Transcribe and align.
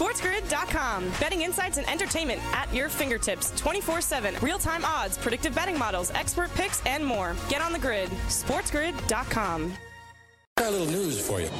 SportsGrid.com. 0.00 1.10
Betting 1.20 1.42
insights 1.42 1.76
and 1.76 1.86
entertainment 1.86 2.40
at 2.54 2.72
your 2.74 2.88
fingertips 2.88 3.52
24 3.60 4.00
7. 4.00 4.34
Real 4.40 4.58
time 4.58 4.82
odds, 4.82 5.18
predictive 5.18 5.54
betting 5.54 5.78
models, 5.78 6.10
expert 6.14 6.52
picks, 6.54 6.84
and 6.86 7.04
more. 7.04 7.36
Get 7.50 7.60
on 7.60 7.70
the 7.70 7.78
grid. 7.78 8.08
SportsGrid.com. 8.28 9.74
Got 10.56 10.68
a 10.68 10.70
little 10.70 10.86
news 10.86 11.26
for 11.26 11.42
you. 11.42 11.50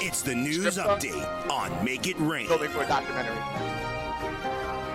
It's 0.00 0.22
the 0.22 0.34
news 0.34 0.76
update 0.76 1.48
on 1.48 1.84
Make 1.84 2.08
It 2.08 2.18
Rain. 2.18 2.48
Building 2.48 2.70
for 2.70 2.82
a 2.82 2.88
documentary. 2.88 3.36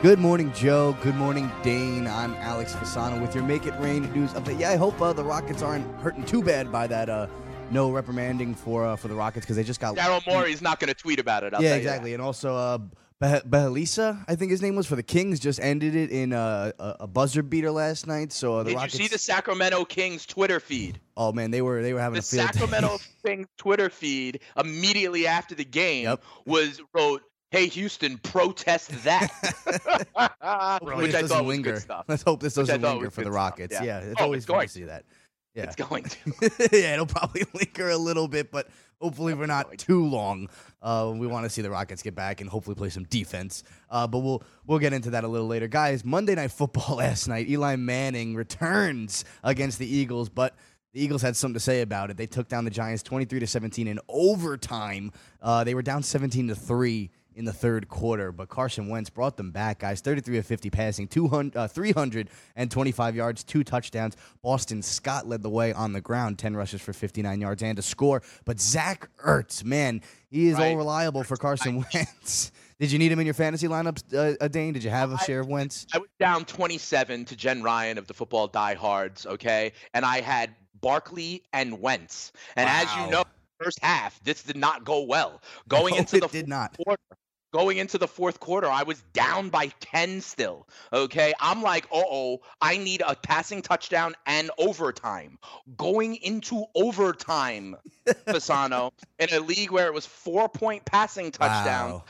Good 0.01 0.19
morning, 0.19 0.51
Joe. 0.53 0.97
Good 1.01 1.15
morning, 1.15 1.49
Dane. 1.63 2.05
I'm 2.05 2.33
Alex 2.35 2.73
Fasano 2.73 3.21
with 3.21 3.33
your 3.33 3.45
Make 3.45 3.65
It 3.65 3.75
Rain 3.79 4.11
news 4.13 4.33
update. 4.33 4.59
Yeah, 4.59 4.71
I 4.71 4.75
hope 4.75 5.01
uh, 5.01 5.13
the 5.13 5.23
Rockets 5.23 5.61
aren't 5.61 5.87
hurting 6.01 6.25
too 6.25 6.43
bad 6.43 6.69
by 6.69 6.85
that 6.87 7.07
uh, 7.07 7.27
no 7.71 7.89
reprimanding 7.91 8.55
for 8.55 8.85
uh, 8.85 8.95
for 8.95 9.07
the 9.07 9.15
Rockets 9.15 9.45
because 9.45 9.55
they 9.55 9.63
just 9.63 9.79
got 9.79 9.95
Daryl 9.95 10.25
Morey's 10.27 10.61
not 10.61 10.79
going 10.79 10.87
to 10.89 10.93
tweet 10.93 11.19
about 11.19 11.43
it. 11.43 11.53
I'll 11.53 11.61
yeah, 11.61 11.75
exactly. 11.75 12.13
And 12.13 12.21
also, 12.21 12.55
uh, 12.55 12.77
Beh- 13.21 13.41
Behalisa, 13.49 14.23
I 14.27 14.35
think 14.35 14.51
his 14.51 14.61
name 14.61 14.75
was 14.75 14.85
for 14.85 14.95
the 14.95 15.03
Kings, 15.03 15.39
just 15.39 15.59
ended 15.59 15.95
it 15.95 16.11
in 16.11 16.33
a, 16.33 16.71
a 16.79 17.07
buzzer 17.07 17.41
beater 17.43 17.71
last 17.71 18.05
night. 18.07 18.31
So 18.31 18.57
uh, 18.57 18.63
the 18.63 18.69
Did 18.69 18.75
Rockets. 18.75 18.99
you 18.99 19.05
see 19.05 19.11
the 19.11 19.17
Sacramento 19.17 19.85
Kings 19.85 20.25
Twitter 20.25 20.59
feed? 20.59 20.99
Oh 21.17 21.31
man, 21.31 21.49
they 21.51 21.61
were 21.61 21.81
they 21.81 21.93
were 21.93 21.99
having 21.99 22.13
The 22.15 22.19
a 22.19 22.21
field. 22.21 22.47
Sacramento 22.53 22.97
Kings 23.25 23.47
Twitter 23.57 23.89
feed 23.89 24.41
immediately 24.55 25.25
after 25.27 25.55
the 25.55 25.65
game 25.65 26.03
Yep. 26.05 26.23
was 26.45 26.79
wrote, 26.93 27.23
"Hey 27.49 27.67
Houston, 27.67 28.19
protest 28.19 28.91
that," 29.03 29.29
which 30.95 31.15
I 31.15 31.23
thought 31.23 31.43
was 31.43 31.55
linger. 31.55 31.73
good 31.73 31.81
stuff. 31.81 32.05
Let's 32.07 32.21
hope 32.23 32.39
this 32.41 32.53
doesn't 32.53 32.81
linger 32.81 33.09
for 33.09 33.21
the 33.21 33.29
good 33.29 33.33
stuff, 33.33 33.35
Rockets. 33.35 33.73
yeah. 33.73 33.83
Yeah, 33.83 33.99
it's 33.99 34.21
Oh, 34.21 34.25
always 34.25 34.37
it's 34.39 34.45
going 34.45 34.67
to 34.67 34.73
see 34.73 34.83
that. 34.83 35.05
Yeah. 35.57 35.63
It's 35.63 35.75
going 35.75 36.03
to. 36.03 36.69
yeah, 36.71 36.93
it'll 36.93 37.07
probably 37.07 37.43
linger 37.53 37.89
a 37.89 37.97
little 37.97 38.27
bit, 38.27 38.51
but 38.51 38.69
hopefully 39.01 39.33
we're 39.33 39.47
not 39.47 39.75
too 39.79 40.05
long. 40.05 40.49
Uh, 40.83 41.11
we 41.15 41.25
want 41.25 41.45
to 41.45 41.49
see 41.49 41.63
the 41.63 41.69
Rockets 41.71 42.03
get 42.03 42.13
back 42.13 42.41
and 42.41 42.49
hopefully 42.49 42.75
play 42.75 42.89
some 42.89 43.05
defense. 43.05 43.63
Uh, 43.89 44.05
but 44.05 44.19
we'll 44.19 44.43
we'll 44.67 44.77
get 44.77 44.93
into 44.93 45.09
that 45.09 45.23
a 45.23 45.27
little 45.27 45.47
later, 45.47 45.67
guys. 45.67 46.05
Monday 46.05 46.35
Night 46.35 46.51
Football 46.51 46.95
last 46.97 47.27
night. 47.27 47.49
Eli 47.49 47.75
Manning 47.75 48.35
returns 48.35 49.25
against 49.43 49.79
the 49.79 49.87
Eagles, 49.87 50.29
but 50.29 50.55
the 50.93 51.03
Eagles 51.03 51.23
had 51.23 51.35
something 51.35 51.55
to 51.55 51.59
say 51.59 51.81
about 51.81 52.11
it. 52.11 52.17
They 52.17 52.27
took 52.27 52.47
down 52.47 52.63
the 52.63 52.69
Giants 52.69 53.01
23 53.01 53.39
to 53.39 53.47
17 53.47 53.87
in 53.87 53.99
overtime. 54.07 55.11
Uh, 55.41 55.63
they 55.63 55.73
were 55.73 55.81
down 55.81 56.03
17 56.03 56.49
to 56.49 56.55
three 56.55 57.09
in 57.37 57.45
the 57.45 57.53
third 57.53 57.87
quarter, 57.87 58.31
but 58.31 58.49
Carson 58.49 58.89
Wentz 58.89 59.09
brought 59.09 59.37
them 59.37 59.51
back, 59.51 59.79
guys. 59.79 60.01
33 60.01 60.39
of 60.39 60.45
50 60.45 60.69
passing, 60.69 61.07
200, 61.07 61.55
uh, 61.55 61.67
325 61.67 63.15
yards, 63.15 63.43
two 63.43 63.63
touchdowns. 63.63 64.17
Boston 64.41 64.81
Scott 64.81 65.27
led 65.27 65.43
the 65.43 65.49
way 65.49 65.71
on 65.71 65.93
the 65.93 66.01
ground, 66.01 66.39
10 66.39 66.55
rushes 66.55 66.81
for 66.81 66.93
59 66.93 67.39
yards 67.39 67.61
and 67.63 67.77
a 67.77 67.81
score. 67.81 68.21
But 68.45 68.59
Zach 68.59 69.09
Ertz, 69.23 69.63
man, 69.63 70.01
he 70.29 70.47
is 70.47 70.59
all 70.59 70.75
reliable 70.75 71.23
for 71.23 71.37
Carson 71.37 71.85
Wentz. 71.93 72.51
Did 72.79 72.91
you 72.91 72.99
need 72.99 73.11
him 73.11 73.19
in 73.19 73.25
your 73.25 73.33
fantasy 73.33 73.67
lineups, 73.67 74.13
uh, 74.13 74.35
uh, 74.43 74.47
Dane? 74.47 74.73
Did 74.73 74.83
you 74.83 74.89
have 74.91 75.11
a 75.11 75.17
share 75.19 75.39
of 75.39 75.47
Wentz? 75.47 75.87
I 75.93 75.97
was 75.97 76.09
down 76.19 76.45
27 76.45 77.25
to 77.25 77.35
Jen 77.35 77.63
Ryan 77.63 77.97
of 77.97 78.05
the 78.07 78.13
football 78.13 78.47
diehards, 78.47 79.25
okay? 79.25 79.73
And 79.95 80.05
I 80.05 80.21
had 80.21 80.55
Barkley 80.81 81.43
and 81.53 81.79
Wentz. 81.81 82.31
And 82.55 82.69
as 82.69 82.87
you 82.95 83.09
know, 83.09 83.23
first 83.59 83.79
half, 83.81 84.23
this 84.23 84.43
did 84.43 84.57
not 84.57 84.85
go 84.85 85.01
well. 85.01 85.41
Going 85.67 85.95
No, 85.95 85.99
into 86.01 86.19
the 86.19 86.27
did 86.27 86.47
not. 86.47 86.77
quarter, 86.77 87.01
going 87.53 87.77
into 87.77 87.97
the 87.97 88.07
fourth 88.07 88.39
quarter, 88.39 88.67
I 88.67 88.83
was 88.83 89.01
down 89.13 89.49
by 89.49 89.67
10 89.79 90.21
still. 90.21 90.67
Okay. 90.93 91.33
I'm 91.39 91.61
like, 91.61 91.85
uh 91.85 92.01
oh, 92.05 92.41
I 92.61 92.77
need 92.77 93.01
a 93.05 93.15
passing 93.15 93.61
touchdown 93.61 94.15
and 94.25 94.51
overtime. 94.57 95.37
Going 95.75 96.15
into 96.15 96.65
overtime, 96.75 97.75
Fasano, 98.27 98.91
in 99.19 99.29
a 99.33 99.39
league 99.39 99.71
where 99.71 99.87
it 99.87 99.93
was 99.93 100.05
four 100.05 100.49
point 100.49 100.85
passing 100.85 101.31
touchdown, 101.31 101.91
Wow. 101.91 102.03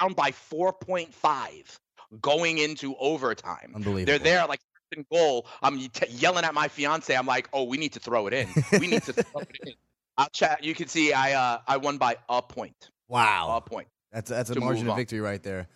down 0.00 0.12
by 0.12 0.30
4.5 0.30 1.78
going 2.20 2.58
into 2.58 2.94
overtime. 2.96 3.72
Unbelievable. 3.74 4.06
They're 4.06 4.18
there 4.18 4.46
like 4.46 4.60
goal. 5.10 5.46
I'm 5.62 5.78
t- 5.80 6.06
yelling 6.10 6.44
at 6.44 6.54
my 6.54 6.68
fiance. 6.68 7.14
I'm 7.14 7.26
like, 7.26 7.48
"Oh, 7.52 7.64
we 7.64 7.76
need 7.76 7.92
to 7.94 8.00
throw 8.00 8.28
it 8.28 8.32
in. 8.32 8.48
We 8.72 8.86
need 8.86 9.02
to 9.02 9.12
throw 9.12 9.40
it 9.40 9.58
in." 9.66 9.74
I'll 10.16 10.28
chat. 10.28 10.62
You 10.64 10.74
can 10.74 10.86
see 10.88 11.12
I 11.12 11.32
uh 11.32 11.58
I 11.66 11.76
won 11.78 11.98
by 11.98 12.16
a 12.28 12.40
point. 12.40 12.90
Wow. 13.08 13.56
A 13.56 13.60
point. 13.60 13.88
That's, 14.16 14.30
that's 14.30 14.48
a 14.48 14.58
margin 14.58 14.88
of 14.88 14.96
victory 14.96 15.20
right 15.20 15.42
there. 15.42 15.68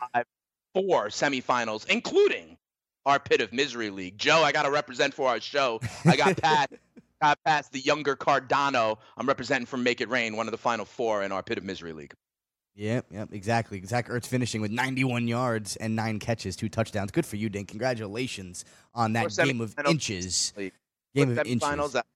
Four 0.75 1.09
semifinals, 1.09 1.87
including 1.91 2.56
our 3.05 3.19
pit 3.19 3.43
of 3.43 3.53
misery 3.53 3.91
league. 3.91 4.17
Joe, 4.17 4.43
I 4.43 4.51
got 4.51 4.62
to 4.62 4.71
represent 4.71 5.12
for 5.12 5.28
our 5.28 5.41
show. 5.41 5.78
I 6.06 6.17
got 6.17 6.37
past. 6.43 6.73
Got 7.21 7.39
past 7.45 7.71
the 7.73 7.81
younger 7.81 8.17
Cardano. 8.17 8.97
I'm 9.19 9.28
representing 9.28 9.67
from 9.67 9.83
Make 9.83 10.01
It 10.01 10.09
Rain, 10.09 10.37
one 10.37 10.47
of 10.47 10.53
the 10.53 10.59
final 10.59 10.87
four 10.87 11.23
in 11.23 11.33
our 11.33 11.43
Pit 11.43 11.59
of 11.59 11.65
Misery 11.65 11.93
League. 11.93 12.15
Yep, 12.77 13.09
yep, 13.11 13.28
exactly. 13.33 13.84
Zach 13.84 14.09
Ertz 14.09 14.25
finishing 14.25 14.62
with 14.62 14.71
91 14.71 15.28
yards 15.28 15.77
and 15.77 15.95
nine 15.95 16.19
catches, 16.19 16.57
two 16.57 16.71
touchdowns. 16.71 17.11
Good 17.11 17.27
for 17.27 17.37
you, 17.37 17.51
Dane. 17.51 17.67
Congratulations 17.67 18.65
on 18.95 19.12
that 19.12 19.37
game 19.37 19.61
of 19.61 19.75
inches. 19.87 20.55
Game 20.57 20.72
of 21.39 21.47
inches. 21.47 21.93
that- 21.93 22.07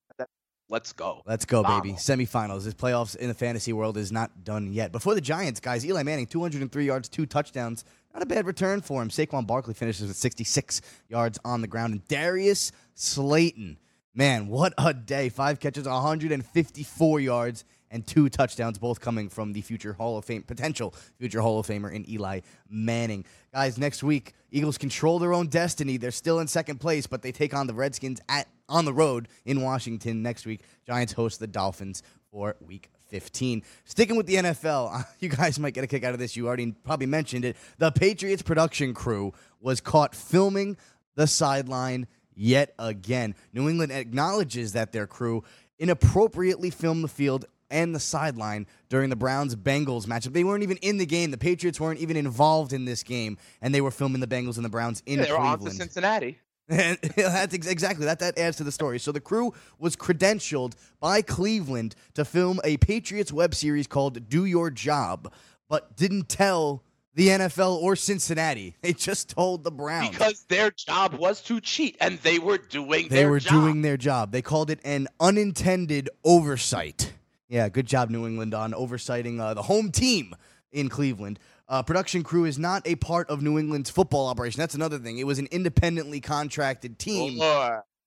let's 0.69 0.92
go. 0.92 1.22
Let's 1.26 1.44
go, 1.44 1.62
baby. 1.62 1.92
Semifinals. 1.92 2.64
This 2.64 2.75
playoffs 2.75 3.16
in 3.16 3.28
the 3.28 3.34
fantasy 3.34 3.72
world 3.72 3.97
is 3.97 4.12
not 4.12 4.44
done 4.44 4.72
yet. 4.72 4.92
Before 4.92 5.14
the 5.14 5.20
Giants, 5.20 5.60
guys, 5.60 5.84
Eli 5.84 6.02
Manning, 6.02 6.26
203 6.26 6.84
yards, 6.84 7.08
two 7.08 7.26
touchdowns. 7.26 7.84
Not 8.12 8.22
a 8.22 8.26
bad 8.26 8.47
return 8.47 8.80
for 8.80 9.02
him. 9.02 9.08
Saquon 9.08 9.47
Barkley 9.47 9.75
finishes 9.75 10.06
with 10.06 10.16
66 10.16 10.80
yards 11.08 11.38
on 11.44 11.60
the 11.60 11.66
ground. 11.66 11.92
And 11.92 12.06
Darius 12.06 12.70
Slayton, 12.94 13.78
man, 14.14 14.47
what 14.47 14.72
a 14.78 14.94
day. 14.94 15.28
Five 15.28 15.58
catches, 15.58 15.86
154 15.86 17.20
yards, 17.20 17.64
and 17.91 18.06
two 18.06 18.28
touchdowns, 18.28 18.78
both 18.78 19.00
coming 19.00 19.28
from 19.28 19.53
the 19.53 19.61
future 19.61 19.93
Hall 19.93 20.19
of 20.19 20.25
Fame, 20.25 20.43
potential 20.43 20.95
future 21.19 21.41
Hall 21.41 21.61
of 21.61 21.67
Famer 21.67 21.93
in 21.93 22.09
Eli 22.11 22.41
Manning. 22.69 23.25
Guys, 23.53 23.78
next 23.78 24.03
week, 24.03 24.34
Eagles 24.50 24.78
control 24.78 25.19
their 25.19 25.33
own 25.33 25.47
destiny. 25.49 25.97
They're 25.97 26.11
still 26.11 26.41
in 26.41 26.49
second 26.49 26.78
place, 26.81 27.06
but 27.06 27.23
they 27.23 27.33
take 27.33 27.55
on 27.55 27.67
the 27.67 27.75
Redskins 27.75 28.21
at 28.28 28.49
on 28.69 28.84
the 28.84 28.93
road 28.93 29.28
in 29.44 29.61
Washington 29.61 30.23
next 30.23 30.47
week. 30.47 30.62
Giants 30.87 31.12
host 31.12 31.39
the 31.39 31.47
Dolphins 31.47 32.03
for 32.31 32.56
week 32.61 32.91
15. 33.09 33.62
Sticking 33.84 34.17
with 34.17 34.27
the 34.27 34.37
NFL, 34.37 35.05
you 35.21 35.28
guys 35.28 35.59
might 35.59 35.75
get 35.75 35.84
a 35.84 35.87
kick 35.87 36.05
out 36.05 36.15
of 36.15 36.19
this. 36.19 36.37
You 36.37 36.47
already 36.47 36.73
probably 36.73 37.06
mentioned 37.06 37.44
it. 37.44 37.56
The 37.78 37.93
Patriots 37.93 38.43
production 38.43 38.94
crew 38.94 39.33
was 39.61 39.81
caught 39.81 40.15
filming 40.15 40.77
the 41.15 41.27
sideline 41.27 42.06
yet 42.34 42.75
again. 42.78 43.34
New 43.53 43.69
England 43.69 43.93
acknowledges 43.93 44.73
that 44.73 44.93
their 44.93 45.06
crew 45.06 45.44
inappropriately 45.78 46.71
filmed 46.71 47.05
the 47.05 47.09
field 47.09 47.44
and 47.70 47.94
the 47.94 48.00
sideline 48.00 48.66
during 48.88 49.10
the 49.10 49.16
Browns 49.16 49.56
Bengals 49.56 50.06
matchup. 50.06 50.32
They 50.32 50.44
weren't 50.44 50.62
even 50.62 50.76
in 50.78 50.98
the 50.98 51.06
game. 51.06 51.30
The 51.30 51.38
Patriots 51.38 51.80
weren't 51.80 52.00
even 52.00 52.16
involved 52.16 52.72
in 52.72 52.84
this 52.84 53.02
game, 53.02 53.38
and 53.62 53.75
they 53.75 53.80
were 53.80 53.91
filming 53.91 54.20
the 54.20 54.26
Bengals 54.26 54.56
and 54.56 54.64
the 54.64 54.69
Browns 54.70 55.02
in 55.06 55.19
Yeah, 55.19 55.25
they 55.26 55.32
were 55.32 55.38
on 55.38 55.52
to 55.52 55.58
Cleveland. 55.58 55.78
Cincinnati. 55.78 56.38
And 56.69 56.98
that's 57.16 57.52
exactly 57.54 58.06
that. 58.06 58.20
That 58.20 58.38
adds 58.38 58.56
to 58.58 58.64
the 58.64 58.72
story. 58.72 58.98
So 58.98 59.12
the 59.12 59.20
crew 59.20 59.52
was 59.78 59.97
credentialed 59.97 60.75
by 61.00 61.20
Cleveland 61.20 61.94
to 62.14 62.25
film 62.25 62.58
a 62.64 62.78
Patriots 62.78 63.32
web 63.32 63.54
series 63.54 63.86
called 63.86 64.28
"Do 64.28 64.44
Your 64.46 64.70
Job," 64.70 65.32
but 65.69 65.94
didn't 65.96 66.28
tell 66.31 66.82
the 67.16 67.28
NFL 67.28 67.76
or 67.82 67.94
Cincinnati. 67.96 68.76
They 68.81 68.92
just 68.92 69.28
told 69.28 69.62
the 69.62 69.70
Browns 69.70 70.10
Because 70.10 70.44
their 70.48 70.70
job 70.70 71.14
was 71.14 71.42
to 71.42 71.60
cheat, 71.60 71.96
and 72.00 72.19
they 72.20 72.38
were 72.38 72.58
doing 72.58 73.08
they 73.08 73.26
were 73.26 73.41
job. 73.41 73.52
doing 73.52 73.82
their 73.82 73.96
job. 73.98 74.32
They 74.32 74.42
called 74.42 74.70
it 74.70 74.81
an 74.84 75.06
unintended 75.20 76.08
oversight. 76.25 77.12
Yeah, 77.49 77.69
good 77.69 77.87
job, 77.87 78.10
New 78.10 78.27
England, 78.27 78.55
on 78.55 78.72
oversighting 78.72 79.41
uh, 79.41 79.55
the 79.55 79.62
home 79.62 79.91
team 79.91 80.34
in 80.72 80.88
Cleveland. 80.88 81.38
Uh, 81.69 81.82
production 81.82 82.22
crew 82.22 82.44
is 82.44 82.59
not 82.59 82.87
a 82.87 82.94
part 82.97 83.31
of 83.31 83.43
New 83.43 83.59
England's 83.59 83.91
football 83.91 84.27
operation. 84.27 84.59
That's 84.59 84.75
another 84.75 84.99
thing. 84.99 85.19
It 85.19 85.27
was 85.27 85.38
an 85.38 85.49
independently 85.50 86.21
contracted 86.21 86.99
team. 86.99 87.38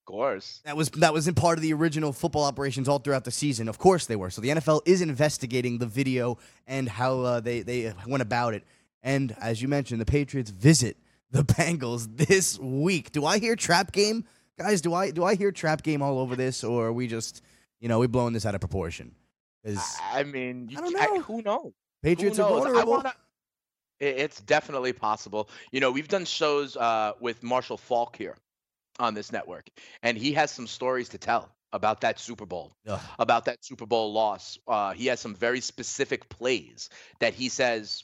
Of 0.07 0.13
course. 0.13 0.61
That 0.63 0.77
was 0.77 0.89
that 0.91 1.13
was 1.13 1.27
in 1.27 1.33
part 1.33 1.57
of 1.57 1.61
the 1.61 1.73
original 1.73 2.13
football 2.13 2.43
operations 2.43 2.87
all 2.87 2.99
throughout 2.99 3.25
the 3.25 3.31
season. 3.31 3.67
Of 3.67 3.77
course 3.77 4.05
they 4.05 4.15
were. 4.15 4.29
So 4.29 4.41
the 4.41 4.49
NFL 4.49 4.81
is 4.85 5.01
investigating 5.01 5.79
the 5.79 5.85
video 5.85 6.37
and 6.65 6.87
how 6.87 7.21
uh, 7.21 7.39
they 7.39 7.61
they 7.61 7.93
went 8.05 8.21
about 8.21 8.53
it. 8.53 8.63
And 9.03 9.35
as 9.41 9.61
you 9.61 9.67
mentioned, 9.67 9.99
the 9.99 10.05
Patriots 10.05 10.49
visit 10.49 10.97
the 11.31 11.43
Bengals 11.43 12.07
this 12.15 12.57
week. 12.59 13.11
Do 13.11 13.25
I 13.25 13.39
hear 13.39 13.55
trap 13.55 13.91
game, 13.91 14.25
guys? 14.57 14.81
Do 14.81 14.93
I 14.93 15.11
do 15.11 15.23
I 15.23 15.35
hear 15.35 15.51
trap 15.51 15.83
game 15.83 16.01
all 16.01 16.19
over 16.19 16.35
this, 16.35 16.63
or 16.63 16.87
are 16.87 16.93
we 16.93 17.07
just 17.07 17.41
you 17.79 17.89
know 17.89 17.99
we 17.99 18.07
blowing 18.07 18.33
this 18.33 18.45
out 18.45 18.55
of 18.55 18.61
proportion? 18.61 19.13
I 19.65 20.23
mean, 20.23 20.67
you, 20.69 20.77
I 20.77 20.81
don't 20.81 20.93
know. 20.93 21.21
who 21.21 21.41
knows? 21.41 21.73
Patriots 22.03 22.37
who 22.37 22.43
are 22.43 22.49
knows? 22.49 22.59
I 22.61 22.63
vulnerable. 22.69 22.91
wanna, 22.91 23.13
it's 23.99 24.39
definitely 24.41 24.93
possible. 24.93 25.49
You 25.71 25.79
know, 25.79 25.91
we've 25.91 26.07
done 26.07 26.25
shows 26.25 26.77
uh, 26.77 27.13
with 27.19 27.43
Marshall 27.43 27.77
Faulk 27.77 28.15
here 28.15 28.37
on 28.99 29.13
this 29.13 29.31
network, 29.31 29.67
and 30.03 30.17
he 30.17 30.33
has 30.33 30.51
some 30.51 30.67
stories 30.67 31.09
to 31.09 31.17
tell 31.17 31.49
about 31.73 32.01
that 32.01 32.19
Super 32.19 32.45
Bowl, 32.45 32.73
Ugh. 32.87 32.99
about 33.19 33.45
that 33.45 33.63
Super 33.63 33.85
Bowl 33.85 34.13
loss. 34.13 34.57
Uh, 34.67 34.93
he 34.93 35.07
has 35.07 35.19
some 35.19 35.35
very 35.35 35.59
specific 35.61 36.29
plays 36.29 36.89
that 37.19 37.33
he 37.33 37.49
says 37.49 38.03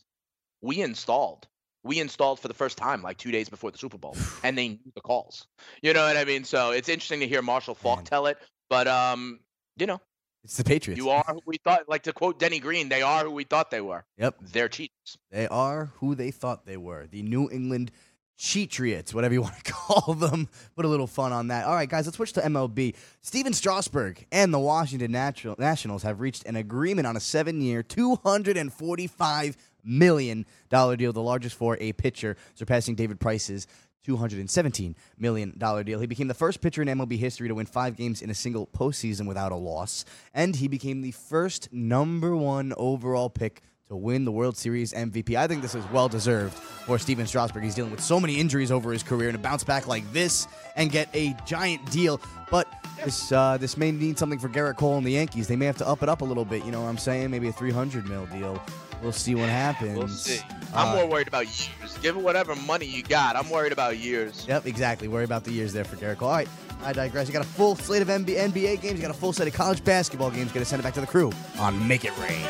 we 0.62 0.82
installed. 0.82 1.48
We 1.86 2.00
installed 2.00 2.40
for 2.40 2.48
the 2.48 2.54
first 2.54 2.78
time 2.78 3.02
like 3.02 3.18
two 3.18 3.32
days 3.32 3.50
before 3.50 3.70
the 3.72 3.78
Super 3.78 3.98
Bowl, 3.98 4.16
and 4.44 4.58
they 4.58 4.70
knew 4.70 4.92
the 4.96 5.02
calls. 5.02 5.48
You 5.82 5.94
know 5.94 6.06
what 6.06 6.18
I 6.18 6.24
mean? 6.24 6.44
So 6.46 6.72
it's 6.72 6.90
interesting 6.90 7.20
to 7.20 7.28
hear 7.28 7.42
Marshall 7.42 7.76
Faulk 7.76 8.00
Man. 8.00 8.06
tell 8.06 8.26
it. 8.28 8.38
But 8.70 8.88
um, 8.88 9.40
you 9.78 9.86
know, 9.86 10.00
It's 10.44 10.58
the 10.58 10.64
Patriots. 10.64 10.98
You 10.98 11.10
are 11.10 11.24
who 11.28 11.40
we 11.46 11.58
thought. 11.64 11.88
Like 11.88 12.04
to 12.04 12.14
quote 12.14 12.40
Denny 12.40 12.60
Green, 12.60 12.90
they 12.90 13.02
are 13.02 13.24
who 13.24 13.32
we 13.32 13.46
thought 13.46 13.72
they 13.72 13.82
were. 13.82 14.04
Yep. 14.18 14.36
They're 14.52 14.68
cheaters. 14.68 15.18
They 15.32 15.48
are 15.48 15.92
who 15.96 16.16
they 16.16 16.32
thought 16.32 16.66
they 16.66 16.78
were. 16.78 17.08
The 17.10 17.22
New 17.22 17.50
England 17.50 17.92
Cheatriots, 18.38 19.14
whatever 19.14 19.34
you 19.34 19.42
want 19.44 19.64
to 19.64 19.72
call 19.72 20.14
them. 20.16 20.50
Put 20.76 20.86
a 20.86 20.88
little 20.88 21.08
fun 21.08 21.32
on 21.32 21.48
that. 21.48 21.66
All 21.66 21.76
right, 21.76 21.88
guys, 21.90 22.06
let's 22.06 22.18
switch 22.18 22.34
to 22.34 22.42
MLB. 22.42 22.96
Stephen 23.22 23.54
Strasburg 23.54 24.26
and 24.32 24.54
the 24.54 24.60
Washington 24.60 25.12
Natural- 25.12 25.56
Nationals 25.58 26.04
have 26.04 26.20
reached 26.20 26.46
an 26.46 26.56
agreement 26.56 27.08
on 27.08 27.16
a 27.16 27.22
seven 27.22 27.62
year, 27.62 27.84
$245 27.84 29.56
million 29.84 30.46
deal, 30.70 31.14
the 31.14 31.22
largest 31.22 31.56
for 31.56 31.78
a 31.80 31.94
pitcher, 31.94 32.36
surpassing 32.56 32.96
David 32.96 33.20
Price's 33.20 33.68
$217 34.06 34.96
million 35.18 35.58
deal. 35.58 36.00
He 36.00 36.06
became 36.06 36.28
the 36.28 36.34
first 36.34 36.62
pitcher 36.62 36.82
in 36.82 36.88
MLB 36.88 37.18
history 37.18 37.48
to 37.48 37.56
win 37.56 37.66
five 37.66 37.96
games 37.96 38.22
in 38.22 38.30
a 38.30 38.36
single 38.36 38.68
postseason 38.68 39.28
without 39.28 39.52
a 39.52 39.56
loss, 39.56 40.06
and 40.34 40.56
he 40.56 40.68
became 40.68 41.02
the 41.02 41.12
first 41.12 41.72
number 41.72 42.36
one 42.36 42.74
overall 42.78 43.30
pick 43.30 43.62
to 43.90 43.96
win 43.98 44.24
the 44.26 44.32
World 44.32 44.56
Series 44.56 44.94
MVP. 44.94 45.36
I 45.36 45.46
think 45.48 45.62
this 45.62 45.76
is 45.76 45.84
well 45.92 46.08
deserved 46.08 46.54
for 46.54 46.98
Stephen 46.98 47.28
Strasburg. 47.28 47.64
He's 47.64 47.76
dealing 47.76 47.92
with 47.92 48.02
so 48.02 48.20
many 48.20 48.40
injuries 48.40 48.72
over 48.72 48.92
his 48.94 49.04
career, 49.04 49.30
and 49.30 49.38
to 49.38 49.42
bounce 49.42 49.64
back 49.64 49.88
like 49.88 50.10
this 50.14 50.48
and 50.76 50.90
get 50.92 51.10
a 51.14 51.36
giant 51.46 51.90
deal. 51.92 52.22
But 52.50 52.68
this 53.04 53.32
uh, 53.32 53.58
this 53.58 53.76
may 53.78 53.92
mean 53.92 54.16
something 54.16 54.40
for 54.40 54.48
Gerrit 54.50 54.78
Cole 54.78 54.98
and 54.98 55.06
the 55.06 55.12
Yankees. 55.12 55.48
They 55.48 55.56
may 55.58 55.66
have 55.66 55.78
to 55.78 55.88
up 55.88 56.02
it 56.02 56.10
up 56.10 56.22
a 56.22 56.26
little 56.26 56.46
bit. 56.46 56.64
You 56.66 56.72
know 56.72 56.82
what 56.82 56.88
I'm 56.88 56.98
saying? 56.98 57.30
Maybe 57.30 57.50
a 57.50 57.52
300 57.52 58.08
mil 58.08 58.26
deal. 58.28 58.62
We'll 59.02 59.12
see 59.12 59.36
what 59.36 59.50
happens. 59.50 59.98
We'll 59.98 60.08
see. 60.08 60.40
I'm 60.74 60.88
Uh, 60.88 60.96
more 60.96 61.08
worried 61.08 61.28
about 61.28 61.46
years. 61.48 61.98
Give 62.02 62.16
it 62.16 62.22
whatever 62.24 62.56
money 62.56 62.86
you 62.86 63.04
got. 63.04 63.36
I'm 63.36 63.50
worried 63.50 63.74
about 63.74 63.98
years. 63.98 64.46
Yep, 64.48 64.66
exactly. 64.66 65.10
Worry 65.10 65.26
about 65.26 65.44
the 65.44 65.52
years 65.52 65.74
there 65.74 65.84
for 65.84 65.98
Gerrit 65.98 66.18
Cole. 66.20 66.30
All 66.30 66.36
right, 66.36 66.48
I 66.86 66.94
digress. 66.94 67.28
You 67.28 67.34
got 67.34 67.44
a 67.44 67.48
full 67.48 67.76
slate 67.76 68.02
of 68.02 68.08
NBA, 68.08 68.38
NBA 68.54 68.82
games. 68.82 68.96
You 68.96 69.02
got 69.02 69.12
a 69.12 69.20
full 69.20 69.34
set 69.34 69.46
of 69.46 69.54
college 69.54 69.84
basketball 69.84 70.32
games. 70.32 70.54
Going 70.54 70.64
to 70.64 70.66
send 70.66 70.80
it 70.80 70.84
back 70.84 70.94
to 70.94 71.02
the 71.02 71.08
crew 71.08 71.34
on 71.60 71.86
Make 71.86 72.06
It 72.06 72.18
Rain. 72.18 72.48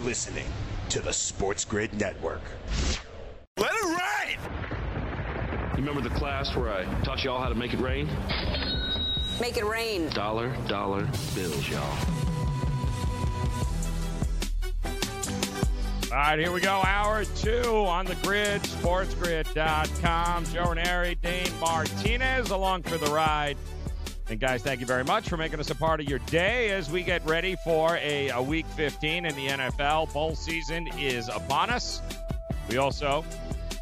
You're 0.00 0.08
listening 0.08 0.46
to 0.88 1.00
the 1.00 1.12
Sports 1.12 1.66
Grid 1.66 1.92
Network. 1.92 2.40
Let 3.58 3.70
it 3.70 3.84
rain! 3.84 4.38
You 5.72 5.76
remember 5.76 6.00
the 6.00 6.14
class 6.14 6.56
where 6.56 6.72
I 6.72 6.84
taught 7.02 7.22
y'all 7.22 7.38
how 7.38 7.50
to 7.50 7.54
make 7.54 7.74
it 7.74 7.80
rain? 7.80 8.08
Make 9.42 9.58
it 9.58 9.66
rain. 9.66 10.08
Dollar, 10.10 10.56
dollar 10.68 11.06
bills, 11.34 11.68
y'all. 11.68 11.82
All 16.10 16.16
right, 16.16 16.38
here 16.38 16.50
we 16.50 16.62
go. 16.62 16.80
Hour 16.82 17.26
two 17.36 17.84
on 17.86 18.06
the 18.06 18.14
grid, 18.22 18.62
sportsgrid.com. 18.62 20.44
Joe 20.46 20.64
Ranieri, 20.64 21.16
Dane 21.16 21.52
Martinez 21.60 22.50
along 22.50 22.84
for 22.84 22.96
the 22.96 23.10
ride. 23.12 23.58
And 24.30 24.38
guys, 24.38 24.62
thank 24.62 24.78
you 24.78 24.86
very 24.86 25.02
much 25.02 25.28
for 25.28 25.36
making 25.36 25.58
us 25.58 25.70
a 25.70 25.74
part 25.74 25.98
of 26.00 26.08
your 26.08 26.20
day 26.20 26.70
as 26.70 26.88
we 26.88 27.02
get 27.02 27.24
ready 27.26 27.56
for 27.64 27.96
a, 27.96 28.28
a 28.28 28.40
week 28.40 28.64
15 28.76 29.26
in 29.26 29.34
the 29.34 29.48
NFL. 29.48 30.12
Bowl 30.12 30.36
season 30.36 30.86
is 30.96 31.28
upon 31.28 31.68
us. 31.68 32.00
We 32.68 32.76
also 32.76 33.24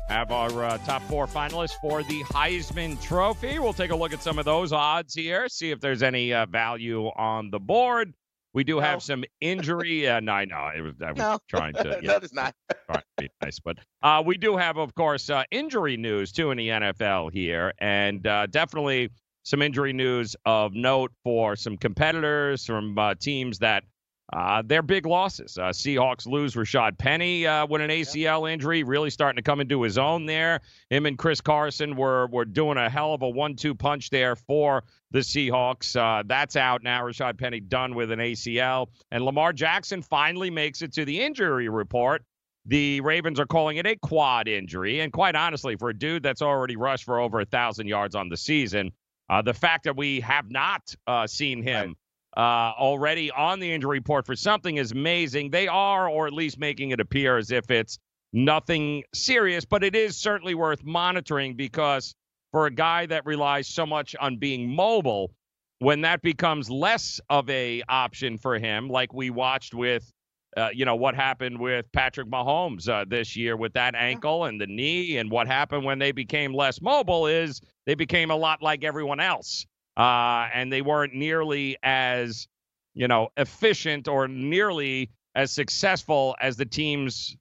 have 0.09 0.33
our 0.33 0.65
uh, 0.65 0.79
top 0.79 1.03
four 1.03 1.27
finalists 1.27 1.75
for 1.83 2.03
the 2.03 2.23
Heisman 2.25 2.99
Trophy. 3.03 3.59
We'll 3.59 3.75
take 3.75 3.91
a 3.91 3.97
look 3.97 4.15
at 4.15 4.23
some 4.23 4.39
of 4.39 4.47
those 4.47 4.73
odds 4.73 5.15
here, 5.15 5.51
see 5.51 5.71
if 5.71 5.81
there's 5.81 6.03
any 6.03 6.33
uh, 6.33 6.47
value 6.47 7.09
on 7.09 7.51
the 7.51 7.61
board. 7.61 8.15
We 8.55 8.65
do 8.65 8.79
have 8.79 8.95
No. 8.95 8.99
some 9.01 9.25
injury. 9.43 10.09
Uh, 10.09 10.21
no, 10.21 10.33
I 10.33 10.47
know. 10.47 10.71
It 10.75 10.81
was, 10.81 10.95
I 11.05 11.11
was 11.13 11.19
No. 11.19 11.39
trying 11.51 11.75
to. 11.75 12.01
no, 12.03 12.17
it's 12.17 12.33
not. 12.33 12.55
trying 12.91 13.03
to 13.19 13.25
be 13.25 13.29
nice, 13.43 13.61
but 13.61 13.77
uh, 14.03 14.23
we 14.25 14.39
do 14.39 14.57
have, 14.57 14.79
of 14.79 14.95
course, 14.95 15.29
uh, 15.29 15.45
injury 15.51 15.99
news 15.99 16.33
too 16.33 16.51
in 16.53 16.57
the 16.57 16.69
NFL 16.69 17.31
here, 17.35 17.75
and 17.79 18.27
uh, 18.27 18.47
definitely 18.47 19.11
some 19.49 19.63
injury 19.63 19.95
news 19.95 20.37
of 20.45 20.75
note 20.75 21.11
for 21.25 21.57
some 21.57 21.79
competitors 21.79 22.67
from 22.67 22.99
uh, 22.99 23.15
teams 23.15 23.59
that 23.61 23.83
uh, 24.31 24.63
they're 24.67 24.83
big 24.83 25.07
losses. 25.07 25.57
Uh, 25.57 25.71
Seahawks 25.71 26.27
lose 26.27 26.55
Rashad 26.55 26.99
Penny 26.99 27.47
uh, 27.47 27.67
with 27.67 27.81
an 27.81 27.89
ACL 27.89 28.53
injury, 28.53 28.83
really 28.83 29.09
starting 29.09 29.37
to 29.37 29.43
come 29.43 29.61
into 29.63 29.81
his 29.81 29.97
own 29.97 30.27
there. 30.27 30.61
Him 30.91 31.07
and 31.07 31.17
Chris 31.17 31.41
Carson 31.41 31.97
were 31.97 32.27
were 32.27 32.45
doing 32.45 32.77
a 32.77 32.91
hell 32.91 33.15
of 33.15 33.23
a 33.23 33.29
one-two 33.29 33.75
punch 33.75 34.11
there 34.11 34.37
for 34.37 34.85
the 35.13 35.21
Seahawks. 35.21 35.97
Uh, 35.97 36.25
that's 36.27 36.57
out 36.57 36.83
now. 36.83 37.03
Rashad 37.05 37.39
Penny 37.39 37.61
done 37.61 37.95
with 37.95 38.11
an 38.11 38.19
ACL, 38.19 38.89
and 39.11 39.25
Lamar 39.25 39.55
Jackson 39.55 40.03
finally 40.03 40.51
makes 40.51 40.83
it 40.83 40.93
to 40.93 41.07
the 41.07 41.23
injury 41.23 41.71
report. 41.71 42.23
The 42.67 43.01
Ravens 43.01 43.41
are 43.41 43.47
calling 43.47 43.79
it 43.79 43.87
a 43.87 43.97
quad 43.97 44.47
injury, 44.47 45.01
and 45.01 45.11
quite 45.11 45.37
honestly, 45.37 45.77
for 45.77 45.89
a 45.89 45.99
dude 45.99 46.23
that's 46.23 46.43
already 46.43 46.77
rushed 46.77 47.05
for 47.05 47.19
over 47.19 47.41
a 47.41 47.47
thousand 47.47 47.87
yards 47.87 48.15
on 48.15 48.29
the 48.29 48.37
season, 48.37 48.93
uh, 49.31 49.43
the 49.43 49.55
fact 49.55 49.85
that 49.85 49.97
we 49.97 50.21
have 50.21 50.51
not 50.51 50.95
uh, 51.07 51.27
seen 51.27 51.63
him 51.63 51.95
uh, 52.37 52.73
already 52.79 53.31
on 53.31 53.59
the 53.61 53.73
injury 53.73 53.99
report 53.99 54.27
for 54.27 54.37
something 54.37 54.77
is 54.77 54.93
amazing. 54.93 55.51
They 55.51 55.69
are, 55.69 56.09
or 56.09 56.27
at 56.27 56.33
least 56.33 56.59
making 56.59 56.91
it 56.91 57.01
appear 57.01 57.37
as 57.37 57.51
if 57.51 57.71
it's 57.71 57.99
nothing 58.33 59.03
serious, 59.15 59.65
but 59.65 59.83
it 59.83 59.95
is 59.97 60.17
certainly 60.17 60.55
worth 60.55 60.85
monitoring 60.85 61.55
because 61.55 62.15
for 62.53 62.67
a 62.67 62.71
guy 62.71 63.07
that 63.07 63.27
relies 63.27 63.69
so 63.69 63.85
much 63.85 64.15
on 64.21 64.39
being 64.39 64.75
mobile, 64.75 65.33
when 65.81 66.03
that 66.03 66.23
becomes 66.23 66.71
less 66.71 67.21
of 67.31 67.49
a 67.51 67.83
option 67.89 68.39
for 68.39 68.59
him, 68.59 68.89
like 68.89 69.13
we 69.13 69.31
watched 69.31 69.75
with, 69.75 70.11
uh, 70.59 70.71
you 70.73 70.85
know, 70.85 70.97
what 70.97 71.15
happened 71.15 71.59
with 71.59 71.91
Patrick 71.93 72.29
Mahomes 72.29 72.89
uh, 72.89 73.05
this 73.09 73.37
year 73.37 73.57
with 73.57 73.73
that 73.75 73.95
ankle 73.95 74.45
and 74.45 74.61
the 74.61 74.67
knee, 74.67 75.17
and 75.19 75.31
what 75.31 75.47
happened 75.47 75.85
when 75.85 75.99
they 75.99 76.13
became 76.13 76.53
less 76.53 76.83
mobile 76.83 77.27
is 77.27 77.61
they 77.87 77.95
became 77.95 78.31
a 78.31 78.37
lot 78.37 78.61
like 78.63 78.83
everyone 78.85 79.21
else, 79.21 79.67
uh, 79.97 80.49
and 80.53 80.73
they 80.73 80.83
weren't 80.83 81.15
nearly 81.15 81.77
as, 81.83 82.49
you 82.95 83.07
know, 83.09 83.29
efficient 83.37 84.09
or 84.09 84.27
nearly 84.27 85.11
as 85.35 85.53
successful 85.53 86.35
as 86.41 86.57
the 86.57 86.67
teams 86.67 87.37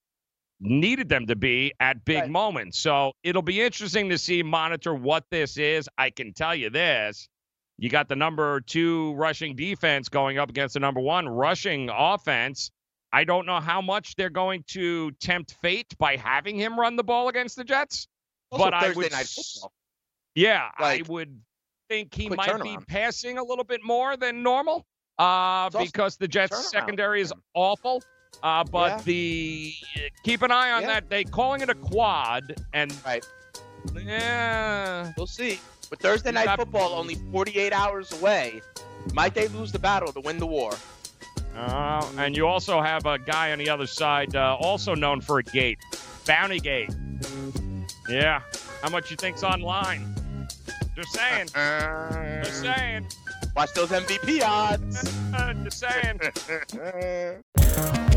needed 0.59 1.09
them 1.09 1.25
to 1.27 1.35
be 1.35 1.73
at 1.79 2.03
big 2.05 2.21
Right. 2.21 2.29
moments. 2.29 2.79
So 2.79 3.13
it'll 3.23 3.41
be 3.41 3.61
interesting 3.61 4.09
to 4.09 4.17
see, 4.17 4.43
monitor 4.43 4.93
what 4.93 5.23
this 5.29 5.57
is. 5.57 5.87
I 5.97 6.09
can 6.09 6.33
tell 6.33 6.55
you 6.55 6.69
this. 6.69 7.29
You 7.77 7.89
got 7.89 8.09
the 8.09 8.15
number 8.15 8.61
two 8.61 9.13
rushing 9.13 9.55
defense 9.55 10.09
going 10.09 10.39
up 10.39 10.49
against 10.49 10.73
the 10.73 10.79
number 10.79 10.99
one 10.99 11.29
rushing 11.29 11.89
offense. 11.91 12.71
I 13.13 13.23
don't 13.23 13.45
know 13.45 13.59
how 13.59 13.81
much 13.81 14.15
they're 14.15 14.29
going 14.29 14.63
to 14.69 15.11
tempt 15.19 15.55
fate 15.61 15.95
by 15.97 16.17
having 16.17 16.55
him 16.57 16.79
run 16.79 16.95
the 16.95 17.03
ball 17.03 17.29
against 17.29 17.55
the 17.55 17.63
Jets. 17.63 18.07
Also 18.51 18.65
but 18.65 18.73
I 18.73 18.91
would, 18.91 19.11
night 19.11 19.25
football. 19.27 19.71
yeah, 20.35 20.69
Like, 20.79 21.07
I 21.07 21.11
would 21.11 21.41
think 21.89 22.13
he 22.13 22.29
might 22.29 22.61
be 22.63 22.77
passing 22.87 23.37
a 23.37 23.43
little 23.43 23.63
bit 23.63 23.81
more 23.83 24.17
than 24.17 24.43
normal 24.43 24.85
uh, 25.17 25.69
because 25.69 26.17
the 26.17 26.27
Jets' 26.27 26.53
turnaround 26.53 26.63
secondary 26.63 27.21
is 27.21 27.33
awful. 27.53 28.03
Uh, 28.43 28.63
but 28.65 28.89
Yeah. 28.97 29.01
the 29.03 29.73
keep 30.23 30.41
an 30.43 30.51
eye 30.51 30.71
on 30.71 30.81
Yeah. 30.83 30.87
that. 30.87 31.09
They 31.09 31.23
calling 31.23 31.61
it 31.61 31.69
a 31.69 31.75
quad, 31.75 32.55
and 32.73 32.93
Right. 33.03 33.25
yeah, 34.05 35.11
We'll 35.17 35.27
see. 35.27 35.59
But 35.89 35.99
Thursday 35.99 36.31
night 36.31 36.55
football 36.57 36.93
only 36.93 37.15
48 37.31 37.73
hours 37.73 38.11
away. 38.11 38.61
Might 39.13 39.33
they 39.33 39.47
lose 39.47 39.71
the 39.71 39.79
battle 39.79 40.11
to 40.13 40.19
win 40.19 40.37
the 40.37 40.45
war? 40.45 40.73
Uh, 41.57 42.07
and 42.17 42.37
you 42.37 42.45
also 42.45 42.79
have 42.81 43.05
a 43.05 43.17
guy 43.17 43.51
on 43.51 43.57
the 43.57 43.69
other 43.69 43.87
side, 43.87 44.35
uh, 44.35 44.55
also 44.59 44.93
known 44.93 45.19
for 45.19 45.39
a 45.39 45.43
gate, 45.43 45.79
Bounty 46.25 46.59
Gate. 46.59 46.95
Yeah, 48.07 48.41
how 48.81 48.89
much 48.89 49.09
you 49.09 49.17
think's 49.17 49.43
online? 49.43 50.15
Just 50.95 51.13
saying, 51.13 51.47
just 52.43 52.61
saying, 52.61 53.07
Watch 53.57 53.73
those 53.73 53.89
MVP 53.89 54.43
odds. 54.43 55.01
just 55.63 55.79
saying. 55.79 56.19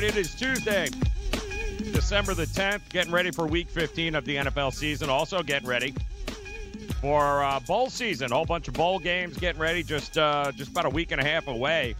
Right, 0.00 0.10
it 0.10 0.16
is 0.16 0.34
Tuesday, 0.34 0.88
December 1.92 2.34
the 2.34 2.46
10th, 2.46 2.88
getting 2.90 3.12
ready 3.12 3.30
for 3.30 3.46
week 3.46 3.68
15 3.68 4.14
of 4.14 4.24
the 4.24 4.36
NFL 4.36 4.72
season. 4.72 5.10
Also, 5.10 5.42
getting 5.42 5.68
ready 5.68 5.94
for 7.00 7.42
uh, 7.42 7.60
bowl 7.60 7.90
season. 7.90 8.32
A 8.32 8.34
whole 8.34 8.46
bunch 8.46 8.68
of 8.68 8.74
bowl 8.74 8.98
games 8.98 9.36
getting 9.36 9.60
ready. 9.60 9.82
Just 9.82 10.16
uh, 10.16 10.52
just 10.52 10.70
about 10.70 10.86
a 10.86 10.90
week 10.90 11.12
and 11.12 11.20
a 11.20 11.24
half 11.24 11.48
away. 11.48 11.94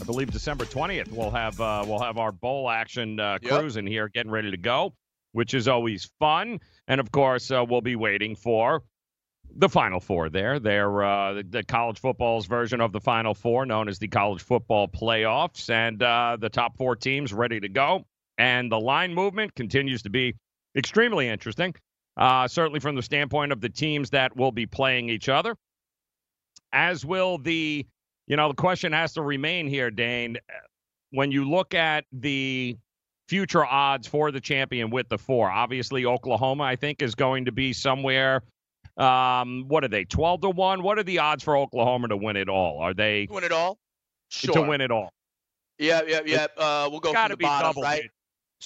I 0.00 0.04
believe 0.04 0.30
December 0.30 0.64
twentieth. 0.64 1.12
We'll 1.12 1.30
have 1.30 1.60
uh, 1.60 1.84
we'll 1.86 2.00
have 2.00 2.18
our 2.18 2.32
bowl 2.32 2.68
action 2.70 3.20
uh, 3.20 3.38
Yep. 3.42 3.52
cruising 3.52 3.86
here, 3.86 4.08
getting 4.08 4.32
ready 4.32 4.50
to 4.50 4.56
go, 4.56 4.94
which 5.32 5.54
is 5.54 5.68
always 5.68 6.10
fun. 6.18 6.58
And 6.88 7.00
of 7.00 7.12
course, 7.12 7.50
uh, 7.50 7.64
we'll 7.68 7.82
be 7.82 7.96
waiting 7.96 8.34
for 8.34 8.82
the 9.56 9.68
Final 9.68 10.00
Four. 10.00 10.30
There, 10.30 10.58
they're 10.58 11.02
uh, 11.02 11.34
the, 11.34 11.42
the 11.42 11.62
college 11.62 11.98
football's 11.98 12.46
version 12.46 12.80
of 12.80 12.92
the 12.92 13.00
Final 13.00 13.34
Four, 13.34 13.66
known 13.66 13.88
as 13.88 13.98
the 13.98 14.08
college 14.08 14.42
football 14.42 14.88
playoffs, 14.88 15.70
and 15.70 16.02
uh, 16.02 16.36
the 16.40 16.48
top 16.48 16.76
four 16.76 16.96
teams 16.96 17.32
ready 17.32 17.60
to 17.60 17.68
go. 17.68 18.04
And 18.38 18.70
the 18.70 18.80
line 18.80 19.14
movement 19.14 19.54
continues 19.54 20.02
to 20.02 20.10
be 20.10 20.34
extremely 20.76 21.28
interesting. 21.28 21.74
Uh, 22.16 22.48
certainly 22.48 22.80
from 22.80 22.96
the 22.96 23.02
standpoint 23.02 23.52
of 23.52 23.60
the 23.60 23.68
teams 23.68 24.10
that 24.10 24.36
will 24.36 24.52
be 24.52 24.66
playing 24.66 25.08
each 25.08 25.28
other, 25.28 25.54
as 26.72 27.04
will 27.04 27.38
the, 27.38 27.86
you 28.26 28.36
know, 28.36 28.48
the 28.48 28.54
question 28.54 28.92
has 28.92 29.12
to 29.14 29.22
remain 29.22 29.66
here, 29.66 29.90
Dane. 29.90 30.36
When 31.12 31.32
you 31.32 31.48
look 31.48 31.72
at 31.74 32.04
the 32.12 32.76
future 33.28 33.64
odds 33.64 34.06
for 34.06 34.32
the 34.32 34.40
champion 34.40 34.90
with 34.90 35.08
the 35.08 35.18
four, 35.18 35.50
obviously 35.50 36.04
Oklahoma, 36.04 36.64
I 36.64 36.76
think, 36.76 37.00
is 37.00 37.14
going 37.14 37.46
to 37.46 37.52
be 37.52 37.72
somewhere. 37.72 38.42
Um, 39.00 39.64
what 39.68 39.84
are 39.84 39.88
they? 39.88 40.04
Twelve 40.04 40.40
to 40.42 40.50
one. 40.50 40.82
What 40.82 40.98
are 40.98 41.02
the 41.02 41.18
odds 41.20 41.42
for 41.42 41.56
Oklahoma 41.56 42.08
to 42.08 42.16
win 42.16 42.36
it 42.36 42.48
all? 42.48 42.80
Are 42.80 42.94
they 42.94 43.26
Win 43.30 43.44
it 43.44 43.52
all? 43.52 43.78
Sure. 44.28 44.54
to 44.54 44.62
win 44.62 44.80
it 44.80 44.90
all? 44.90 45.12
Yeah, 45.78 46.02
yeah, 46.06 46.20
yeah. 46.26 46.46
Uh, 46.56 46.88
we'll 46.90 47.00
go 47.00 47.12
from 47.12 47.30
to 47.30 47.36
the 47.36 47.42
bottom, 47.42 47.82
right? 47.82 48.10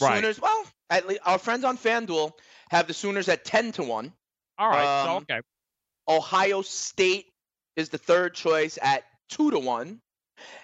Right. 0.01 0.17
Sooners. 0.17 0.41
Well, 0.41 0.65
at 0.91 1.07
least 1.07 1.21
our 1.25 1.39
friends 1.39 1.65
on 1.65 1.79
FanDuel 1.79 2.33
have 2.71 2.89
the 2.89 2.95
Sooners 2.95 3.29
at 3.29 3.45
ten 3.45 3.71
to 3.73 3.85
one. 3.85 4.13
All 4.59 4.69
right. 4.69 5.05
so, 5.05 5.11
Um, 5.11 5.23
okay. 5.23 5.41
Ohio 6.09 6.63
State 6.63 7.27
is 7.77 7.89
the 7.89 7.99
third 7.99 8.35
choice 8.35 8.79
at 8.83 9.05
two 9.29 9.51
to 9.51 9.59
one. 9.59 10.01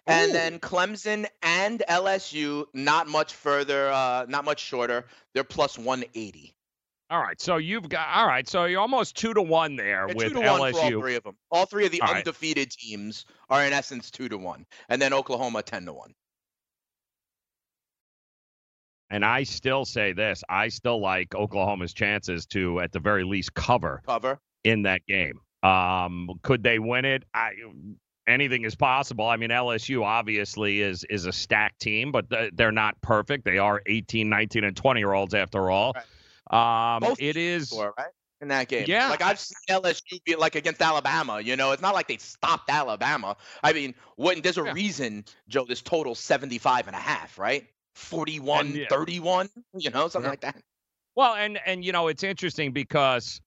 And 0.06 0.30
Ooh. 0.30 0.32
then 0.32 0.58
Clemson 0.58 1.26
and 1.42 1.82
LSU, 1.88 2.66
not 2.74 3.06
much 3.06 3.34
further, 3.34 3.90
uh, 3.90 4.26
not 4.28 4.44
much 4.44 4.60
shorter. 4.60 5.06
They're 5.32 5.44
plus 5.44 5.78
180. 5.78 6.54
All 7.10 7.20
right. 7.20 7.40
So 7.40 7.56
you've 7.56 7.88
got. 7.88 8.08
All 8.14 8.26
right. 8.26 8.48
So 8.48 8.66
you're 8.66 8.80
almost 8.80 9.16
two 9.16 9.34
to 9.34 9.42
one 9.42 9.74
there 9.76 10.06
Yeah, 10.08 10.14
with 10.14 10.28
two 10.28 10.34
to 10.34 10.40
one 10.40 10.72
for 10.72 10.78
all 10.80 10.90
LSU. 10.90 11.00
three 11.00 11.16
of 11.16 11.24
them. 11.24 11.36
All 11.50 11.66
three 11.66 11.84
of 11.86 11.90
the 11.92 12.00
All 12.02 12.08
right. 12.08 12.18
undefeated 12.18 12.70
teams 12.70 13.26
are 13.48 13.64
in 13.64 13.72
essence 13.72 14.10
two 14.10 14.28
to 14.28 14.38
one, 14.38 14.64
and 14.88 15.02
then 15.02 15.12
Oklahoma 15.12 15.62
ten 15.62 15.84
to 15.86 15.92
one. 15.92 16.14
And 19.10 19.24
I 19.24 19.42
still 19.42 19.84
say 19.84 20.12
this: 20.12 20.44
I 20.48 20.68
still 20.68 21.00
like 21.00 21.34
Oklahoma's 21.34 21.92
chances 21.92 22.46
to, 22.46 22.78
at 22.80 22.92
the 22.92 23.00
very 23.00 23.24
least, 23.24 23.54
cover 23.54 24.02
Cover. 24.06 24.38
in 24.62 24.82
that 24.82 25.04
game. 25.06 25.40
Um, 25.64 26.28
could 26.42 26.62
they 26.62 26.78
win 26.78 27.04
it? 27.04 27.24
I, 27.34 27.50
anything 28.28 28.64
is 28.64 28.76
possible. 28.76 29.26
I 29.26 29.36
mean, 29.36 29.50
LSU 29.50 30.04
obviously 30.04 30.80
is 30.80 31.02
is 31.10 31.26
a 31.26 31.32
stacked 31.32 31.80
team, 31.80 32.12
but 32.12 32.26
they're 32.52 32.70
not 32.70 33.00
perfect. 33.00 33.44
They 33.44 33.58
are 33.58 33.82
18, 33.86 34.28
19, 34.28 34.62
and 34.62 34.76
20 34.76 35.00
year 35.00 35.12
olds 35.12 35.34
after 35.34 35.70
all. 35.72 35.96
Um, 36.50 37.00
Both 37.00 37.20
it 37.20 37.36
is. 37.36 37.72
Right? 37.72 38.08
In 38.40 38.48
that 38.48 38.68
game. 38.68 38.86
Yeah. 38.88 39.10
Like 39.10 39.22
I've 39.22 39.38
seen 39.38 39.56
LSU 39.68 40.22
be 40.24 40.34
like 40.34 40.54
against 40.54 40.80
Alabama. 40.80 41.40
You 41.40 41.56
know, 41.56 41.72
it's 41.72 41.82
not 41.82 41.94
like 41.94 42.08
they 42.08 42.16
stopped 42.16 42.70
Alabama. 42.70 43.36
I 43.62 43.72
mean, 43.72 43.94
when 44.16 44.40
there's 44.40 44.56
a 44.58 44.64
Yeah. 44.64 44.72
reason, 44.72 45.24
Joe, 45.48 45.66
this 45.66 45.82
total 45.82 46.14
75 46.14 46.86
and 46.86 46.96
a 46.96 46.98
half, 47.00 47.38
right? 47.38 47.66
41, 47.94 48.66
And, 48.66 48.76
yeah. 48.76 48.86
31, 48.88 49.50
you 49.74 49.90
know, 49.90 50.08
something 50.08 50.26
Yeah. 50.26 50.30
like 50.30 50.40
that. 50.40 50.62
Well, 51.16 51.34
and 51.34 51.58
and 51.66 51.84
you 51.84 51.92
know 51.92 52.08
it's 52.08 52.22
interesting 52.22 52.72
because 52.72 53.40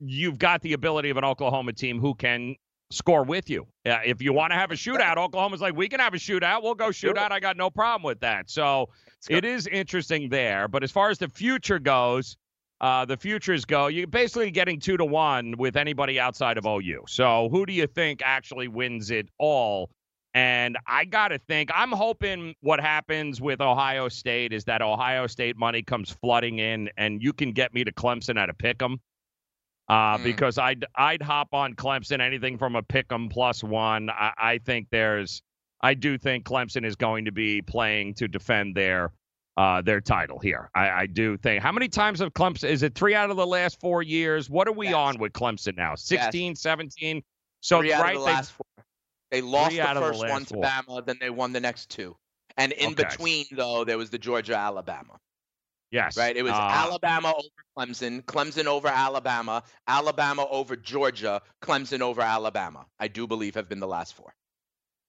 you've 0.00 0.38
got 0.38 0.62
the 0.62 0.72
ability 0.72 1.10
of 1.10 1.16
an 1.16 1.24
Oklahoma 1.24 1.72
team 1.72 2.00
who 2.00 2.14
can 2.14 2.56
score 2.90 3.22
with 3.24 3.50
you. 3.50 3.66
Uh, 3.86 3.98
if 4.04 4.22
you 4.22 4.32
want 4.32 4.52
to 4.52 4.56
have 4.56 4.70
a 4.70 4.74
shootout, 4.74 5.16
Oklahoma's 5.16 5.60
like, 5.60 5.76
we 5.76 5.88
can 5.88 6.00
have 6.00 6.14
a 6.14 6.18
shootout. 6.18 6.62
We'll 6.62 6.74
go 6.74 6.90
shoot 6.90 7.18
out. 7.18 7.32
I 7.32 7.40
got 7.40 7.56
no 7.56 7.70
problem 7.70 8.02
with 8.02 8.20
that. 8.20 8.48
So 8.50 8.88
it 9.28 9.44
is 9.44 9.66
interesting 9.66 10.28
there. 10.28 10.68
But 10.68 10.82
as 10.82 10.90
far 10.90 11.10
as 11.10 11.18
the 11.18 11.28
future 11.28 11.78
goes, 11.78 12.36
uh, 12.80 13.04
the 13.04 13.16
futures 13.16 13.64
go, 13.64 13.88
you're 13.88 14.06
basically 14.06 14.50
getting 14.50 14.78
two 14.80 14.96
to 14.96 15.04
one 15.04 15.54
with 15.58 15.76
anybody 15.76 16.18
outside 16.20 16.56
of 16.56 16.64
OU. 16.66 17.04
So 17.08 17.48
who 17.50 17.66
do 17.66 17.72
you 17.72 17.86
think 17.86 18.22
actually 18.24 18.68
wins 18.68 19.10
it 19.10 19.28
all? 19.38 19.90
And 20.34 20.78
I 20.86 21.04
got 21.04 21.28
to 21.28 21.38
think, 21.38 21.70
I'm 21.74 21.90
hoping 21.90 22.54
what 22.60 22.80
happens 22.80 23.40
with 23.40 23.60
Ohio 23.60 24.08
State 24.08 24.52
is 24.52 24.64
that 24.64 24.82
Ohio 24.82 25.26
State 25.26 25.56
money 25.56 25.82
comes 25.82 26.10
flooding 26.10 26.58
in 26.60 26.90
and 26.96 27.22
you 27.22 27.32
can 27.32 27.52
get 27.52 27.74
me 27.74 27.82
to 27.82 27.92
Clemson 27.92 28.38
at 28.38 28.48
a 28.48 28.54
pick 28.54 28.80
'em. 28.82 29.00
Uh, 29.88 30.18
Mm. 30.18 30.24
Because 30.24 30.58
I'd, 30.58 30.84
I'd 30.94 31.22
hop 31.22 31.48
on 31.54 31.74
Clemson, 31.74 32.20
anything 32.20 32.58
from 32.58 32.76
a 32.76 32.82
pick 32.82 33.06
'em 33.10 33.28
plus 33.28 33.64
one. 33.64 34.10
I, 34.10 34.32
I 34.36 34.58
think 34.58 34.88
there's, 34.90 35.40
I 35.80 35.94
do 35.94 36.18
think 36.18 36.44
Clemson 36.44 36.84
is 36.84 36.94
going 36.96 37.24
to 37.24 37.32
be 37.32 37.62
playing 37.62 38.14
to 38.14 38.28
defend 38.28 38.74
their 38.74 39.12
uh, 39.56 39.82
their 39.82 40.00
title 40.00 40.38
here. 40.38 40.70
I, 40.74 40.90
I 40.90 41.06
do 41.06 41.36
think. 41.36 41.62
How 41.62 41.72
many 41.72 41.88
times 41.88 42.20
have 42.20 42.32
Clemson? 42.32 42.68
Is 42.68 42.84
it 42.84 42.94
three 42.94 43.14
out 43.16 43.30
of 43.30 43.36
the 43.36 43.46
last 43.46 43.80
four 43.80 44.04
years? 44.04 44.48
What 44.48 44.68
are 44.68 44.72
we 44.72 44.86
Yes. 44.86 44.94
on 44.94 45.18
with 45.18 45.32
Clemson 45.32 45.76
now? 45.76 45.96
16, 45.96 46.54
17? 46.54 47.20
So, 47.60 47.80
Three 47.80 47.92
out 47.92 48.02
right, 48.04 48.14
of 48.14 48.20
the 48.22 48.26
they- 48.26 48.32
last 48.34 48.52
four. 48.52 48.84
They 49.32 49.40
lost 49.40 49.72
the 49.74 49.80
of 49.88 49.94
the 49.96 50.00
first 50.00 50.20
one 50.20 50.44
to 50.44 50.54
four. 50.54 50.62
Bama, 50.62 51.04
then 51.04 51.16
they 51.20 51.30
won 51.30 51.52
the 51.52 51.58
next 51.60 51.90
two. 51.90 52.16
And 52.56 52.70
in 52.72 52.92
Okay. 52.92 53.02
between, 53.04 53.46
though, 53.50 53.84
there 53.84 53.98
was 53.98 54.10
the 54.10 54.18
Georgia 54.18 54.54
Alabama. 54.56 55.18
Yes. 55.90 56.16
Right? 56.16 56.36
It 56.36 56.42
was 56.42 56.52
uh, 56.52 56.56
Alabama 56.70 57.34
over 57.36 57.48
Clemson, 57.76 58.22
Clemson 58.24 58.66
over 58.66 58.88
Alabama, 58.88 59.62
Alabama 59.86 60.46
over 60.50 60.76
Georgia, 60.76 61.42
Clemson 61.62 62.00
over 62.00 62.20
Alabama. 62.20 62.86
I 62.98 63.08
do 63.08 63.26
believe 63.26 63.54
have 63.54 63.68
been 63.68 63.80
the 63.80 63.86
last 63.86 64.14
four. 64.14 64.34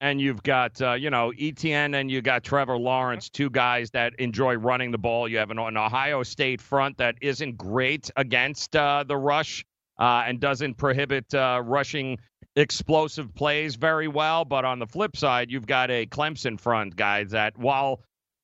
and 0.02 0.22
you've 0.22 0.44
got 0.44 0.82
uh, 0.82 0.94
you 0.94 1.10
know 1.10 1.32
ETN 1.38 2.00
and 2.00 2.10
you 2.10 2.22
got 2.22 2.44
Trevor 2.44 2.78
Lawrence, 2.78 3.30
two 3.30 3.50
guys 3.50 3.92
that 3.92 4.14
enjoy 4.20 4.56
running 4.56 4.92
the 4.92 4.98
ball. 4.98 5.28
You 5.28 5.38
have 5.38 5.52
an, 5.52 5.60
an 5.60 5.78
Ohio 5.78 6.24
State 6.24 6.62
front 6.62 6.98
that 6.98 7.16
isn't 7.22 7.58
great 7.58 8.10
against 8.16 8.76
uh, 8.76 9.04
the 9.08 9.18
rush 9.18 9.66
uh, 10.00 10.24
and 10.26 10.40
doesn't 10.40 10.76
prohibit 10.76 11.34
uh, 11.34 11.62
rushing 11.64 12.18
explosive 12.56 13.34
plays 13.36 13.76
very 13.76 14.08
well. 14.08 14.46
But 14.46 14.66
on 14.66 14.80
the 14.80 14.88
flip 14.88 15.16
side, 15.16 15.52
you've 15.52 15.68
got 15.68 15.92
a 15.92 16.06
Clemson 16.06 16.60
front, 16.60 16.96
guys, 16.96 17.32
that 17.32 17.58
while 17.58 18.02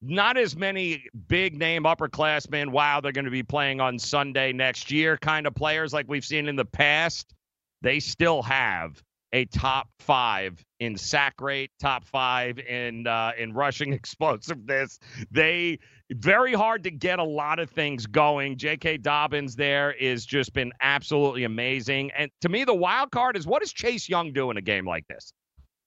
not 0.08 0.38
as 0.38 0.56
many 0.56 1.06
big 1.28 1.58
name 1.58 1.84
upperclassmen, 1.84 2.70
wow, 2.70 3.02
they're 3.02 3.12
going 3.12 3.26
to 3.26 3.32
be 3.32 3.44
playing 3.44 3.82
on 3.82 4.00
Sunday 4.00 4.54
next 4.54 4.92
year 4.92 5.18
kind 5.18 5.48
of 5.48 5.56
players 5.56 5.94
like 5.94 6.08
we've 6.08 6.26
seen 6.26 6.48
in 6.48 6.56
the 6.56 6.66
past, 6.66 7.34
they 7.82 8.00
still 8.00 8.42
have 8.42 9.02
a 9.34 9.46
top 9.46 9.90
five 10.00 10.64
in 10.80 10.96
sack 10.98 11.42
rate, 11.42 11.70
top 11.80 12.06
five 12.06 12.58
in 12.60 13.06
uh, 13.06 13.32
in 13.38 13.54
rushing 13.54 13.92
explosiveness. 14.02 15.00
They 15.30 15.80
very 16.12 16.54
hard 16.54 16.84
to 16.84 16.92
get 16.92 17.20
a 17.20 17.24
lot 17.24 17.60
of 17.60 17.70
things 17.70 18.06
going. 18.06 18.58
J.K. 18.58 18.98
Dobbins 18.98 19.56
there 19.56 19.92
is 19.94 20.26
just 20.26 20.54
been 20.54 20.72
absolutely 20.82 21.44
amazing. 21.44 22.12
And 22.18 22.30
to 22.42 22.50
me, 22.50 22.64
the 22.64 22.74
wild 22.74 23.12
card 23.12 23.36
is 23.36 23.46
what 23.46 23.62
does 23.62 23.74
Chase 23.74 24.08
Young 24.08 24.32
do 24.32 24.52
in 24.52 24.58
a 24.58 24.62
game 24.62 24.86
like 24.86 25.08
this? 25.08 25.34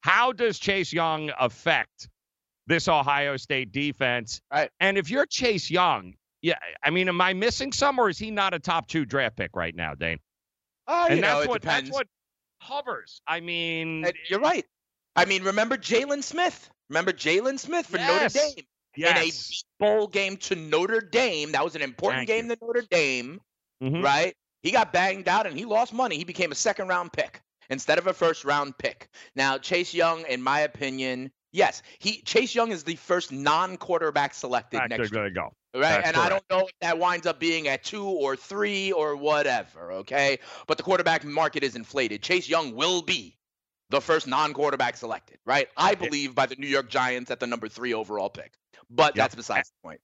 How 0.00 0.32
does 0.32 0.58
Chase 0.58 0.92
Young 0.92 1.30
affect 1.38 2.08
this 2.68 2.86
Ohio 2.88 3.36
State 3.36 3.72
defense? 3.72 4.40
Right. 4.52 4.70
And 4.80 4.96
if 4.96 5.10
you're 5.10 5.26
Chase 5.26 5.70
Young, 5.70 6.14
yeah, 6.42 6.58
I 6.84 6.90
mean, 6.90 7.08
am 7.08 7.20
I 7.20 7.32
missing 7.32 7.72
some, 7.72 7.98
or 7.98 8.08
is 8.08 8.18
he 8.18 8.30
not 8.30 8.54
a 8.54 8.58
top 8.60 8.86
two 8.86 9.04
draft 9.04 9.36
pick 9.36 9.56
right 9.56 9.74
now, 9.74 9.94
Dane? 9.94 10.18
Uh, 10.86 11.06
and 11.10 11.16
you 11.16 11.22
know, 11.22 11.28
that's 11.34 11.44
it 11.44 11.48
what 11.48 11.60
depends. 11.62 11.88
that's 11.90 11.98
what 11.98 12.06
hovers. 12.60 13.20
I 13.26 13.40
mean, 13.40 14.04
And 14.04 14.14
you're 14.28 14.40
right. 14.40 14.64
I 15.16 15.24
mean, 15.24 15.42
remember 15.42 15.76
Jaylon 15.76 16.22
Smith? 16.22 16.70
Remember 16.88 17.12
Jaylon 17.12 17.58
Smith 17.58 17.86
for 17.86 17.98
Yes. 17.98 18.34
Notre 18.34 18.46
Dame 18.54 18.64
yes. 18.96 19.50
in 19.80 19.86
a 19.86 19.86
bowl 19.86 20.06
game 20.06 20.36
to 20.38 20.54
Notre 20.54 21.00
Dame. 21.00 21.52
That 21.52 21.64
was 21.64 21.74
an 21.74 21.82
important 21.82 22.20
Thank 22.20 22.28
game 22.28 22.48
to 22.48 22.56
Notre 22.64 22.86
Dame, 22.90 23.40
Mhm. 23.82 24.02
right? 24.02 24.34
He 24.62 24.70
got 24.70 24.92
banged 24.92 25.28
out 25.28 25.46
and 25.46 25.56
he 25.58 25.64
lost 25.64 25.92
money. 25.92 26.16
He 26.16 26.24
became 26.24 26.52
a 26.52 26.54
second 26.56 26.88
round 26.88 27.12
pick 27.12 27.40
instead 27.70 27.98
of 27.98 28.06
a 28.06 28.12
first 28.14 28.44
round 28.44 28.78
pick. 28.78 29.08
Now, 29.34 29.58
Chase 29.58 29.92
Young, 29.92 30.24
in 30.26 30.40
my 30.42 30.60
opinion, 30.60 31.30
yes, 31.52 31.82
he 31.98 32.20
Chase 32.22 32.54
Young 32.54 32.70
is 32.70 32.84
the 32.84 32.96
first 32.96 33.32
non 33.32 33.76
quarterback 33.76 34.34
selected 34.34 34.78
Back 34.78 34.90
next 34.90 35.12
year. 35.12 35.24
to 35.24 35.30
go. 35.30 35.52
Right. 35.74 35.82
That's 35.82 36.08
and 36.08 36.16
I 36.16 36.28
don't 36.28 36.44
know 36.50 36.60
if 36.60 36.72
that 36.80 36.98
winds 36.98 37.26
up 37.26 37.38
being 37.38 37.68
at 37.68 37.84
two 37.84 38.04
or 38.04 38.36
three 38.36 38.92
or 38.92 39.16
whatever. 39.16 39.92
Okay. 39.92 40.38
But 40.66 40.76
the 40.76 40.82
quarterback 40.82 41.24
market 41.24 41.62
is 41.62 41.76
inflated. 41.76 42.22
Chase 42.22 42.48
Young 42.48 42.74
will 42.74 43.02
be 43.02 43.36
the 43.90 44.00
first 44.00 44.26
non 44.26 44.54
quarterback 44.54 44.96
selected, 44.96 45.38
right? 45.44 45.68
I 45.76 45.94
believe 45.94 46.34
by 46.34 46.46
the 46.46 46.56
New 46.56 46.66
York 46.66 46.88
Giants 46.88 47.30
at 47.30 47.40
the 47.40 47.46
number 47.46 47.68
three 47.68 47.94
overall 47.94 48.30
pick. 48.30 48.52
But 48.90 49.14
Yep. 49.14 49.14
that's 49.14 49.34
besides 49.34 49.68
the 49.70 49.88
point. 49.88 50.00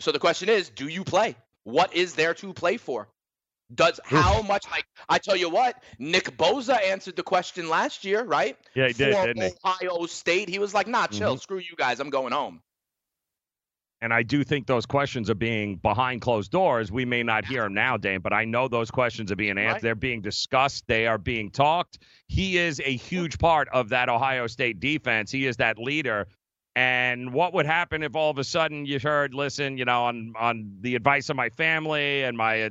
So 0.00 0.12
the 0.12 0.18
question 0.18 0.48
is 0.48 0.70
do 0.70 0.88
you 0.88 1.04
play? 1.04 1.36
What 1.64 1.94
is 1.94 2.14
there 2.14 2.34
to 2.34 2.52
play 2.52 2.76
for? 2.76 3.08
Does 3.74 4.00
how 4.04 4.42
much 4.42 4.64
like 4.70 4.84
I 5.08 5.18
tell 5.18 5.36
you 5.36 5.48
what, 5.48 5.82
Nick 5.98 6.36
Bosa 6.36 6.82
answered 6.82 7.16
the 7.16 7.22
question 7.22 7.68
last 7.68 8.04
year, 8.04 8.24
right? 8.24 8.56
Yeah, 8.74 8.88
he 8.88 8.92
did, 8.92 9.14
For 9.14 9.26
didn't 9.26 9.42
he? 9.42 9.50
Ohio 9.64 10.06
State. 10.06 10.48
He 10.48 10.58
was 10.58 10.74
like, 10.74 10.88
nah, 10.88 11.06
chill, 11.06 11.36
Mhm. 11.36 11.40
screw 11.40 11.58
you 11.58 11.76
guys, 11.76 12.00
I'm 12.00 12.10
going 12.10 12.32
home. 12.32 12.62
and 14.02 14.14
I 14.14 14.22
do 14.22 14.42
think 14.44 14.66
those 14.66 14.86
questions 14.86 15.28
are 15.28 15.34
being 15.34 15.76
behind 15.76 16.22
closed 16.22 16.50
doors. 16.50 16.90
We 16.90 17.04
may 17.04 17.22
not 17.22 17.44
hear 17.44 17.64
them 17.64 17.74
now, 17.74 17.98
Dane, 17.98 18.20
but 18.22 18.32
I 18.32 18.46
know 18.46 18.66
those 18.66 18.90
questions 18.90 19.30
are 19.30 19.36
being 19.36 19.58
answered. 19.58 19.72
Right. 19.74 19.82
They're 19.82 19.94
being 19.94 20.22
discussed. 20.22 20.84
They 20.86 21.06
are 21.06 21.18
being 21.18 21.50
talked. 21.50 21.98
He 22.26 22.56
is 22.56 22.80
a 22.80 22.96
huge 22.96 23.38
part 23.38 23.68
of 23.74 23.90
that 23.90 24.08
Ohio 24.08 24.46
State 24.46 24.80
defense. 24.80 25.30
He 25.30 25.44
is 25.46 25.58
that 25.58 25.78
leader. 25.78 26.28
And 26.74 27.34
what 27.34 27.52
would 27.52 27.66
happen 27.66 28.02
if 28.02 28.16
all 28.16 28.30
of 28.30 28.38
a 28.38 28.44
sudden 28.44 28.86
you 28.86 28.98
heard, 29.00 29.34
listen, 29.34 29.76
you 29.76 29.84
know, 29.84 30.04
on 30.04 30.32
on 30.38 30.78
the 30.80 30.94
advice 30.94 31.28
of 31.28 31.36
my 31.36 31.50
family 31.50 32.22
and 32.22 32.38
my 32.38 32.70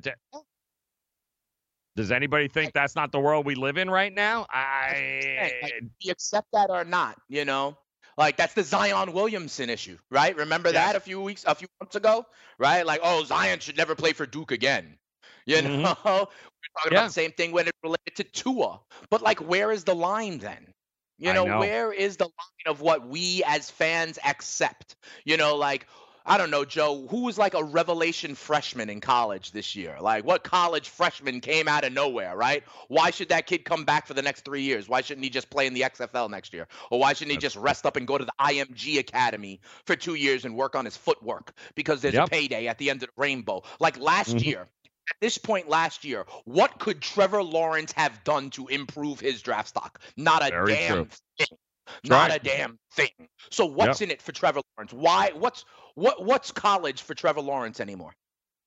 does 2.00 2.14
anybody 2.14 2.48
think 2.48 2.72
that's 2.72 2.96
not 2.96 3.12
the 3.12 3.20
world 3.20 3.46
we 3.46 3.56
live 3.56 3.78
in 3.78 3.90
right 3.90 4.14
now? 4.14 4.46
I 4.50 5.52
Like, 5.62 5.74
you 6.00 6.12
accept 6.14 6.48
that 6.54 6.70
or 6.70 6.86
not, 6.86 7.20
you 7.28 7.44
know? 7.44 7.78
Like 8.18 8.38
that's 8.38 8.54
the 8.54 8.64
Zion 8.64 9.12
Williamson 9.12 9.70
issue, 9.70 9.98
right? 10.10 10.34
Remember 10.38 10.72
that 10.72 10.96
a 10.96 11.02
few 11.02 11.22
weeks, 11.22 11.44
a 11.46 11.56
few 11.56 11.68
months 11.82 11.98
ago, 11.98 12.26
right? 12.58 12.86
Like, 12.86 13.02
oh, 13.04 13.26
Zion 13.26 13.60
should 13.60 13.76
never 13.76 13.96
play 13.96 14.14
for 14.14 14.26
Duke 14.26 14.52
again. 14.52 14.98
You 15.46 15.58
Mhm. 15.62 15.84
know, 15.84 15.96
we're 16.06 16.06
talking 16.06 16.92
Yeah. 16.92 17.00
about 17.00 17.08
the 17.08 17.12
same 17.12 17.32
thing 17.34 17.52
when 17.52 17.68
it 17.68 17.74
related 17.84 18.16
to 18.16 18.24
Tua. 18.24 18.80
But 19.10 19.22
like, 19.22 19.40
where 19.42 19.70
is 19.72 19.84
the 19.84 19.96
line 19.96 20.38
then? 20.40 20.74
You 21.18 21.34
know, 21.34 21.44
know. 21.44 21.60
where 21.60 21.92
is 21.92 22.16
the 22.16 22.26
line 22.26 22.66
of 22.66 22.80
what 22.80 23.06
we 23.06 23.44
as 23.46 23.70
fans 23.70 24.18
accept? 24.24 24.96
You 25.26 25.36
know, 25.36 25.58
like 25.58 25.86
I 26.26 26.38
don't 26.38 26.52
know, 26.52 26.66
Joe, 26.66 27.08
who 27.08 27.24
was 27.24 27.38
like 27.38 27.54
a 27.54 27.64
revelation 27.64 28.36
freshman 28.36 28.90
in 28.90 29.02
college 29.02 29.52
this 29.52 29.76
year? 29.76 29.98
Like 30.00 30.26
what 30.26 30.44
college 30.44 30.90
freshman 30.90 31.42
came 31.42 31.68
out 31.68 31.84
of 31.84 31.94
nowhere, 31.94 32.36
right? 32.36 32.64
Why 32.88 33.10
should 33.12 33.30
that 33.30 33.48
kid 33.48 33.66
come 33.66 33.86
back 33.86 34.06
for 34.06 34.14
the 34.14 34.22
next 34.22 34.46
three 34.46 34.62
years? 34.62 34.88
Why 34.88 35.02
shouldn't 35.02 35.24
he 35.24 35.30
just 35.30 35.50
play 35.50 35.66
in 35.66 35.74
the 35.74 35.82
XFL 35.82 36.30
next 36.30 36.54
year? 36.54 36.68
Or 36.92 37.00
why 37.00 37.14
shouldn't 37.14 37.32
he 37.32 37.38
just 37.38 37.56
rest 37.56 37.86
up 37.86 37.96
and 37.96 38.06
go 38.08 38.18
to 38.18 38.26
the 38.26 38.34
IMG 38.40 39.00
Academy 39.00 39.60
for 39.86 39.96
two 39.96 40.16
years 40.16 40.46
and 40.46 40.56
work 40.56 40.76
on 40.76 40.86
his 40.86 40.98
footwork? 40.98 41.54
Because 41.76 42.02
there's 42.02 42.16
Yep. 42.16 42.28
a 42.28 42.30
payday 42.30 42.68
at 42.68 42.78
the 42.78 42.90
end 42.90 43.02
of 43.02 43.10
the 43.10 43.22
rainbow. 43.22 43.64
Like 43.80 43.98
last 43.98 44.38
Mhm. 44.38 44.46
year, 44.46 44.62
at 45.10 45.16
this 45.22 45.38
point 45.38 45.68
last 45.70 46.04
year, 46.04 46.26
what 46.46 46.80
could 46.80 47.02
Trevor 47.02 47.42
Lawrence 47.42 47.92
have 47.94 48.24
done 48.24 48.50
to 48.52 48.68
improve 48.68 49.20
his 49.20 49.42
draft 49.42 49.70
stock? 49.70 50.00
Not 50.18 50.44
a 50.44 50.52
Very 50.52 50.76
damn 50.76 50.96
true. 50.96 51.10
thing. 51.38 51.58
Not 52.06 52.30
right. 52.30 52.42
a 52.42 52.44
damn 52.44 52.78
thing. 52.94 53.10
So 53.50 53.66
what's 53.66 54.02
in 54.02 54.12
it 54.12 54.22
for 54.22 54.32
Trevor 54.32 54.62
Lawrence? 54.78 54.94
Why? 54.94 55.32
What's 55.36 55.66
what? 55.96 56.24
What's 56.26 56.52
college 56.52 57.02
for 57.02 57.14
Trevor 57.14 57.42
Lawrence 57.42 57.80
anymore? 57.80 58.14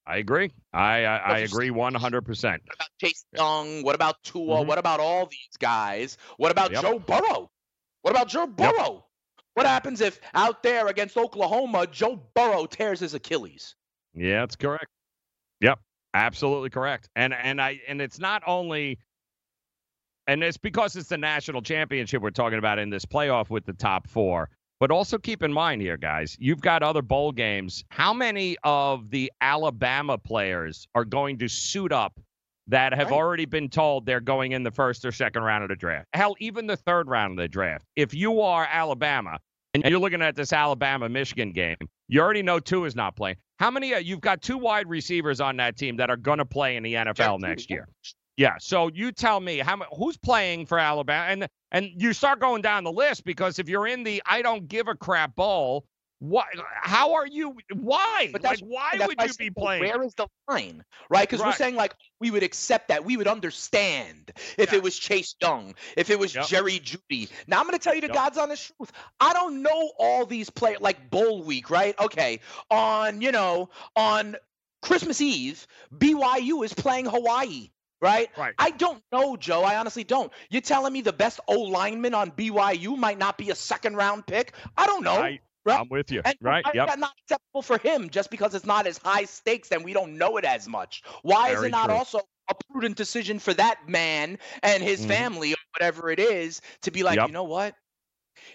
I 0.07 0.17
agree. 0.17 0.51
I 0.73 1.05
I, 1.05 1.17
I 1.17 1.39
agree 1.39 1.71
one 1.71 1.95
hundred 1.95 2.23
percent. 2.23 2.63
What 2.67 2.75
about 2.75 2.89
Chase 3.01 3.25
Young? 3.35 3.83
What 3.83 3.95
about 3.95 4.17
Tua? 4.25 4.59
Mhm. 4.59 4.67
What 4.67 4.79
about 4.79 5.01
all 5.01 5.27
these 5.27 5.57
guys? 5.59 6.19
What 6.37 6.51
about 6.51 6.73
Yep. 6.73 6.83
Joe 6.83 6.99
Burrow? 6.99 7.51
What 8.03 8.11
about 8.11 8.29
Joe 8.29 8.47
Burrow? 8.47 9.07
What 9.55 9.67
happens 9.67 10.01
if 10.01 10.19
out 10.35 10.63
there 10.63 10.89
against 10.89 11.17
Oklahoma, 11.17 11.87
Joe 11.87 12.21
Burrow 12.35 12.67
tears 12.67 13.01
his 13.01 13.15
Achilles? 13.15 13.77
Yeah, 14.15 14.41
that's 14.41 14.57
correct. 14.57 14.87
Yep, 15.61 15.79
absolutely 16.15 16.71
correct. 16.71 17.09
And 17.15 17.33
and 17.33 17.61
I 17.61 17.81
and 17.87 18.01
it's 18.01 18.19
not 18.19 18.43
only 18.47 18.99
and 20.27 20.43
it's 20.43 20.57
because 20.57 20.97
it's 20.97 21.09
the 21.09 21.19
national 21.19 21.63
championship 21.63 22.23
we're 22.23 22.31
talking 22.31 22.59
about 22.59 22.79
in 22.79 22.91
this 22.91 23.05
playoff 23.05 23.51
with 23.51 23.65
the 23.65 23.73
top 23.73 24.09
4. 24.09 24.49
But 24.81 24.91
also 24.91 25.17
keep 25.17 25.43
in 25.45 25.53
mind 25.53 25.81
here 25.81 25.97
guys, 25.97 26.37
you've 26.41 26.61
got 26.61 26.83
other 26.83 27.03
bowl 27.03 27.31
games. 27.31 27.85
How 27.91 28.13
many 28.13 28.57
of 28.65 29.11
the 29.11 29.31
Alabama 29.41 30.19
players 30.19 30.89
are 30.97 31.05
going 31.05 31.39
to 31.39 31.49
suit 31.49 31.93
up 31.93 32.19
that 32.67 32.93
have 32.93 33.11
Right. 33.11 33.17
already 33.17 33.45
been 33.45 33.69
told 33.69 34.07
they're 34.07 34.21
going 34.21 34.53
in 34.53 34.63
the 34.65 34.71
first 34.73 35.05
or 35.05 35.13
second 35.13 35.43
round 35.43 35.63
of 35.63 35.69
the 35.69 35.77
draft? 35.77 36.09
Hell, 36.15 36.35
even 36.41 36.67
the 36.67 36.77
third 36.77 37.09
round 37.09 37.33
of 37.33 37.37
the 37.43 37.49
draft. 37.49 37.85
If 37.95 38.13
you 38.13 38.41
are 38.41 38.67
Alabama 38.71 39.39
and 39.75 39.85
you're 39.85 40.01
looking 40.01 40.21
at 40.23 40.35
this 40.35 40.53
Alabama 40.53 41.09
Michigan 41.09 41.53
game, 41.53 41.77
you 42.09 42.21
already 42.21 42.43
know 42.43 42.59
two 42.59 42.85
is 42.85 42.97
not 42.97 43.15
playing. 43.15 43.37
How 43.61 43.71
many? 43.71 43.95
Uh, 43.95 43.99
you've 43.99 44.21
got 44.21 44.43
two 44.43 44.59
wide 44.59 44.89
receivers 44.89 45.41
on 45.41 45.57
that 45.59 45.77
team 45.77 45.97
that 45.99 46.11
are 46.11 46.17
going 46.17 46.39
to 46.39 46.45
play 46.45 46.75
in 46.77 46.83
the 46.83 46.95
NFL 46.95 47.39
next 47.41 47.71
year. 47.71 47.87
Yeah. 48.37 48.57
So 48.61 48.91
you 48.93 49.13
tell 49.13 49.41
me 49.41 49.59
how 49.59 49.77
who's 49.97 50.17
playing 50.17 50.67
for 50.67 50.79
Alabama, 50.79 51.27
and 51.29 51.49
and 51.71 51.91
you 51.97 52.13
start 52.13 52.41
going 52.41 52.63
down 52.63 52.85
the 52.85 52.93
list 52.93 53.25
because 53.25 53.59
if 53.59 53.69
you're 53.69 53.87
in 53.87 54.05
the 54.05 54.23
I 54.27 54.43
don't 54.43 54.69
give 54.69 54.89
a 54.89 54.95
crap 54.95 55.35
bowl, 55.35 55.85
what? 56.19 56.47
How 56.83 57.15
are 57.15 57.27
you? 57.27 57.57
Why? 57.75 58.31
But 58.33 58.43
like, 58.45 58.61
that's 58.61 58.61
why 58.63 58.93
that's 58.97 59.09
would 59.09 59.21
you 59.21 59.35
be 59.35 59.51
playing? 59.51 59.83
Where 59.83 60.03
is 60.05 60.15
the 60.15 60.29
line, 60.49 60.85
right? 61.11 61.29
Because 61.29 61.45
we're 61.45 61.53
saying 61.53 61.75
like 61.75 61.95
we 62.21 62.31
would 62.31 62.45
accept 62.45 62.89
that, 62.89 63.05
we 63.05 63.17
would 63.17 63.27
understand 63.27 64.33
if 64.57 64.71
Yeah. 64.71 64.79
it 64.79 64.83
was 64.85 64.97
Chase 64.97 65.35
Young, 65.43 65.75
if 65.97 66.11
it 66.11 66.19
was 66.19 66.33
Yep. 66.35 66.47
Jerry 66.47 66.79
Jeudy. 66.79 67.29
Now 67.49 67.59
I'm 67.59 67.67
going 67.67 67.77
to 67.77 67.83
tell 67.83 67.95
you 67.95 68.01
the 68.01 68.07
Yep. 68.07 68.15
God's 68.15 68.39
honest 68.39 68.73
truth. 68.79 68.93
I 69.19 69.33
don't 69.33 69.63
know 69.63 69.93
all 69.99 70.25
these 70.25 70.49
players 70.49 70.81
like 70.81 71.11
Bowl 71.11 71.43
Week, 71.43 71.69
right? 71.71 71.99
Okay, 71.99 72.39
on 72.71 73.21
you 73.21 73.33
know 73.33 73.69
on 73.97 74.37
Christmas 74.81 75.21
Eve, 75.21 75.67
BYU 75.93 76.65
is 76.65 76.73
playing 76.73 77.07
Hawaii. 77.07 77.72
Right? 78.03 78.29
Right. 78.37 78.53
I 78.59 78.71
don't 78.71 79.01
know, 79.13 79.37
Joe. 79.37 79.63
I 79.63 79.77
honestly 79.77 80.03
don't. 80.03 80.33
You're 80.51 80.61
telling 80.61 80.93
me 80.93 81.01
the 81.03 81.13
best 81.13 81.39
O 81.47 81.61
lineman 81.61 82.15
on 82.15 82.33
BYU 82.33 82.97
might 82.99 83.17
not 83.17 83.39
be 83.39 83.51
a 83.51 83.55
second 83.55 83.95
round 83.97 84.27
pick? 84.27 84.55
I 84.77 84.87
don't 84.87 85.05
know. 85.05 85.15
I, 85.15 85.39
right? 85.65 85.79
I'm 85.81 85.89
with 85.89 86.11
you. 86.11 86.21
And 86.25 86.37
right. 86.41 86.65
why 86.65 86.71
is 86.73 86.75
Yep. 86.75 86.89
that 86.89 86.99
not 86.99 87.13
acceptable 87.25 87.63
for 87.63 87.79
him 87.79 88.11
just 88.11 88.31
because 88.33 88.57
it's 88.57 88.67
not 88.67 88.89
as 88.89 88.99
high 88.99 89.25
stakes 89.25 89.71
and 89.71 89.85
we 89.85 89.93
don't 89.93 90.19
know 90.19 90.37
it 90.37 90.45
as 90.45 90.67
much? 90.67 91.03
Why 91.23 91.51
is 91.51 91.63
it 91.63 91.71
not 91.71 91.87
true. 91.87 91.95
also 91.95 92.21
a 92.51 92.55
prudent 92.71 92.97
decision 92.97 93.39
for 93.39 93.55
that 93.55 93.89
man 93.89 94.37
and 94.65 94.83
his 94.83 95.05
Mhm. 95.05 95.09
family 95.09 95.53
or 95.53 95.57
whatever 95.79 96.11
it 96.11 96.19
is 96.19 96.61
to 96.83 96.91
be 96.91 97.05
like, 97.05 97.17
Yep. 97.17 97.29
you 97.29 97.33
know 97.33 97.45
what? 97.45 97.77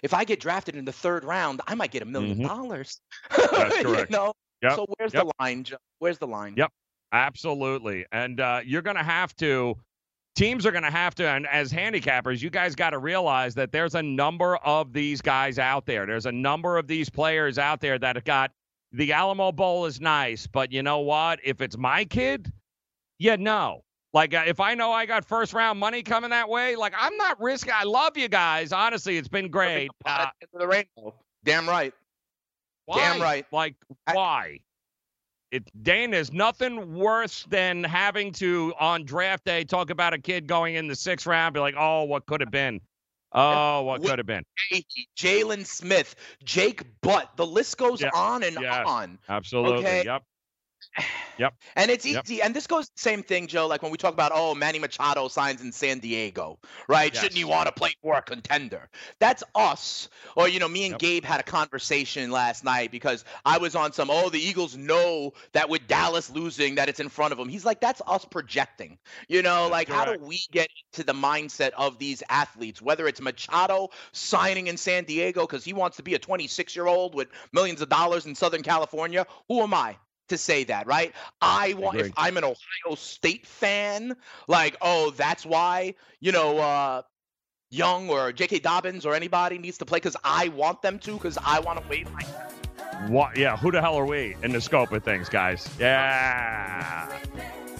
If 0.03 0.13
I 0.13 0.25
get 0.25 0.41
drafted 0.41 0.75
in 0.75 0.83
the 0.83 0.91
third 0.91 1.23
round, 1.23 1.62
I 1.67 1.73
might 1.75 1.91
get 1.91 2.01
a 2.01 2.05
1000000 2.05 2.39
Mhm. 2.39 2.47
dollars. 2.47 2.99
That's 3.29 3.77
you 3.77 3.83
correct. 3.86 4.12
know? 4.12 4.33
Yep. 4.62 4.71
So 4.73 4.86
where's 4.97 5.13
Yep. 5.13 5.23
the 5.25 5.31
line, 5.39 5.63
Joe? 5.63 5.77
Where's 5.99 6.17
the 6.17 6.27
line? 6.27 6.55
Yep. 6.57 6.71
Absolutely. 7.12 8.06
And 8.12 8.39
uh, 8.39 8.62
you're 8.65 8.82
going 8.82 8.98
to 8.98 9.04
have 9.04 9.36
to, 9.38 9.76
teams 10.36 10.65
are 10.65 10.72
going 10.72 10.84
to 10.84 10.91
have 10.91 11.15
to, 11.15 11.28
and 11.28 11.48
as 11.48 11.72
handicappers, 11.72 12.41
you 12.41 12.50
guys 12.50 12.76
got 12.76 12.91
to 12.91 13.00
realize 13.00 13.56
that 13.56 13.72
there's 13.72 13.96
a 13.96 14.04
number 14.04 14.58
of 14.58 14.93
these 14.93 15.22
guys 15.22 15.60
out 15.60 15.86
there. 15.86 16.06
There's 16.06 16.26
a 16.26 16.32
number 16.32 16.78
of 16.78 16.88
these 16.88 17.10
players 17.10 17.58
out 17.58 17.82
there 17.82 17.98
that 18.00 18.15
have 18.15 18.26
got 18.26 18.52
the 18.91 19.13
Alamo 19.13 19.52
Bowl 19.52 19.86
is 19.86 20.00
nice, 20.00 20.48
but 20.48 20.72
you 20.72 20.84
know 20.84 21.00
what? 21.00 21.39
If 21.43 21.62
it's 21.62 21.78
my 21.78 22.06
kid, 22.06 22.52
yeah, 23.20 23.36
no. 23.36 23.84
Like 24.13 24.34
uh, 24.34 24.43
if 24.48 24.60
I 24.60 24.74
know 24.74 24.91
I 24.91 25.06
got 25.06 25.26
first 25.26 25.54
round 25.54 25.80
money 25.80 26.02
coming 26.02 26.30
that 26.30 26.48
way, 26.48 26.76
like 26.76 26.93
I'm 26.98 27.15
not 27.17 27.39
risking. 27.41 27.74
I 27.76 27.84
love 27.84 28.17
you 28.17 28.28
guys. 28.28 28.72
Honestly, 28.72 29.17
it's 29.17 29.28
been 29.28 29.50
great. 29.50 29.89
Uh, 30.06 30.17
the 30.17 30.46
end 30.46 30.50
of 30.54 30.60
the 30.62 30.67
rainbow. 30.67 31.13
Damn 31.43 31.67
right. 31.67 31.93
why? 32.86 32.98
Damn 32.98 33.22
right. 33.22 33.46
Like 33.52 33.76
why? 34.12 34.60
It 35.51 35.69
Dane 35.83 36.13
is 36.13 36.33
nothing 36.33 36.93
worse 36.93 37.45
than 37.49 37.83
having 37.83 38.31
to 38.33 38.73
on 38.79 39.05
draft 39.05 39.45
day 39.45 39.63
talk 39.63 39.89
about 39.89 40.13
a 40.13 40.19
kid 40.19 40.45
going 40.47 40.75
in 40.75 40.88
the 40.88 40.95
sixth 40.95 41.25
round, 41.25 41.53
be 41.53 41.60
like, 41.60 41.75
oh, 41.77 42.03
what 42.03 42.25
could 42.25 42.41
have 42.41 42.51
been? 42.51 42.81
Oh, 43.31 43.83
what 43.83 44.01
could 44.03 44.19
have 44.19 44.25
been? 44.25 44.43
Jaylon 45.17 45.65
Smith, 45.65 46.15
Jake 46.43 46.83
Butt. 47.01 47.29
The 47.36 47.45
list 47.45 47.77
goes 47.77 48.01
Yeah. 48.01 48.10
on 48.13 48.43
and 48.43 48.57
on. 48.57 49.19
Absolutely. 49.29 49.77
Okay. 49.77 50.03
Yep. 50.05 50.23
And 51.75 51.91
it's 51.91 52.05
Yep. 52.10 52.25
easy. 52.25 52.41
And 52.41 52.55
this 52.55 52.67
goes 52.67 52.88
the 52.89 52.99
same 52.99 53.23
thing, 53.23 53.47
Joe. 53.47 53.67
Like 53.67 53.81
when 53.83 53.91
we 53.91 53.97
talk 53.97 54.13
about, 54.13 54.31
oh, 54.33 54.55
Manny 54.55 54.79
Machado 54.79 55.27
signs 55.27 55.62
in 55.62 55.71
San 55.71 55.99
Diego, 55.99 56.60
right? 56.88 57.13
Yes. 57.13 57.21
Shouldn't 57.21 57.38
he 57.38 57.43
want 57.43 57.67
to 57.67 57.71
play 57.73 57.93
for 58.01 58.15
a 58.17 58.21
contender? 58.21 58.89
That's 59.19 59.43
us. 59.55 60.10
Or, 60.36 60.47
you 60.47 60.60
know, 60.60 60.67
me 60.67 60.86
and 60.88 60.93
Yep. 60.93 60.99
Gabe 60.99 61.23
had 61.23 61.39
a 61.39 61.43
conversation 61.43 62.31
last 62.31 62.63
night 62.63 62.91
because 62.91 63.25
I 63.45 63.57
was 63.60 63.75
on 63.75 63.93
some, 63.93 64.10
oh, 64.10 64.29
the 64.29 64.39
Eagles 64.39 64.75
know 64.75 65.33
that 65.53 65.69
with 65.69 65.88
Dallas 65.88 66.29
losing, 66.29 66.75
that 66.75 66.89
it's 66.89 66.99
in 66.99 67.10
front 67.10 67.31
of 67.31 67.38
them. 67.38 67.49
He's 67.49 67.65
like, 67.65 67.79
that's 67.79 68.01
us 68.07 68.25
projecting. 68.25 68.97
You 69.27 69.41
know, 69.43 69.67
That's 69.67 69.71
like 69.71 69.89
how 69.89 70.05
do 70.05 70.15
we 70.19 70.47
get 70.51 70.69
into 70.93 71.05
the 71.05 71.13
mindset 71.13 71.71
of 71.77 71.99
these 71.99 72.23
athletes, 72.29 72.81
whether 72.81 73.07
it's 73.07 73.21
Machado 73.21 73.89
signing 74.12 74.67
in 74.67 74.77
San 74.77 75.03
Diego 75.03 75.41
because 75.45 75.63
he 75.63 75.73
wants 75.73 75.97
to 75.97 76.03
be 76.03 76.15
a 76.15 76.19
26 76.19 76.75
year 76.75 76.88
old 76.88 77.13
with 77.15 77.29
millions 77.53 77.81
of 77.81 77.89
dollars 77.89 78.25
in 78.25 78.36
Southern 78.36 78.63
California? 78.63 79.25
Who 79.47 79.62
am 79.62 79.73
I? 79.73 79.97
To 80.29 80.37
say 80.37 80.63
that, 80.65 80.87
right? 80.87 81.13
I 81.41 81.73
want 81.73 81.99
if 81.99 82.11
I'm 82.17 82.37
an 82.37 82.43
Ohio 82.43 82.95
State 82.95 83.45
fan, 83.45 84.15
like, 84.47 84.77
oh, 84.81 85.11
that's 85.11 85.45
why, 85.45 85.95
you 86.19 86.31
know, 86.31 86.57
uh 86.57 87.01
Young 87.69 88.09
or 88.09 88.31
J.K. 88.31 88.59
Dobbins 88.59 89.05
or 89.05 89.13
anybody 89.13 89.57
needs 89.57 89.77
to 89.79 89.85
play 89.85 89.97
because 89.97 90.15
I 90.23 90.47
want 90.49 90.81
them 90.81 90.99
to, 90.99 91.13
because 91.13 91.37
I 91.43 91.59
want 91.59 91.81
to 91.81 91.89
wait. 91.89 92.07
What? 93.07 93.37
Yeah. 93.37 93.57
Who 93.57 93.71
the 93.71 93.81
hell 93.81 93.95
are 93.95 94.05
we 94.05 94.35
in 94.41 94.53
the 94.53 94.61
scope 94.61 94.91
of 94.91 95.03
things, 95.03 95.27
guys? 95.29 95.69
Yeah. 95.77 97.11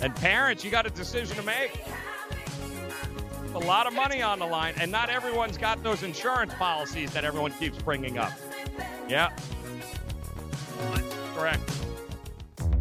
And 0.01 0.15
parents, 0.15 0.63
you 0.63 0.71
got 0.71 0.86
a 0.86 0.89
decision 0.89 1.38
to 1.38 1.43
make. 1.43 1.71
A 3.55 3.60
lot 3.60 3.88
of 3.88 3.93
money 3.93 4.21
on 4.21 4.39
the 4.39 4.45
line, 4.45 4.75
and 4.79 4.91
not 4.91 5.10
everyone's 5.10 5.57
got 5.57 5.81
those 5.81 6.03
insurance 6.03 6.53
policies 6.55 7.12
that 7.13 7.23
everyone 7.23 7.51
keeps 7.53 7.81
bringing 7.81 8.17
up. 8.17 8.31
Yeah. 9.07 9.31
Correct. 11.33 11.62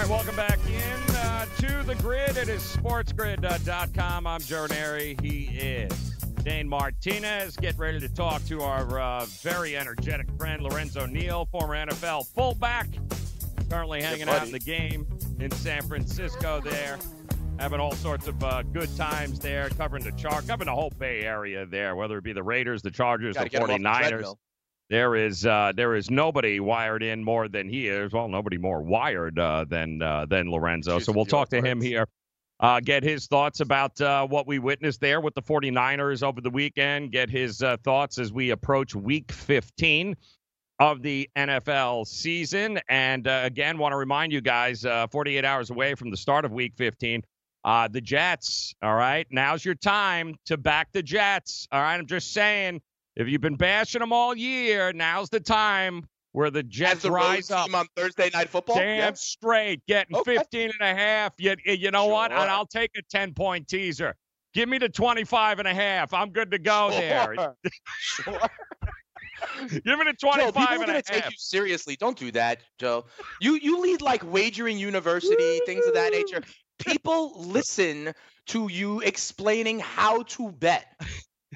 Right, 0.00 0.08
welcome 0.08 0.36
back 0.36 0.58
in 0.66 1.16
uh, 1.16 1.44
to 1.58 1.82
the 1.82 1.94
grid. 1.96 2.36
It 2.36 2.48
is 2.48 2.62
sportsgrid.com. 2.62 4.26
I'm 4.26 4.40
Joe 4.40 4.66
Neri. 4.66 5.16
He 5.20 5.44
is 5.58 5.92
Dane 6.42 6.68
Martinez. 6.68 7.56
Get 7.56 7.76
ready 7.76 8.00
to 8.00 8.08
talk 8.08 8.42
to 8.46 8.62
our 8.62 8.98
uh, 8.98 9.24
very 9.26 9.76
energetic 9.76 10.30
friend 10.38 10.62
Lorenzo 10.62 11.04
Neal, 11.04 11.46
former 11.46 11.74
NFL 11.74 12.26
fullback, 12.28 12.88
currently 13.68 14.00
hanging 14.00 14.28
out 14.28 14.42
in 14.42 14.52
the 14.52 14.58
game 14.58 15.06
in 15.38 15.50
San 15.50 15.82
Francisco 15.82 16.60
there. 16.60 16.98
Having 17.58 17.80
all 17.80 17.94
sorts 17.94 18.26
of 18.26 18.42
uh, 18.42 18.62
good 18.62 18.94
times 18.96 19.38
there, 19.38 19.68
covering 19.70 20.02
the 20.02 20.12
char, 20.12 20.40
covering 20.42 20.66
the 20.66 20.74
whole 20.74 20.92
Bay 20.98 21.24
Area 21.24 21.66
there, 21.66 21.94
whether 21.94 22.16
it 22.16 22.24
be 22.24 22.32
the 22.32 22.42
Raiders, 22.42 22.80
the 22.80 22.90
Chargers, 22.90 23.34
Gotta 23.34 23.50
the 23.50 23.50
get 23.50 23.68
him 23.68 23.82
the 23.82 23.88
49ers. 23.88 24.34
There 24.90 25.14
is 25.14 25.46
uh, 25.46 25.72
there 25.74 25.94
is 25.94 26.10
nobody 26.10 26.58
wired 26.58 27.04
in 27.04 27.22
more 27.22 27.46
than 27.46 27.68
he 27.68 27.86
is. 27.86 28.12
Well, 28.12 28.28
nobody 28.28 28.58
more 28.58 28.82
wired 28.82 29.38
uh, 29.38 29.64
than 29.68 30.02
uh, 30.02 30.26
than 30.26 30.50
Lorenzo. 30.50 30.98
So 30.98 31.12
we'll 31.12 31.26
talk 31.26 31.48
to 31.50 31.62
him 31.62 31.80
here. 31.80 32.06
Uh, 32.58 32.80
get 32.80 33.02
his 33.02 33.26
thoughts 33.26 33.60
about 33.60 33.98
uh, 34.00 34.26
what 34.26 34.46
we 34.46 34.58
witnessed 34.58 35.00
there 35.00 35.20
with 35.20 35.34
the 35.34 35.40
49ers 35.42 36.22
over 36.22 36.42
the 36.42 36.50
weekend. 36.50 37.10
Get 37.10 37.30
his 37.30 37.62
uh, 37.62 37.78
thoughts 37.84 38.18
as 38.18 38.34
we 38.34 38.50
approach 38.50 38.94
week 38.94 39.32
15 39.32 40.14
of 40.78 41.00
the 41.02 41.30
NFL 41.36 42.06
season. 42.06 42.78
And 42.88 43.26
uh, 43.26 43.42
again, 43.44 43.78
want 43.78 43.92
to 43.92 43.96
remind 43.96 44.32
you 44.32 44.42
guys, 44.42 44.84
uh, 44.84 45.06
48 45.06 45.44
hours 45.44 45.70
away 45.70 45.94
from 45.94 46.10
the 46.10 46.18
start 46.18 46.44
of 46.44 46.52
week 46.52 46.74
15, 46.76 47.22
uh, 47.64 47.88
the 47.88 48.00
Jets. 48.00 48.74
All 48.82 48.94
right. 48.94 49.26
Now's 49.30 49.64
your 49.64 49.74
time 49.74 50.34
to 50.46 50.58
back 50.58 50.92
the 50.92 51.02
Jets. 51.02 51.66
All 51.72 51.80
right. 51.80 51.96
I'm 51.96 52.06
just 52.06 52.32
saying, 52.34 52.82
if 53.20 53.28
you've 53.28 53.40
been 53.40 53.56
bashing 53.56 54.00
them 54.00 54.12
all 54.12 54.34
year, 54.36 54.92
now's 54.92 55.28
the 55.28 55.40
time 55.40 56.06
where 56.32 56.50
the 56.50 56.62
Jets 56.62 57.02
the 57.02 57.10
rise 57.10 57.50
up. 57.50 57.72
on 57.74 57.86
Thursday 57.96 58.30
Night 58.32 58.48
Football. 58.48 58.76
Damn 58.76 58.98
Yeah. 58.98 59.12
straight, 59.14 59.84
getting 59.86 60.16
Okay. 60.16 60.36
15 60.36 60.70
and 60.70 60.80
a 60.80 60.94
half. 60.94 61.32
You, 61.38 61.56
you 61.64 61.90
know 61.90 62.06
what? 62.06 62.32
And 62.32 62.50
I'll 62.50 62.66
take 62.66 62.90
a 62.96 63.02
10 63.10 63.34
point 63.34 63.68
teaser. 63.68 64.14
Give 64.54 64.68
me 64.68 64.78
the 64.78 64.88
25 64.88 65.58
and 65.60 65.68
a 65.68 65.74
half. 65.74 66.12
I'm 66.14 66.30
good 66.30 66.50
to 66.52 66.58
go 66.58 66.90
there. 66.90 67.36
Sure. 68.00 68.40
Give 69.68 69.98
me 69.98 70.04
the 70.04 70.14
Joe, 70.18 70.32
25 70.32 70.52
people 70.52 70.62
are 70.62 70.74
and 70.74 70.86
gonna 70.86 71.02
take 71.02 71.24
you 71.24 71.36
seriously. 71.36 71.96
Don't 71.96 72.16
do 72.18 72.30
that, 72.32 72.60
Joe. 72.78 73.06
You 73.40 73.54
you 73.54 73.80
lead 73.80 74.02
like 74.02 74.22
wagering 74.30 74.78
university, 74.78 75.60
things 75.66 75.86
of 75.86 75.94
that 75.94 76.12
nature. 76.12 76.42
People 76.78 77.32
listen 77.36 78.12
to 78.46 78.68
you 78.70 79.00
explaining 79.00 79.78
how 79.78 80.22
to 80.24 80.50
bet. 80.52 80.86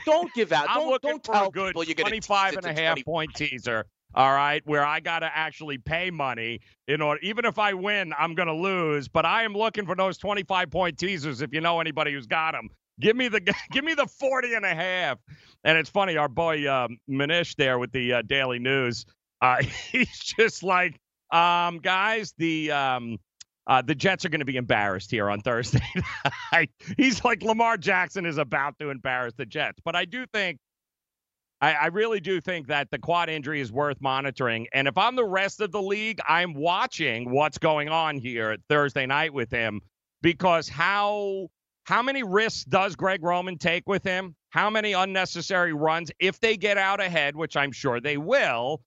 Don't 0.04 0.32
give 0.34 0.52
out. 0.52 0.66
I'm 0.68 0.80
Don't 0.80 0.90
looking 0.90 1.10
don't 1.10 1.26
for 1.26 1.32
tell 1.32 1.48
a 1.48 1.50
good 1.50 1.66
people 1.68 1.84
you're 1.84 1.94
gonna 1.94 2.10
25 2.10 2.56
and 2.56 2.66
a 2.66 2.72
half 2.72 2.94
20 2.94 3.04
point 3.04 3.34
teaser. 3.34 3.86
All 4.16 4.32
right, 4.32 4.62
where 4.64 4.84
I 4.84 5.00
got 5.00 5.20
to 5.20 5.30
actually 5.36 5.76
pay 5.78 6.08
money 6.08 6.60
in 6.86 7.00
order. 7.02 7.20
Even 7.22 7.44
if 7.44 7.58
I 7.58 7.74
win, 7.74 8.12
I'm 8.16 8.36
going 8.36 8.46
to 8.46 8.54
lose. 8.54 9.08
But 9.08 9.26
I 9.26 9.42
am 9.42 9.54
looking 9.54 9.86
for 9.86 9.96
those 9.96 10.18
25 10.18 10.70
point 10.70 10.98
teasers. 10.98 11.40
If 11.40 11.52
you 11.52 11.60
know 11.60 11.80
anybody 11.80 12.12
who's 12.12 12.26
got 12.26 12.52
them, 12.52 12.68
give 13.00 13.16
me 13.16 13.26
the 13.26 13.40
give 13.72 13.84
me 13.84 13.94
the 13.94 14.06
40 14.06 14.54
and 14.54 14.64
a 14.64 14.74
half. 14.74 15.18
And 15.64 15.76
it's 15.76 15.90
funny, 15.90 16.16
our 16.16 16.28
boy 16.28 16.70
um, 16.70 16.98
Manish 17.10 17.56
there 17.56 17.78
with 17.78 17.90
the 17.90 18.14
uh, 18.14 18.22
Daily 18.22 18.60
News. 18.60 19.04
Uh, 19.40 19.62
he's 19.90 20.18
just 20.18 20.62
like, 20.62 21.00
um, 21.32 21.78
guys, 21.78 22.34
the 22.38 22.70
um, 22.70 23.18
uh, 23.66 23.82
the 23.82 23.94
Jets 23.94 24.24
are 24.24 24.28
going 24.28 24.40
to 24.40 24.44
be 24.44 24.56
embarrassed 24.56 25.10
here 25.10 25.30
on 25.30 25.40
Thursday. 25.40 25.84
He's 26.96 27.24
like 27.24 27.42
Lamar 27.42 27.76
Jackson 27.76 28.26
is 28.26 28.38
about 28.38 28.78
to 28.78 28.90
embarrass 28.90 29.34
the 29.36 29.46
Jets. 29.46 29.78
But 29.84 29.96
I 29.96 30.04
do 30.04 30.26
think, 30.26 30.58
I, 31.60 31.72
I 31.72 31.86
really 31.86 32.20
do 32.20 32.40
think 32.40 32.66
that 32.68 32.90
the 32.90 32.98
quad 32.98 33.30
injury 33.30 33.60
is 33.60 33.72
worth 33.72 34.00
monitoring. 34.00 34.66
And 34.72 34.86
if 34.86 34.98
I'm 34.98 35.16
the 35.16 35.24
rest 35.24 35.60
of 35.60 35.72
the 35.72 35.80
league, 35.80 36.20
I'm 36.28 36.52
watching 36.52 37.30
what's 37.30 37.58
going 37.58 37.88
on 37.88 38.18
here 38.18 38.56
Thursday 38.68 39.06
night 39.06 39.32
with 39.32 39.50
him 39.50 39.80
because 40.20 40.68
how 40.68 41.48
how 41.84 42.02
many 42.02 42.22
risks 42.22 42.64
does 42.64 42.96
Greg 42.96 43.22
Roman 43.22 43.58
take 43.58 43.86
with 43.86 44.02
him? 44.04 44.34
How 44.48 44.70
many 44.70 44.94
unnecessary 44.94 45.74
runs 45.74 46.10
if 46.18 46.40
they 46.40 46.56
get 46.56 46.78
out 46.78 47.00
ahead, 47.00 47.36
which 47.36 47.56
I'm 47.56 47.72
sure 47.72 48.00
they 48.00 48.16
will? 48.16 48.80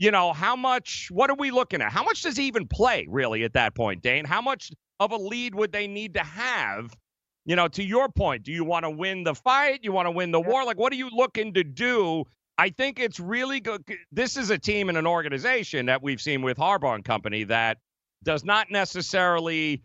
You 0.00 0.10
know, 0.10 0.32
how 0.32 0.56
much, 0.56 1.08
what 1.10 1.28
are 1.28 1.36
we 1.36 1.50
looking 1.50 1.82
at? 1.82 1.92
How 1.92 2.02
much 2.02 2.22
does 2.22 2.34
he 2.34 2.44
even 2.46 2.66
play 2.66 3.06
really 3.08 3.44
at 3.44 3.52
that 3.52 3.74
point, 3.74 4.02
Dane? 4.02 4.24
How 4.24 4.40
much 4.40 4.72
of 4.98 5.12
a 5.12 5.16
lead 5.16 5.54
would 5.54 5.72
they 5.72 5.86
need 5.86 6.14
to 6.14 6.20
have? 6.20 6.96
You 7.44 7.54
know, 7.54 7.68
to 7.68 7.84
your 7.84 8.08
point, 8.08 8.42
do 8.42 8.50
you 8.50 8.64
want 8.64 8.84
to 8.84 8.90
win 8.90 9.24
the 9.24 9.34
fight? 9.34 9.80
You 9.82 9.92
want 9.92 10.06
to 10.06 10.10
win 10.10 10.30
the 10.30 10.40
war? 10.40 10.64
Like, 10.64 10.78
what 10.78 10.90
are 10.94 10.96
you 10.96 11.10
looking 11.12 11.52
to 11.52 11.62
do? 11.62 12.24
I 12.56 12.70
think 12.70 12.98
it's 12.98 13.20
really 13.20 13.60
good. 13.60 13.84
This 14.10 14.38
is 14.38 14.48
a 14.48 14.56
team 14.56 14.88
and 14.88 14.96
an 14.96 15.06
organization 15.06 15.86
that 15.86 16.02
we've 16.02 16.20
seen 16.20 16.40
with 16.40 16.56
Harbaugh 16.56 16.94
and 16.94 17.04
company 17.04 17.44
that 17.44 17.76
does 18.24 18.42
not 18.42 18.70
necessarily 18.70 19.82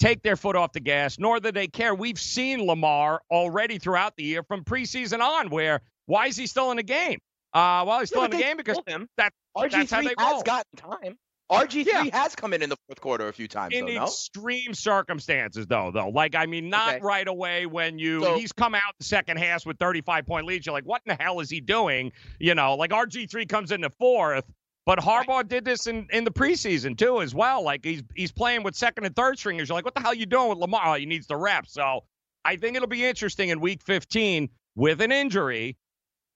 take 0.00 0.22
their 0.22 0.36
foot 0.36 0.56
off 0.56 0.72
the 0.72 0.80
gas, 0.80 1.18
nor 1.18 1.40
do 1.40 1.50
they 1.50 1.66
care. 1.66 1.94
We've 1.94 2.20
seen 2.20 2.66
Lamar 2.66 3.22
already 3.30 3.78
throughout 3.78 4.16
the 4.16 4.24
year 4.24 4.42
from 4.42 4.64
preseason 4.64 5.20
on, 5.20 5.48
where 5.48 5.80
why 6.04 6.26
is 6.26 6.36
he 6.36 6.46
still 6.46 6.70
in 6.72 6.76
the 6.76 6.82
game? 6.82 7.20
Uh, 7.52 7.84
well, 7.86 8.00
he's 8.00 8.08
still 8.08 8.20
Yeah, 8.22 8.24
in 8.26 8.30
the 8.32 8.36
they 8.36 8.42
game 8.42 8.56
because 8.56 8.78
him. 8.86 9.08
that 9.16 9.32
RG 9.56 9.70
that's 9.70 9.90
how 9.90 10.02
they 10.02 10.14
has 10.18 10.32
roll. 10.32 10.42
gotten 10.42 10.76
time. 10.76 11.16
RG 11.50 11.84
three 11.84 11.92
Yeah. 11.92 12.04
has 12.12 12.34
come 12.34 12.52
in 12.52 12.60
in 12.62 12.68
the 12.70 12.76
fourth 12.88 13.00
quarter 13.00 13.28
a 13.28 13.32
few 13.32 13.46
times. 13.48 13.72
in 13.72 13.86
though, 13.86 13.92
no? 13.92 14.02
extreme 14.04 14.74
circumstances 14.74 15.64
though 15.68 15.92
though 15.92 16.08
like 16.08 16.34
i 16.34 16.44
mean 16.44 16.68
not 16.70 16.96
Okay. 16.96 17.04
right 17.04 17.28
away 17.28 17.66
when 17.66 18.00
you 18.00 18.20
So- 18.20 18.36
he's 18.36 18.50
come 18.52 18.74
out 18.74 18.82
the 18.98 19.04
second 19.04 19.36
half 19.38 19.64
with 19.64 19.78
35 19.78 20.26
point 20.26 20.44
leads 20.46 20.66
you're 20.66 20.72
like 20.72 20.82
what 20.86 21.02
in 21.06 21.16
the 21.16 21.22
hell 21.22 21.38
is 21.38 21.48
he 21.48 21.60
doing 21.60 22.10
you 22.40 22.56
know 22.56 22.74
like 22.74 22.90
rg3 22.90 23.48
comes 23.48 23.70
in 23.70 23.80
the 23.80 23.90
fourth 23.90 24.44
but 24.86 24.98
Harbaugh 24.98 25.46
did 25.46 25.64
this 25.64 25.86
in, 25.86 26.06
in 26.12 26.22
the 26.22 26.30
preseason 26.30 26.96
too, 26.96 27.20
as 27.20 27.34
well. 27.34 27.62
Like 27.62 27.84
he's 27.84 28.04
he's 28.14 28.30
playing 28.30 28.62
with 28.62 28.76
second 28.76 29.04
and 29.04 29.16
third 29.16 29.36
stringers. 29.36 29.68
You're 29.68 29.74
like, 29.74 29.84
what 29.84 29.96
the 29.96 30.00
hell 30.00 30.12
are 30.12 30.14
you 30.14 30.26
doing 30.26 30.48
with 30.48 30.58
Lamar? 30.58 30.94
Oh, 30.94 30.94
he 30.94 31.06
needs 31.06 31.26
the 31.26 31.34
reps. 31.34 31.72
So 31.72 32.04
I 32.44 32.54
think 32.54 32.76
it'll 32.76 32.86
be 32.86 33.04
interesting 33.04 33.48
in 33.48 33.58
Week 33.58 33.82
15 33.84 34.48
with 34.76 35.00
an 35.00 35.10
injury. 35.10 35.76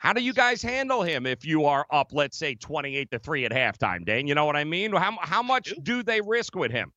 How 0.01 0.15
do 0.15 0.23
you 0.23 0.33
guys 0.33 0.63
handle 0.63 1.03
him 1.03 1.27
if 1.27 1.45
you 1.45 1.67
are 1.67 1.87
up, 1.91 2.13
let's 2.13 2.39
say, 2.39 2.55
28 2.55 3.11
to 3.11 3.19
three 3.19 3.45
at 3.45 3.53
halftime, 3.53 4.05
Dane? 4.07 4.27
You 4.27 4.35
know 4.35 4.47
what 4.47 4.57
I 4.57 4.65
mean? 4.65 4.93
How 4.93 5.17
how 5.21 5.43
much 5.43 5.75
do 5.83 6.03
they 6.03 6.23
risk 6.23 6.57
with 6.57 6.73
him? 6.73 6.93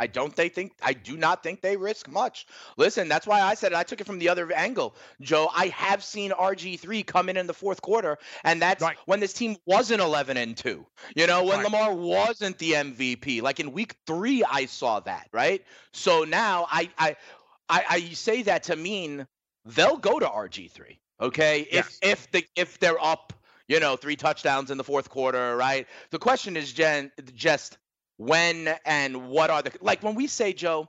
I 0.00 0.08
don't 0.08 0.34
they 0.34 0.48
think 0.48 0.72
I 0.82 0.92
do 0.94 1.16
not 1.16 1.44
think 1.44 1.60
they 1.60 1.76
risk 1.76 2.08
much. 2.08 2.46
Listen, 2.76 3.06
that's 3.08 3.28
why 3.28 3.40
I 3.40 3.54
said 3.54 3.70
it. 3.70 3.76
I 3.76 3.84
took 3.84 4.00
it 4.00 4.06
from 4.08 4.18
the 4.18 4.28
other 4.28 4.50
angle. 4.52 4.96
Joe, 5.20 5.48
I 5.54 5.68
have 5.68 6.02
seen 6.02 6.32
RG3 6.32 7.06
come 7.06 7.28
in 7.28 7.36
in 7.36 7.46
the 7.46 7.54
fourth 7.54 7.80
quarter 7.80 8.18
and 8.42 8.60
that's 8.60 8.82
Right. 8.82 8.96
when 9.06 9.20
this 9.20 9.32
team 9.32 9.56
wasn't 9.64 10.00
11 10.00 10.36
and 10.36 10.56
2. 10.56 10.84
You 11.14 11.28
know, 11.28 11.44
when 11.44 11.58
Right. 11.58 11.64
Lamar 11.64 11.94
wasn't 11.94 12.58
the 12.58 12.72
MVP. 12.72 13.40
Like 13.40 13.60
in 13.60 13.70
week 13.70 13.94
3 14.08 14.42
I 14.50 14.66
saw 14.66 14.98
that, 15.00 15.28
right? 15.32 15.62
So 15.92 16.24
now 16.24 16.66
I 16.68 16.90
I 16.98 17.16
I, 17.68 17.84
I 17.88 18.00
say 18.14 18.42
that 18.42 18.64
to 18.64 18.74
mean 18.74 19.28
they'll 19.64 19.98
go 19.98 20.18
to 20.18 20.26
RG3. 20.26 20.98
Okay? 21.20 21.66
Yes. 21.70 21.98
If 22.02 22.10
if 22.10 22.30
the 22.32 22.44
if 22.56 22.78
they're 22.78 23.02
up, 23.02 23.32
you 23.68 23.80
know, 23.80 23.96
three 23.96 24.16
touchdowns 24.16 24.70
in 24.70 24.78
the 24.78 24.84
fourth 24.84 25.08
quarter, 25.08 25.56
right? 25.56 25.86
The 26.10 26.18
question 26.18 26.56
is 26.56 26.72
Jen 26.72 27.10
just 27.34 27.78
when 28.16 28.74
and 28.84 29.28
what 29.28 29.50
are 29.50 29.62
the 29.62 29.72
like 29.80 30.02
when 30.02 30.14
we 30.14 30.26
say 30.26 30.52
Joe, 30.52 30.88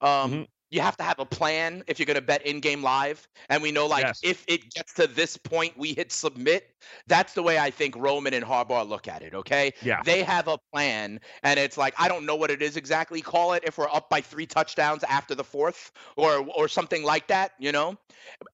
um, 0.00 0.32
Mhm. 0.32 0.48
You 0.74 0.80
have 0.80 0.96
to 0.96 1.04
have 1.04 1.20
a 1.20 1.24
plan 1.24 1.84
if 1.86 1.98
you're 1.98 2.06
gonna 2.06 2.20
bet 2.20 2.44
in 2.44 2.58
game 2.60 2.82
live, 2.82 3.28
and 3.48 3.62
we 3.62 3.70
know 3.70 3.86
like 3.86 4.04
Yes. 4.06 4.20
if 4.22 4.44
it 4.48 4.70
gets 4.74 4.92
to 4.94 5.06
this 5.06 5.36
point, 5.36 5.76
we 5.78 5.94
hit 5.94 6.10
submit. 6.10 6.74
That's 7.06 7.32
the 7.34 7.42
way 7.42 7.58
I 7.58 7.70
think 7.70 7.94
Roman 7.96 8.34
and 8.34 8.44
Harbaugh 8.44 8.86
look 8.88 9.06
at 9.06 9.22
it. 9.22 9.34
Okay, 9.34 9.72
Yeah. 9.82 10.02
they 10.04 10.22
have 10.24 10.48
a 10.48 10.58
plan, 10.72 11.20
and 11.44 11.60
it's 11.60 11.78
like 11.78 11.94
I 11.98 12.08
don't 12.08 12.26
know 12.26 12.34
what 12.34 12.50
it 12.50 12.60
is 12.60 12.76
exactly. 12.76 13.22
Call 13.22 13.52
it 13.52 13.62
if 13.64 13.78
we're 13.78 13.88
up 13.88 14.10
by 14.10 14.20
three 14.20 14.46
touchdowns 14.46 15.04
after 15.04 15.34
the 15.34 15.44
fourth, 15.44 15.92
or 16.16 16.44
or 16.54 16.68
something 16.68 17.04
like 17.04 17.28
that. 17.28 17.52
You 17.58 17.70
know, 17.72 17.96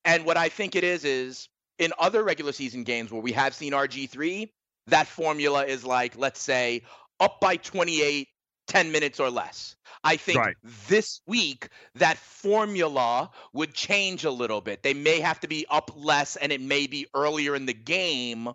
and 0.05 0.25
what 0.27 0.37
I 0.37 0.49
think 0.51 0.77
it 0.77 0.85
is 0.85 1.05
is 1.05 1.49
in 1.79 1.93
other 1.99 2.23
regular 2.23 2.53
season 2.53 2.85
games 2.85 3.11
where 3.11 3.23
we 3.23 3.33
have 3.33 3.55
seen 3.55 3.73
RG3, 3.73 4.53
that 4.89 5.07
formula 5.07 5.65
is 5.65 5.85
like, 5.85 6.17
let's 6.19 6.41
say, 6.43 6.83
up 7.21 7.41
by 7.41 7.57
28 7.57 8.29
10 8.71 8.93
minutes 8.93 9.19
or 9.19 9.31
less. 9.31 9.75
I 10.05 10.17
think 10.17 10.39
Right. 10.39 10.57
this 10.89 11.21
week 11.27 11.69
that 11.97 12.17
formula 12.17 13.31
would 13.53 13.75
change 13.75 14.25
a 14.25 14.31
little 14.31 14.61
bit. 14.61 14.85
They 14.85 14.95
may 14.95 15.19
have 15.21 15.41
to 15.41 15.49
be 15.49 15.67
up 15.69 15.91
less 15.97 16.37
and 16.37 16.53
it 16.53 16.61
may 16.61 16.87
be 16.87 17.07
earlier 17.13 17.57
in 17.57 17.67
the 17.67 17.75
game 17.75 18.49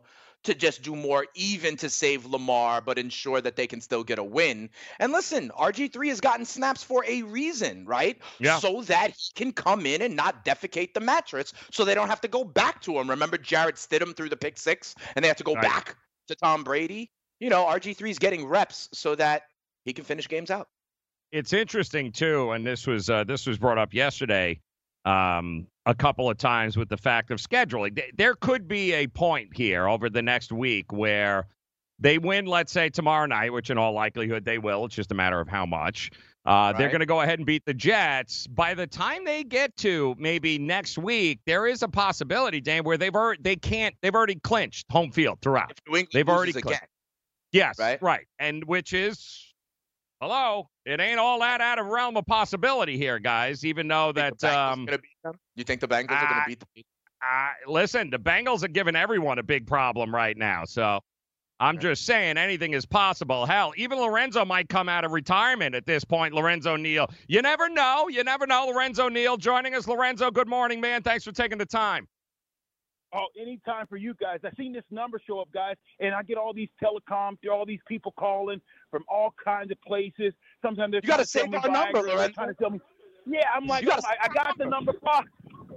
to 0.44 0.54
just 0.54 0.84
do 0.84 0.96
more 0.96 1.26
even 1.36 1.76
to 1.78 1.90
save 1.90 2.26
Lamar, 2.26 2.80
but 2.80 2.98
ensure 2.98 3.42
that 3.42 3.58
they 3.58 3.68
can 3.68 3.82
still 3.82 4.04
get 4.04 4.18
a 4.18 4.24
win. 4.24 4.70
And 5.00 5.12
listen, 5.12 5.52
RG3 5.52 6.08
has 6.08 6.22
gotten 6.22 6.46
snaps 6.46 6.82
for 6.82 7.04
a 7.06 7.24
reason, 7.24 7.86
right? 7.86 8.18
Yeah. 8.40 8.60
So 8.60 8.84
that 8.84 9.10
he 9.10 9.32
can 9.36 9.52
come 9.52 9.86
in 9.86 10.02
and 10.02 10.16
not 10.16 10.46
defecate 10.46 10.94
the 10.94 11.02
mattress 11.02 11.52
so 11.72 11.84
they 11.84 11.96
don't 11.96 12.10
have 12.10 12.22
to 12.22 12.28
go 12.30 12.46
back 12.46 12.82
to 12.84 12.98
him. 12.98 13.10
Remember 13.10 13.38
Jarrett 13.38 13.76
Stidham 13.76 14.16
through 14.16 14.30
the 14.30 14.38
pick 14.38 14.58
six 14.58 14.96
and 15.16 15.26
they 15.26 15.28
have 15.28 15.38
to 15.38 15.44
go 15.44 15.56
Right. 15.56 15.64
back 15.64 15.98
to 16.30 16.36
Tom 16.36 16.64
Brady? 16.64 17.12
You 17.40 17.50
know, 17.50 17.66
RG3 17.66 18.12
is 18.12 18.20
getting 18.20 18.46
reps 18.46 18.88
so 18.94 19.16
that 19.16 19.44
he 19.86 19.94
can 19.94 20.04
finish 20.04 20.28
games 20.28 20.52
out. 20.52 20.68
it's 21.32 21.54
interesting 21.54 22.12
too, 22.12 22.52
and 22.52 22.66
this 22.66 22.86
was 22.88 23.10
uh, 23.10 23.24
this 23.24 23.46
was 23.48 23.58
brought 23.58 23.78
up 23.78 23.94
yesterday 23.94 24.60
um, 25.06 25.68
a 25.86 25.94
couple 25.96 26.30
of 26.30 26.38
times 26.38 26.78
with 26.78 26.90
the 26.90 26.98
fact 26.98 27.32
of 27.32 27.40
scheduling. 27.40 27.96
Th- 27.96 28.12
There 28.18 28.36
could 28.36 28.68
be 28.68 28.94
a 28.94 29.08
point 29.08 29.56
here 29.56 29.88
over 29.88 30.10
the 30.10 30.22
next 30.22 30.52
week 30.52 30.92
where 30.92 31.48
they 32.00 32.18
win, 32.18 32.46
let's 32.46 32.72
say 32.72 32.90
tomorrow 32.90 33.26
night, 33.26 33.54
which 33.54 33.70
in 33.70 33.78
all 33.78 33.94
likelihood 33.94 34.44
they 34.44 34.58
will. 34.58 34.86
It's 34.86 34.96
just 34.96 35.12
a 35.12 35.16
matter 35.16 35.40
of 35.40 35.48
how 35.48 35.66
much. 35.66 36.12
Uh, 36.46 36.74
They're 36.74 36.90
going 36.90 37.00
to 37.00 37.06
go 37.08 37.22
ahead 37.22 37.40
and 37.40 37.46
beat 37.46 37.64
the 37.66 37.74
Jets. 37.74 38.46
By 38.46 38.76
the 38.76 38.86
time 38.86 39.26
they 39.26 39.44
get 39.44 39.76
to 39.78 40.14
maybe 40.20 40.60
next 40.60 40.98
week, 40.98 41.40
there 41.48 41.66
is 41.66 41.82
a 41.82 41.88
possibility, 41.88 42.62
Dan, 42.62 42.84
where 42.84 42.98
they've 42.98 43.16
already 43.16 43.42
they 43.42 43.56
can't 43.56 43.96
they've 44.02 44.14
already 44.14 44.36
clinched 44.36 44.86
home 44.92 45.12
field 45.12 45.40
throughout. 45.42 45.72
They've 46.14 46.30
already 46.30 46.52
clinched. 46.52 46.68
again. 46.70 46.88
Yes, 47.52 47.80
Right? 47.80 48.02
right. 48.02 48.28
And 48.38 48.64
which 48.66 48.94
is, 48.94 49.45
hello, 50.26 50.68
it 50.86 51.00
ain't 51.00 51.20
all 51.20 51.40
that 51.40 51.62
out 51.62 51.78
of 51.78 51.86
realm 51.86 52.18
of 52.18 52.26
possibility 52.26 52.98
here, 52.98 53.20
guys. 53.20 53.64
Even 53.64 53.88
though 53.88 54.12
that, 54.12 54.40
the 54.40 54.58
um, 54.58 54.86
gonna 54.86 54.98
beat 54.98 55.18
them? 55.24 55.36
You 55.56 55.64
think 55.64 55.82
the 55.82 55.88
Bengals 55.88 56.22
are 56.22 56.28
going 56.28 56.42
to 56.42 56.44
beat 56.48 56.60
the 56.60 56.84
uh, 57.22 57.72
listen, 57.72 58.10
the 58.10 58.20
Bengals 58.20 58.64
are 58.64 58.68
giving 58.68 58.96
everyone 58.96 59.40
a 59.40 59.44
big 59.44 59.68
problem 59.68 60.14
right 60.14 60.36
now. 60.36 60.64
So 60.66 61.00
I'm 61.60 61.80
just 61.80 62.06
saying 62.06 62.38
anything 62.38 62.74
is 62.74 62.86
possible. 62.86 63.46
Hell, 63.46 63.74
even 63.78 64.00
Lorenzo 64.00 64.46
might 64.46 64.68
come 64.68 64.90
out 64.90 65.06
of 65.06 65.12
retirement 65.12 65.76
at 65.76 65.86
this 65.86 66.04
point. 66.04 66.34
Lorenzo 66.34 66.76
Neal. 66.76 67.08
You 67.28 67.42
never 67.42 67.70
know. 67.70 68.08
You 68.10 68.24
never 68.24 68.46
know. 68.46 68.68
Lorenzo 68.68 69.10
Neal 69.10 69.38
joining 69.38 69.76
us. 69.76 69.88
Lorenzo, 69.88 70.30
good 70.32 70.48
morning, 70.48 70.82
man. 70.82 71.04
Thanks 71.04 71.24
for 71.24 71.32
taking 71.32 71.58
the 71.58 71.66
time. 71.66 72.08
Oh, 73.16 73.28
anytime 73.42 73.88
for 73.88 73.96
you 73.96 74.14
guys. 74.16 74.40
I've 74.44 74.54
seen 74.58 74.74
this 74.74 74.84
number 74.92 75.22
show 75.26 75.40
up, 75.40 75.50
guys, 75.54 75.78
and 76.02 76.14
I 76.14 76.22
get 76.22 76.38
all 76.38 76.54
these 76.54 76.68
telecom, 76.84 77.38
all 77.50 77.66
these 77.66 77.80
people 77.88 78.14
calling 78.20 78.60
from 78.96 79.04
all 79.10 79.34
kinds 79.44 79.72
of 79.72 79.82
places. 79.82 80.34
Sometimes 80.62 80.92
they're 80.92 81.02
You 81.04 81.10
gotta 81.10 81.26
trying 81.26 81.26
to 81.26 81.28
save 81.28 81.42
sell 81.42 81.50
me 81.50 81.58
our 81.58 81.70
number, 81.70 82.00
Viagra, 82.00 82.06
they're 82.06 82.16
Lorenzo. 82.16 82.34
Trying 82.34 82.48
to 82.48 82.56
sell 82.62 82.70
me. 82.70 82.80
Yeah, 83.28 83.42
I'm 83.54 83.68
like, 83.68 83.84
You 83.84 83.90
gotta 83.90 84.08
I, 84.08 84.16
I 84.24 84.28
got 84.34 84.58
the 84.58 84.66
number. 84.66 84.94
Fuck. 85.04 85.26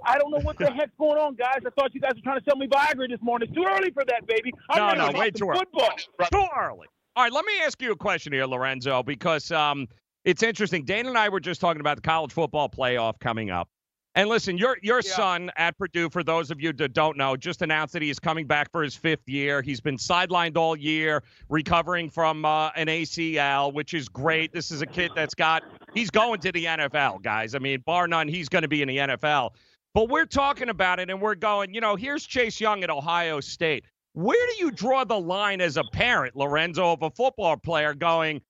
I 0.05 0.17
don't 0.17 0.31
know 0.31 0.39
what 0.39 0.57
the 0.57 0.71
heck's 0.77 0.93
going 0.97 1.19
on, 1.19 1.35
guys. 1.35 1.59
I 1.67 1.69
thought 1.71 1.93
you 1.93 1.99
guys 1.99 2.13
were 2.15 2.21
trying 2.21 2.39
to 2.39 2.45
sell 2.45 2.55
me 2.55 2.67
Viagra 2.67 3.09
this 3.09 3.19
morning. 3.21 3.49
It's 3.49 3.57
too 3.57 3.65
early 3.67 3.91
for 3.91 4.05
that, 4.05 4.25
baby. 4.25 4.53
I'm 4.69 4.97
No, 4.97 5.11
no, 5.11 5.19
way 5.19 5.31
too 5.31 5.49
early. 5.49 5.59
Football. 5.59 5.89
Too 6.31 6.47
early. 6.57 6.87
All 7.17 7.23
right, 7.23 7.33
let 7.33 7.43
me 7.43 7.51
ask 7.65 7.81
you 7.81 7.91
a 7.91 7.97
question 7.97 8.31
here, 8.31 8.45
Lorenzo, 8.45 9.03
because 9.03 9.51
um, 9.51 9.87
it's 10.23 10.43
interesting. 10.43 10.85
Dana 10.85 11.09
and 11.09 11.17
I 11.17 11.27
were 11.27 11.41
just 11.41 11.59
talking 11.59 11.81
about 11.81 11.97
the 11.97 12.01
college 12.01 12.31
football 12.31 12.69
playoff 12.69 13.19
coming 13.19 13.49
up. 13.49 13.67
And 14.15 14.27
listen, 14.27 14.57
your 14.57 14.77
your 14.81 15.01
Yeah. 15.03 15.11
son 15.15 15.51
at 15.55 15.77
Purdue, 15.77 16.09
for 16.09 16.23
those 16.23 16.51
of 16.51 16.59
you 16.59 16.73
that 16.73 16.93
don't 16.93 17.15
know, 17.15 17.37
just 17.37 17.61
announced 17.61 17.93
that 17.93 18.01
he 18.01 18.09
is 18.09 18.19
coming 18.19 18.47
back 18.47 18.71
for 18.71 18.81
his 18.81 18.95
fifth 18.95 19.27
year. 19.27 19.61
He's 19.61 19.79
been 19.79 19.97
sidelined 19.97 20.57
all 20.57 20.75
year, 20.75 21.23
recovering 21.49 22.09
from 22.09 22.43
uh, 22.43 22.71
an 22.75 22.87
ACL, 22.87 23.73
which 23.73 23.93
is 23.93 24.09
great. 24.09 24.51
This 24.51 24.71
is 24.71 24.81
a 24.81 24.87
kid 24.87 25.11
that's 25.15 25.35
got 25.35 25.63
he's 25.93 26.09
going 26.09 26.39
to 26.41 26.51
the 26.51 26.65
NFL, 26.65 27.21
guys. 27.21 27.53
I 27.55 27.59
mean, 27.59 27.81
bar 27.85 28.07
none, 28.07 28.27
he's 28.27 28.49
going 28.49 28.63
to 28.63 28.67
be 28.67 28.81
in 28.81 28.87
the 28.87 28.97
NFL. 28.97 29.51
But 29.93 30.09
we're 30.09 30.25
talking 30.25 30.69
about 30.69 30.99
it, 30.99 31.09
and 31.09 31.21
we're 31.21 31.35
going. 31.35 31.73
You 31.73 31.81
know, 31.81 31.95
here's 31.95 32.25
Chase 32.25 32.59
Young 32.59 32.83
at 32.83 32.89
Ohio 32.89 33.39
State. 33.39 33.85
Where 34.13 34.47
do 34.47 34.65
you 34.65 34.71
draw 34.71 35.03
the 35.03 35.19
line 35.19 35.61
as 35.61 35.77
a 35.77 35.83
parent, 35.83 36.35
Lorenzo, 36.35 36.91
of 36.93 37.03
a 37.03 37.11
football 37.11 37.57
player 37.57 37.93
going? 37.93 38.41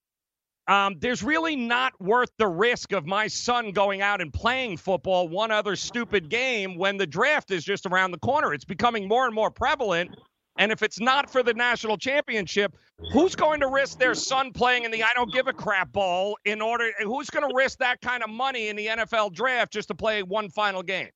Um, 0.69 0.97
there's 0.99 1.23
really 1.23 1.55
not 1.55 1.99
worth 1.99 2.29
the 2.37 2.47
risk 2.47 2.91
of 2.91 3.07
my 3.07 3.25
son 3.25 3.71
going 3.71 4.03
out 4.03 4.21
and 4.21 4.31
playing 4.31 4.77
football 4.77 5.27
one 5.27 5.49
other 5.49 5.75
stupid 5.75 6.29
game 6.29 6.77
when 6.77 6.95
the 6.95 7.07
draft 7.07 7.49
is 7.49 7.65
just 7.65 7.87
around 7.87 8.11
the 8.11 8.19
corner. 8.19 8.53
It's 8.53 8.65
becoming 8.65 9.07
more 9.07 9.25
and 9.25 9.33
more 9.33 9.49
prevalent. 9.49 10.11
And 10.59 10.71
if 10.71 10.83
it's 10.83 10.99
not 10.99 11.27
for 11.27 11.41
the 11.41 11.55
national 11.55 11.97
championship, 11.97 12.75
who's 13.11 13.35
going 13.35 13.61
to 13.61 13.67
risk 13.67 13.97
their 13.97 14.13
son 14.13 14.51
playing 14.51 14.83
in 14.83 14.91
the 14.91 15.01
I 15.01 15.13
don't 15.15 15.33
give 15.33 15.47
a 15.47 15.53
crap 15.53 15.91
bowl 15.91 16.37
in 16.45 16.61
order? 16.61 16.91
Who's 17.03 17.31
going 17.31 17.49
to 17.49 17.55
risk 17.55 17.79
that 17.79 17.99
kind 18.01 18.21
of 18.21 18.29
money 18.29 18.67
in 18.67 18.75
the 18.75 18.87
NFL 18.87 19.33
draft 19.33 19.73
just 19.73 19.87
to 19.87 19.95
play 19.95 20.21
one 20.21 20.49
final 20.49 20.83
game? 20.83 21.09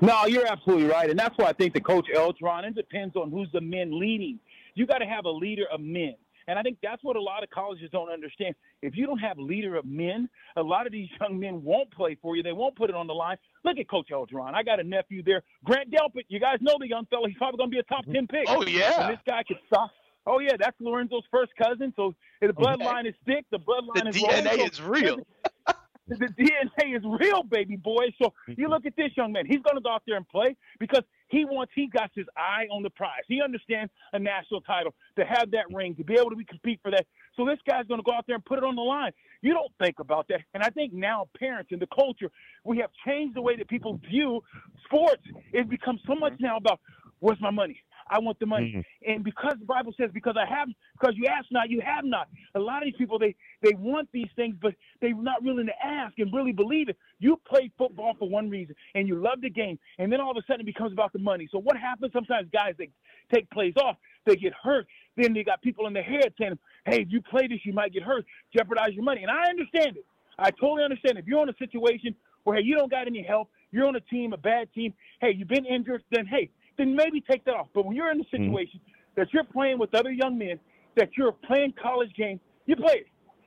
No, 0.00 0.26
you're 0.26 0.48
absolutely 0.48 0.86
right, 0.86 1.08
and 1.08 1.16
that's 1.16 1.38
why 1.38 1.44
I 1.44 1.52
think 1.52 1.74
the 1.74 1.80
coach 1.80 2.06
Eltron. 2.12 2.64
It 2.64 2.74
depends 2.74 3.14
on 3.14 3.30
who's 3.30 3.52
the 3.52 3.60
men 3.60 4.00
leading. 4.00 4.40
You 4.74 4.84
got 4.84 4.98
to 4.98 5.06
have 5.06 5.26
a 5.26 5.30
leader 5.30 5.66
of 5.72 5.80
men, 5.80 6.16
and 6.48 6.58
I 6.58 6.62
think 6.62 6.78
that's 6.82 7.02
what 7.04 7.16
a 7.16 7.20
lot 7.20 7.42
of 7.42 7.50
colleges 7.50 7.90
don't 7.92 8.10
understand. 8.10 8.54
If 8.82 8.96
you 8.96 9.06
don't 9.06 9.18
have 9.18 9.38
leader 9.38 9.76
of 9.76 9.84
men, 9.84 10.28
a 10.56 10.62
lot 10.62 10.86
of 10.86 10.92
these 10.92 11.08
young 11.20 11.38
men 11.38 11.62
won't 11.62 11.90
play 11.92 12.16
for 12.20 12.36
you. 12.36 12.42
They 12.42 12.52
won't 12.52 12.76
put 12.76 12.90
it 12.90 12.96
on 12.96 13.06
the 13.06 13.14
line. 13.14 13.36
Look 13.64 13.78
at 13.78 13.88
Coach 13.88 14.08
Eltron. 14.12 14.54
I 14.54 14.62
got 14.62 14.80
a 14.80 14.84
nephew 14.84 15.22
there, 15.22 15.42
Grant 15.64 15.90
Delpit. 15.90 16.24
You 16.28 16.40
guys 16.40 16.58
know 16.60 16.76
the 16.80 16.88
young 16.88 17.06
fella. 17.06 17.28
He's 17.28 17.38
probably 17.38 17.58
going 17.58 17.70
to 17.70 17.74
be 17.74 17.80
a 17.80 17.84
top 17.84 18.04
ten 18.12 18.26
pick. 18.26 18.44
Oh, 18.48 18.64
yeah. 18.66 19.02
And 19.02 19.12
this 19.12 19.20
guy 19.26 19.42
could 19.46 19.58
stop. 19.66 19.90
Oh 20.26 20.38
yeah, 20.38 20.52
that's 20.58 20.76
Lorenzo's 20.80 21.24
first 21.30 21.52
cousin. 21.56 21.92
So 21.96 22.14
the 22.40 22.48
bloodline 22.48 23.08
is 23.08 23.14
thick. 23.26 23.44
The 23.50 23.58
bloodline 23.58 24.04
The 24.04 24.10
is. 24.10 24.22
DNA 24.22 24.70
is 24.72 24.80
real. 24.80 25.18
the 26.08 26.26
DNA 26.38 26.96
is 26.96 27.02
real, 27.04 27.42
baby 27.42 27.76
boy. 27.76 28.06
So 28.20 28.32
you 28.46 28.68
look 28.68 28.86
at 28.86 28.96
this 28.96 29.10
young 29.16 29.32
man. 29.32 29.46
He's 29.46 29.60
going 29.62 29.76
to 29.76 29.80
go 29.82 29.90
out 29.90 30.02
there 30.06 30.16
and 30.16 30.28
play 30.28 30.56
because 30.78 31.02
he 31.32 31.46
wants. 31.46 31.72
He 31.74 31.88
got 31.88 32.10
his 32.14 32.26
eye 32.36 32.66
on 32.70 32.82
the 32.82 32.90
prize. 32.90 33.24
He 33.26 33.40
understands 33.40 33.90
a 34.12 34.18
national 34.18 34.60
title 34.60 34.94
to 35.16 35.24
have 35.24 35.50
that 35.52 35.64
ring 35.72 35.94
to 35.96 36.04
be 36.04 36.12
able 36.12 36.28
to 36.28 36.36
be, 36.36 36.44
compete 36.44 36.78
for 36.82 36.90
that. 36.90 37.06
So 37.36 37.46
this 37.46 37.58
guy's 37.66 37.86
going 37.86 38.00
to 38.00 38.04
go 38.04 38.12
out 38.12 38.26
there 38.26 38.36
and 38.36 38.44
put 38.44 38.58
it 38.58 38.64
on 38.64 38.76
the 38.76 38.82
line. 38.82 39.12
You 39.40 39.54
don't 39.54 39.72
think 39.80 39.98
about 39.98 40.28
that, 40.28 40.42
and 40.52 40.62
I 40.62 40.68
think 40.68 40.92
now 40.92 41.28
parents 41.38 41.72
and 41.72 41.80
the 41.80 41.86
culture 41.86 42.30
we 42.64 42.78
have 42.78 42.90
changed 43.06 43.34
the 43.34 43.40
way 43.40 43.56
that 43.56 43.66
people 43.66 43.98
view 44.08 44.42
sports. 44.84 45.22
It 45.54 45.70
becomes 45.70 46.00
so 46.06 46.14
much 46.14 46.34
mm-hmm. 46.34 46.44
now 46.44 46.58
about 46.58 46.80
where's 47.20 47.40
my 47.40 47.50
money. 47.50 47.80
I 48.08 48.18
want 48.18 48.38
the 48.38 48.46
money. 48.46 48.72
Mhm. 48.72 48.84
And 49.06 49.24
because 49.24 49.54
the 49.58 49.64
Bible 49.64 49.92
says, 49.96 50.10
because 50.12 50.36
I 50.36 50.46
have, 50.46 50.68
because 50.92 51.16
you 51.16 51.26
ask 51.26 51.46
not, 51.50 51.70
you 51.70 51.80
have 51.80 52.04
not. 52.04 52.28
A 52.54 52.60
lot 52.60 52.78
of 52.78 52.84
these 52.84 52.96
people, 52.96 53.18
they 53.18 53.34
they 53.60 53.74
want 53.74 54.10
these 54.12 54.30
things, 54.36 54.56
but 54.60 54.74
they're 55.00 55.14
not 55.14 55.42
willing 55.42 55.66
to 55.66 55.84
ask 55.86 56.18
and 56.18 56.32
really 56.32 56.52
believe 56.52 56.88
it. 56.88 56.96
You 57.18 57.40
play 57.46 57.70
football 57.78 58.14
for 58.18 58.28
one 58.28 58.50
reason, 58.50 58.74
and 58.94 59.08
you 59.08 59.16
love 59.16 59.40
the 59.40 59.50
game, 59.50 59.78
and 59.98 60.12
then 60.12 60.20
all 60.20 60.30
of 60.30 60.36
a 60.36 60.42
sudden 60.46 60.60
it 60.62 60.66
becomes 60.66 60.92
about 60.92 61.12
the 61.12 61.18
money. 61.18 61.48
So 61.50 61.58
what 61.58 61.76
happens? 61.76 62.12
Sometimes 62.12 62.48
guys 62.52 62.74
they 62.78 62.90
take 63.32 63.48
plays 63.50 63.74
off, 63.76 63.96
they 64.24 64.36
get 64.36 64.52
hurt. 64.54 64.86
Then 65.16 65.34
they 65.34 65.44
got 65.44 65.60
people 65.62 65.86
in 65.86 65.92
their 65.92 66.02
head 66.02 66.32
saying, 66.38 66.58
"Hey, 66.86 67.02
if 67.02 67.12
you 67.12 67.20
play 67.20 67.46
this, 67.46 67.64
you 67.64 67.72
might 67.72 67.92
get 67.92 68.02
hurt, 68.02 68.24
jeopardize 68.54 68.94
your 68.94 69.04
money." 69.04 69.22
And 69.22 69.30
I 69.30 69.48
understand 69.48 69.96
it. 69.96 70.06
I 70.38 70.50
totally 70.50 70.84
understand. 70.84 71.18
If 71.18 71.26
you're 71.26 71.42
in 71.42 71.50
a 71.50 71.56
situation 71.56 72.14
where 72.44 72.56
hey, 72.56 72.62
you 72.62 72.76
don't 72.76 72.90
got 72.90 73.06
any 73.06 73.22
help, 73.22 73.50
you're 73.70 73.86
on 73.86 73.94
a 73.96 74.00
team, 74.00 74.32
a 74.32 74.36
bad 74.36 74.72
team. 74.72 74.94
Hey, 75.20 75.32
you've 75.32 75.48
been 75.48 75.66
injured, 75.66 76.02
then 76.10 76.26
hey, 76.26 76.50
then 76.78 76.94
maybe 76.94 77.20
take 77.20 77.44
that 77.44 77.54
off. 77.54 77.68
But 77.74 77.86
when 77.86 77.96
you're 77.96 78.10
in 78.10 78.20
a 78.20 78.24
mm-hmm. 78.24 78.44
situation 78.44 78.80
that 79.16 79.28
you're 79.32 79.44
playing 79.44 79.78
with 79.78 79.94
other 79.94 80.10
young 80.10 80.38
men, 80.38 80.58
that 80.96 81.10
you're 81.16 81.32
playing 81.32 81.74
college 81.80 82.12
games, 82.16 82.40
you 82.66 82.76
play 82.76 82.94
it. 82.94 83.06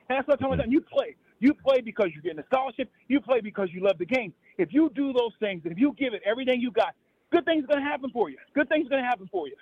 And 0.10 0.18
that's 0.18 0.28
what 0.28 0.36
I'm 0.36 0.40
talking 0.40 0.54
about. 0.56 0.72
You 0.72 0.82
play. 0.82 1.16
You 1.40 1.54
play 1.54 1.82
because 1.82 2.10
you're 2.14 2.22
getting 2.22 2.40
a 2.40 2.46
scholarship. 2.46 2.90
You 3.08 3.20
play 3.20 3.42
because 3.42 3.70
you 3.72 3.84
love 3.84 3.98
the 3.98 4.06
game. 4.06 4.34
If 4.58 4.70
you 4.72 4.92
do 4.96 5.14
those 5.14 5.34
things, 5.40 5.62
and 5.64 5.72
if 5.72 5.80
you 5.80 5.94
give 5.98 6.14
it 6.14 6.22
everything 6.26 6.62
you 6.62 6.72
got, 6.72 6.96
good 7.32 7.46
things 7.46 7.64
are 7.66 7.68
going 7.68 7.80
to 7.80 7.86
happen 7.86 8.10
for 8.12 8.30
you. 8.30 8.38
Good 8.54 8.70
things 8.70 8.88
are 8.88 8.90
going 8.90 9.04
to 9.04 9.08
happen 9.08 9.30
for 9.32 9.48
you. 9.48 9.56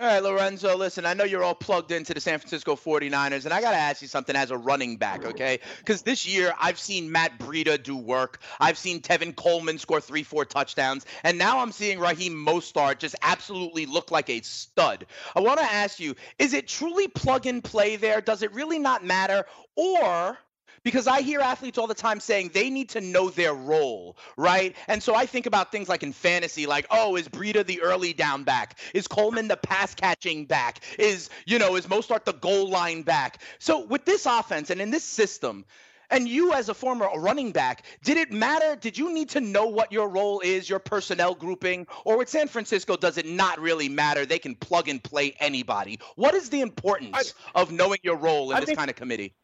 All 0.00 0.08
right, 0.08 0.20
Lorenzo, 0.20 0.76
listen, 0.76 1.06
I 1.06 1.14
know 1.14 1.22
you're 1.22 1.44
all 1.44 1.54
plugged 1.54 1.92
into 1.92 2.14
the 2.14 2.20
San 2.20 2.40
Francisco 2.40 2.74
49ers, 2.74 3.44
and 3.44 3.54
I 3.54 3.60
got 3.60 3.70
to 3.70 3.76
ask 3.76 4.02
you 4.02 4.08
something 4.08 4.34
as 4.34 4.50
a 4.50 4.58
running 4.58 4.96
back, 4.96 5.24
okay? 5.24 5.60
Because 5.78 6.02
this 6.02 6.26
year 6.26 6.52
I've 6.60 6.80
seen 6.80 7.12
Matt 7.12 7.38
Breida 7.38 7.80
do 7.80 7.96
work. 7.96 8.40
I've 8.58 8.76
seen 8.76 9.00
Tevin 9.00 9.36
Coleman 9.36 9.78
score 9.78 10.00
three, 10.00 10.24
four 10.24 10.44
touchdowns, 10.44 11.06
and 11.22 11.38
now 11.38 11.60
I'm 11.60 11.70
seeing 11.70 12.00
Raheem 12.00 12.34
Mostert 12.34 12.98
just 12.98 13.14
absolutely 13.22 13.86
look 13.86 14.10
like 14.10 14.28
a 14.30 14.40
stud. 14.40 15.06
I 15.36 15.40
want 15.40 15.60
to 15.60 15.64
ask 15.64 16.00
you, 16.00 16.16
is 16.40 16.54
it 16.54 16.66
truly 16.66 17.06
plug 17.06 17.46
and 17.46 17.62
play 17.62 17.94
there? 17.94 18.20
Does 18.20 18.42
it 18.42 18.52
really 18.52 18.80
not 18.80 19.04
matter? 19.04 19.44
Or 19.76 20.36
because 20.84 21.06
I 21.06 21.22
hear 21.22 21.40
athletes 21.40 21.78
all 21.78 21.86
the 21.86 21.94
time 21.94 22.20
saying 22.20 22.50
they 22.54 22.70
need 22.70 22.90
to 22.90 23.00
know 23.00 23.30
their 23.30 23.54
role, 23.54 24.16
right? 24.36 24.76
And 24.86 25.02
so 25.02 25.14
I 25.14 25.26
think 25.26 25.46
about 25.46 25.72
things 25.72 25.88
like 25.88 26.02
in 26.02 26.12
fantasy, 26.12 26.66
like, 26.66 26.86
oh, 26.90 27.16
is 27.16 27.28
Breida 27.28 27.66
the 27.66 27.80
early 27.80 28.12
down 28.12 28.44
back? 28.44 28.78
Is 28.94 29.08
Coleman 29.08 29.48
the 29.48 29.56
pass 29.56 29.94
catching 29.94 30.44
back? 30.44 30.80
Is, 30.98 31.30
you 31.46 31.58
know, 31.58 31.74
is 31.76 31.86
Mostert 31.86 32.24
the 32.24 32.34
goal 32.34 32.68
line 32.70 33.02
back? 33.02 33.40
So 33.58 33.84
with 33.86 34.04
this 34.04 34.26
offense 34.26 34.70
and 34.70 34.80
in 34.80 34.90
this 34.90 35.04
system, 35.04 35.64
And 36.10 36.28
you, 36.28 36.52
as 36.52 36.68
a 36.68 36.74
former 36.74 37.08
running 37.16 37.52
back, 37.52 37.84
did 38.02 38.16
it 38.16 38.30
matter? 38.30 38.76
Did 38.76 38.98
you 38.98 39.12
need 39.12 39.30
to 39.30 39.40
know 39.40 39.66
what 39.66 39.90
your 39.90 40.08
role 40.08 40.40
is, 40.40 40.68
your 40.68 40.78
personnel 40.78 41.34
grouping? 41.34 41.86
Or 42.04 42.18
with 42.18 42.28
San 42.28 42.46
Francisco, 42.48 42.96
does 42.96 43.16
it 43.18 43.26
not 43.26 43.58
really 43.58 43.88
matter? 43.88 44.26
They 44.26 44.38
can 44.38 44.54
plug 44.54 44.88
and 44.88 45.02
play 45.02 45.34
anybody. 45.40 45.98
What 46.16 46.34
is 46.34 46.50
the 46.50 46.60
importance 46.60 47.34
I, 47.54 47.60
of 47.60 47.72
knowing 47.72 47.98
your 48.02 48.16
role 48.16 48.50
in 48.50 48.56
I 48.56 48.60
this 48.60 48.66
think, 48.66 48.78
kind 48.78 48.90
of 48.90 48.96
committee? 48.96 49.34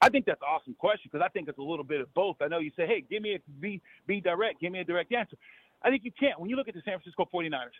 I 0.00 0.08
think 0.08 0.26
that's 0.26 0.40
an 0.42 0.48
awesome 0.48 0.74
question 0.78 1.10
because 1.10 1.24
I 1.24 1.28
think 1.30 1.48
it's 1.48 1.58
a 1.58 1.62
little 1.62 1.84
bit 1.84 2.00
of 2.00 2.12
both. 2.14 2.36
I 2.40 2.48
know 2.48 2.58
you 2.58 2.70
say, 2.76 2.86
hey, 2.86 3.04
give 3.08 3.22
me 3.22 3.34
a 3.34 3.38
be, 3.60 3.80
be 4.06 4.20
direct, 4.20 4.60
give 4.60 4.72
me 4.72 4.80
a 4.80 4.84
direct 4.84 5.12
answer. 5.12 5.36
I 5.82 5.90
think 5.90 6.04
you 6.04 6.12
can't. 6.18 6.38
When 6.38 6.50
you 6.50 6.56
look 6.56 6.68
at 6.68 6.74
the 6.74 6.82
San 6.84 6.98
Francisco 6.98 7.28
49ers 7.32 7.70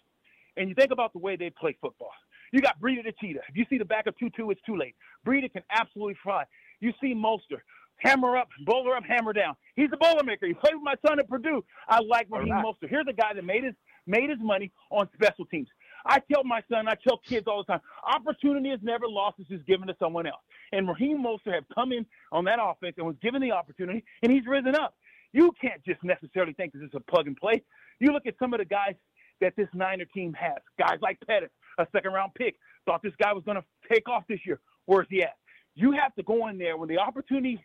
and 0.56 0.68
you 0.68 0.74
think 0.74 0.92
about 0.92 1.12
the 1.12 1.18
way 1.18 1.36
they 1.36 1.50
play 1.50 1.76
football, 1.80 2.10
you 2.52 2.60
got 2.60 2.80
Breida 2.80 3.04
the 3.04 3.12
Cheetah. 3.20 3.40
If 3.48 3.56
you 3.56 3.66
see 3.68 3.78
the 3.78 3.84
back 3.84 4.06
of 4.06 4.16
2 4.18 4.30
2, 4.36 4.50
it's 4.50 4.60
too 4.64 4.76
late. 4.76 4.94
Breida 5.26 5.52
can 5.52 5.62
absolutely 5.70 6.16
fly. 6.22 6.44
You 6.80 6.92
see 7.00 7.14
Mostert, 7.14 7.60
hammer 7.96 8.36
up, 8.36 8.48
boiler 8.64 8.96
up, 8.96 9.04
hammer 9.04 9.32
down. 9.32 9.56
He's 9.74 9.90
a 9.92 9.96
Boilermaker. 9.96 10.46
He 10.46 10.54
played 10.54 10.74
with 10.74 10.84
my 10.84 10.94
son 11.06 11.18
at 11.18 11.28
Purdue. 11.28 11.64
I 11.88 12.00
like 12.00 12.28
Raheem 12.30 12.52
right. 12.52 12.64
Mostert. 12.64 12.88
Here's 12.88 13.06
a 13.08 13.12
guy 13.12 13.34
that 13.34 13.44
made 13.44 13.64
his 13.64 13.74
made 14.06 14.30
his 14.30 14.38
money 14.40 14.70
on 14.90 15.08
special 15.14 15.44
teams. 15.46 15.68
I 16.04 16.20
tell 16.32 16.44
my 16.44 16.62
son, 16.70 16.86
I 16.86 16.94
tell 16.94 17.18
kids 17.18 17.46
all 17.48 17.64
the 17.64 17.72
time, 17.72 17.80
opportunity 18.06 18.70
is 18.70 18.78
never 18.82 19.08
lost, 19.08 19.40
it's 19.40 19.48
just 19.48 19.66
given 19.66 19.88
to 19.88 19.96
someone 19.98 20.26
else. 20.26 20.40
And 20.72 20.88
Raheem 20.88 21.22
Mostert 21.22 21.54
have 21.54 21.64
come 21.74 21.92
in 21.92 22.06
on 22.32 22.44
that 22.44 22.58
offense 22.60 22.94
and 22.98 23.06
was 23.06 23.16
given 23.22 23.40
the 23.40 23.52
opportunity, 23.52 24.04
and 24.22 24.32
he's 24.32 24.46
risen 24.46 24.74
up. 24.74 24.94
You 25.32 25.52
can't 25.60 25.84
just 25.84 26.02
necessarily 26.02 26.52
think 26.54 26.72
this 26.72 26.82
is 26.82 26.90
a 26.94 27.00
plug 27.00 27.26
and 27.26 27.36
play. 27.36 27.62
You 28.00 28.12
look 28.12 28.26
at 28.26 28.34
some 28.38 28.54
of 28.54 28.58
the 28.58 28.64
guys 28.64 28.94
that 29.40 29.54
this 29.56 29.68
Niner 29.74 30.06
team 30.06 30.34
has, 30.34 30.58
guys 30.78 30.98
like 31.02 31.18
Pettis, 31.26 31.50
a 31.78 31.86
second 31.92 32.12
round 32.12 32.32
pick, 32.34 32.56
thought 32.86 33.02
this 33.02 33.12
guy 33.22 33.32
was 33.32 33.44
going 33.44 33.56
to 33.58 33.64
take 33.92 34.08
off 34.08 34.24
this 34.28 34.40
year. 34.46 34.60
Where's 34.86 35.06
he 35.10 35.22
at? 35.22 35.36
You 35.74 35.92
have 35.92 36.14
to 36.14 36.22
go 36.22 36.48
in 36.48 36.58
there 36.58 36.76
when 36.76 36.88
the 36.88 36.98
opportunity 36.98 37.62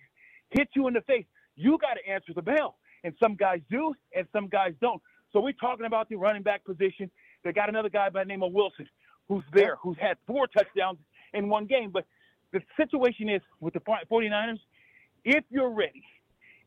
hits 0.49 0.71
you 0.75 0.87
in 0.87 0.93
the 0.93 1.01
face. 1.01 1.25
You 1.55 1.77
got 1.77 1.93
to 1.93 2.11
answer 2.11 2.33
the 2.35 2.41
bell. 2.41 2.77
And 3.03 3.15
some 3.23 3.35
guys 3.35 3.61
do, 3.71 3.95
and 4.15 4.27
some 4.31 4.47
guys 4.47 4.73
don't. 4.81 5.01
So 5.33 5.39
we're 5.39 5.53
talking 5.53 5.85
about 5.85 6.09
the 6.09 6.17
running 6.17 6.43
back 6.43 6.63
position. 6.65 7.09
They 7.43 7.51
got 7.51 7.69
another 7.69 7.89
guy 7.89 8.09
by 8.09 8.23
the 8.23 8.27
name 8.27 8.43
of 8.43 8.51
Wilson 8.51 8.87
who's 9.27 9.43
there, 9.53 9.77
who's 9.81 9.97
had 9.99 10.17
four 10.27 10.45
touchdowns 10.47 10.99
in 11.33 11.47
one 11.47 11.65
game. 11.65 11.89
But 11.91 12.05
the 12.51 12.61
situation 12.77 13.29
is 13.29 13.41
with 13.59 13.73
the 13.73 13.79
49ers, 13.79 14.59
if 15.23 15.43
you're 15.49 15.69
ready, 15.69 16.03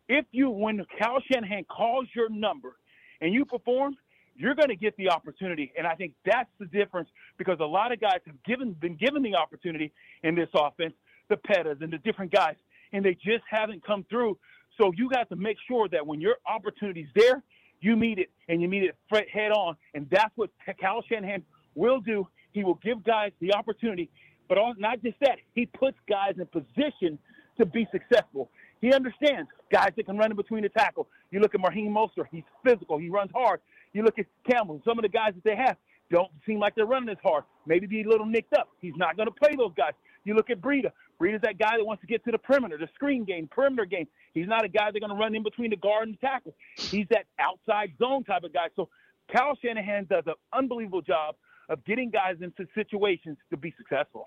if 0.09 0.25
you, 0.33 0.51
when 0.51 0.85
Kyle 0.99 1.20
Shanahan 1.31 1.64
calls 1.64 2.07
your 2.14 2.29
number 2.29 2.77
and 3.20 3.33
you 3.33 3.44
perform, 3.44 3.97
you're 4.37 4.55
going 4.55 4.68
to 4.68 4.77
get 4.77 4.97
the 4.97 5.11
opportunity. 5.11 5.73
And 5.79 5.87
I 5.87 5.94
think 5.94 6.12
that's 6.25 6.51
the 6.59 6.66
difference 6.66 7.09
because 7.38 7.59
a 7.61 7.64
lot 7.64 7.92
of 7.92 8.01
guys 8.01 8.18
have 8.27 8.42
given 8.44 8.73
been 8.73 8.97
given 8.97 9.23
the 9.23 9.37
opportunity 9.37 9.92
in 10.23 10.35
this 10.35 10.49
offense, 10.55 10.94
the 11.29 11.37
Pettas 11.37 11.83
and 11.83 11.92
the 11.92 11.99
different 11.99 12.33
guys, 12.33 12.57
and 12.92 13.05
they 13.05 13.14
just 13.14 13.44
haven't 13.49 13.85
come 13.87 14.05
through. 14.11 14.37
So 14.79 14.92
you 14.97 15.09
got 15.09 15.29
to 15.29 15.37
make 15.37 15.57
sure 15.68 15.88
that 15.88 16.05
when 16.07 16.20
your 16.20 16.37
opportunity's 16.47 17.09
there, 17.14 17.42
you 17.81 17.97
meet 17.97 18.18
it 18.18 18.31
and 18.49 18.61
you 18.61 18.68
meet 18.68 18.83
it 18.83 18.97
head 19.33 19.53
on. 19.53 19.77
And 19.94 20.09
that's 20.11 20.33
what 20.37 20.51
Kyle 20.81 21.03
Shanahan 21.09 21.44
will 21.75 22.01
do. 22.01 22.27
He 22.53 22.64
will 22.64 22.79
give 22.83 23.05
guys 23.05 23.33
the 23.40 23.55
opportunity, 23.55 24.11
but 24.48 24.59
not 24.78 25.02
just 25.02 25.18
that, 25.20 25.38
he 25.54 25.66
puts 25.66 25.96
guys 26.09 26.35
in 26.38 26.46
position 26.46 27.18
to 27.59 27.66
be 27.66 27.87
successful. 27.92 28.50
He 28.80 28.92
understands 28.92 29.48
guys 29.72 29.92
that 29.96 30.07
can 30.07 30.18
run 30.18 30.30
in 30.30 30.37
between 30.37 30.62
the 30.62 30.68
tackle. 30.68 31.09
You 31.30 31.40
look 31.40 31.54
at 31.54 31.61
Raheem 31.62 31.94
Mostert, 31.94 32.26
he's 32.30 32.44
physical, 32.64 32.98
he 32.98 33.09
runs 33.09 33.30
hard. 33.35 33.61
You 33.92 34.02
look 34.02 34.18
at 34.18 34.26
Campbell, 34.50 34.83
some 34.85 34.98
of 34.98 35.02
the 35.02 35.09
guys 35.09 35.33
that 35.35 35.44
they 35.44 35.57
have 35.57 35.76
don't 36.11 36.30
seem 36.46 36.59
like 36.59 36.74
they're 36.74 36.85
running 36.87 37.09
as 37.09 37.16
hard. 37.22 37.44
Maybe 37.66 37.87
be 37.87 38.02
a 38.02 38.09
little 38.09 38.26
nicked 38.26 38.52
up. 38.52 38.68
He's 38.80 38.96
not 38.96 39.16
going 39.16 39.26
to 39.26 39.35
play 39.35 39.54
those 39.57 39.72
guys. 39.76 39.92
You 40.24 40.35
look 40.35 40.50
at 40.50 40.61
Breida. 40.61 40.90
Breida's 41.20 41.42
that 41.42 41.59
guy 41.59 41.76
that 41.76 41.85
wants 41.85 42.00
to 42.00 42.07
get 42.07 42.24
to 42.24 42.33
the 42.33 42.38
perimeter, 42.38 42.76
the 42.76 42.88
screen 42.94 43.24
game, 43.24 43.48
perimeter 43.50 43.85
game. 43.85 44.07
He's 44.33 44.48
not 44.48 44.64
a 44.64 44.68
guy 44.68 44.90
that's 44.90 44.98
going 44.98 45.11
to 45.11 45.16
run 45.16 45.35
in 45.35 45.42
between 45.42 45.70
the 45.70 45.76
guard 45.76 46.09
and 46.09 46.16
the 46.16 46.26
tackle. 46.26 46.54
He's 46.76 47.07
that 47.11 47.26
outside 47.38 47.92
zone 47.98 48.24
type 48.24 48.42
of 48.42 48.52
guy. 48.52 48.66
So 48.74 48.88
Kyle 49.33 49.57
Shanahan 49.62 50.07
does 50.11 50.24
an 50.26 50.35
unbelievable 50.52 51.02
job 51.02 51.37
of 51.68 51.85
getting 51.85 52.11
guys 52.11 52.37
into 52.40 52.66
situations 52.74 53.37
to 53.50 53.57
be 53.57 53.74
successful. 53.77 54.27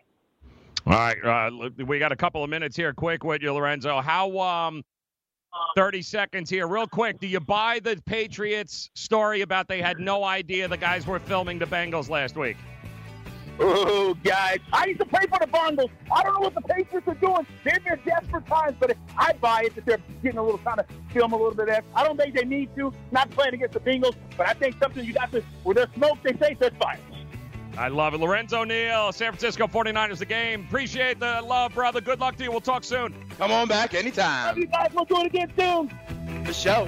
All 0.85 0.93
right, 0.93 1.17
uh, 1.23 1.69
we 1.85 1.99
got 1.99 2.11
a 2.11 2.15
couple 2.15 2.43
of 2.43 2.49
minutes 2.49 2.75
here. 2.75 2.93
Quick 2.93 3.23
with 3.23 3.41
you, 3.41 3.51
Lorenzo. 3.51 3.99
How 3.99 4.39
um, 4.39 4.83
30 5.75 6.01
seconds 6.01 6.49
here, 6.49 6.67
real 6.67 6.87
quick. 6.87 7.19
Do 7.19 7.27
you 7.27 7.39
buy 7.39 7.79
the 7.79 8.01
Patriots 8.05 8.89
story 8.95 9.41
about 9.41 9.67
they 9.67 9.81
had 9.81 9.99
no 9.99 10.23
idea 10.23 10.67
the 10.67 10.77
guys 10.77 11.05
were 11.05 11.19
filming 11.19 11.59
the 11.59 11.65
Bengals 11.65 12.09
last 12.09 12.35
week? 12.37 12.57
Oh, 13.59 14.15
guys. 14.23 14.59
I 14.71 14.85
used 14.85 14.99
to 14.99 15.05
play 15.05 15.25
for 15.27 15.39
the 15.39 15.51
Bengals. 15.51 15.89
I 16.11 16.21
don't 16.21 16.35
know 16.35 16.41
what 16.41 16.53
the 16.53 16.61
Patriots 16.61 17.07
are 17.07 17.15
doing. 17.15 17.47
They're 17.63 17.77
in 17.77 17.83
their 17.83 17.95
desperate 18.05 18.45
times, 18.45 18.75
but 18.79 18.95
I 19.17 19.33
buy 19.33 19.63
it 19.65 19.75
that 19.75 19.85
they're 19.85 19.99
getting 20.21 20.37
a 20.37 20.43
little 20.43 20.59
kind 20.59 20.79
of 20.79 20.85
film 21.11 21.33
a 21.33 21.35
little 21.35 21.55
bit 21.55 21.69
of 21.69 21.83
I 21.95 22.03
don't 22.03 22.17
think 22.17 22.35
they 22.35 22.45
need 22.45 22.75
to. 22.75 22.93
Not 23.11 23.31
playing 23.31 23.55
against 23.55 23.73
the 23.73 23.79
Bengals, 23.79 24.15
but 24.37 24.47
I 24.47 24.53
think 24.53 24.75
something 24.81 25.03
you 25.03 25.13
got 25.13 25.31
to, 25.31 25.43
where 25.63 25.73
there's 25.73 25.93
smoke, 25.95 26.19
they 26.23 26.33
say 26.37 26.55
there's 26.59 26.73
fire. 26.79 26.99
I 27.77 27.89
love 27.89 28.13
it. 28.13 28.19
Lorenzo 28.19 28.63
Neal, 28.63 29.11
San 29.11 29.31
Francisco 29.31 29.67
49ers, 29.67 30.17
the 30.17 30.25
game. 30.25 30.61
Appreciate 30.61 31.19
the 31.19 31.41
love, 31.43 31.73
brother. 31.73 32.01
Good 32.01 32.19
luck 32.19 32.35
to 32.37 32.43
you. 32.43 32.51
We'll 32.51 32.59
talk 32.59 32.83
soon. 32.83 33.13
Come 33.37 33.51
on 33.51 33.67
back 33.67 33.93
anytime. 33.93 34.47
Love 34.47 34.57
you 34.57 34.65
guys. 34.65 34.89
We'll 34.93 35.05
do 35.05 35.21
it 35.21 35.27
again 35.27 35.51
soon. 35.57 36.43
The 36.45 36.53
show. 36.53 36.87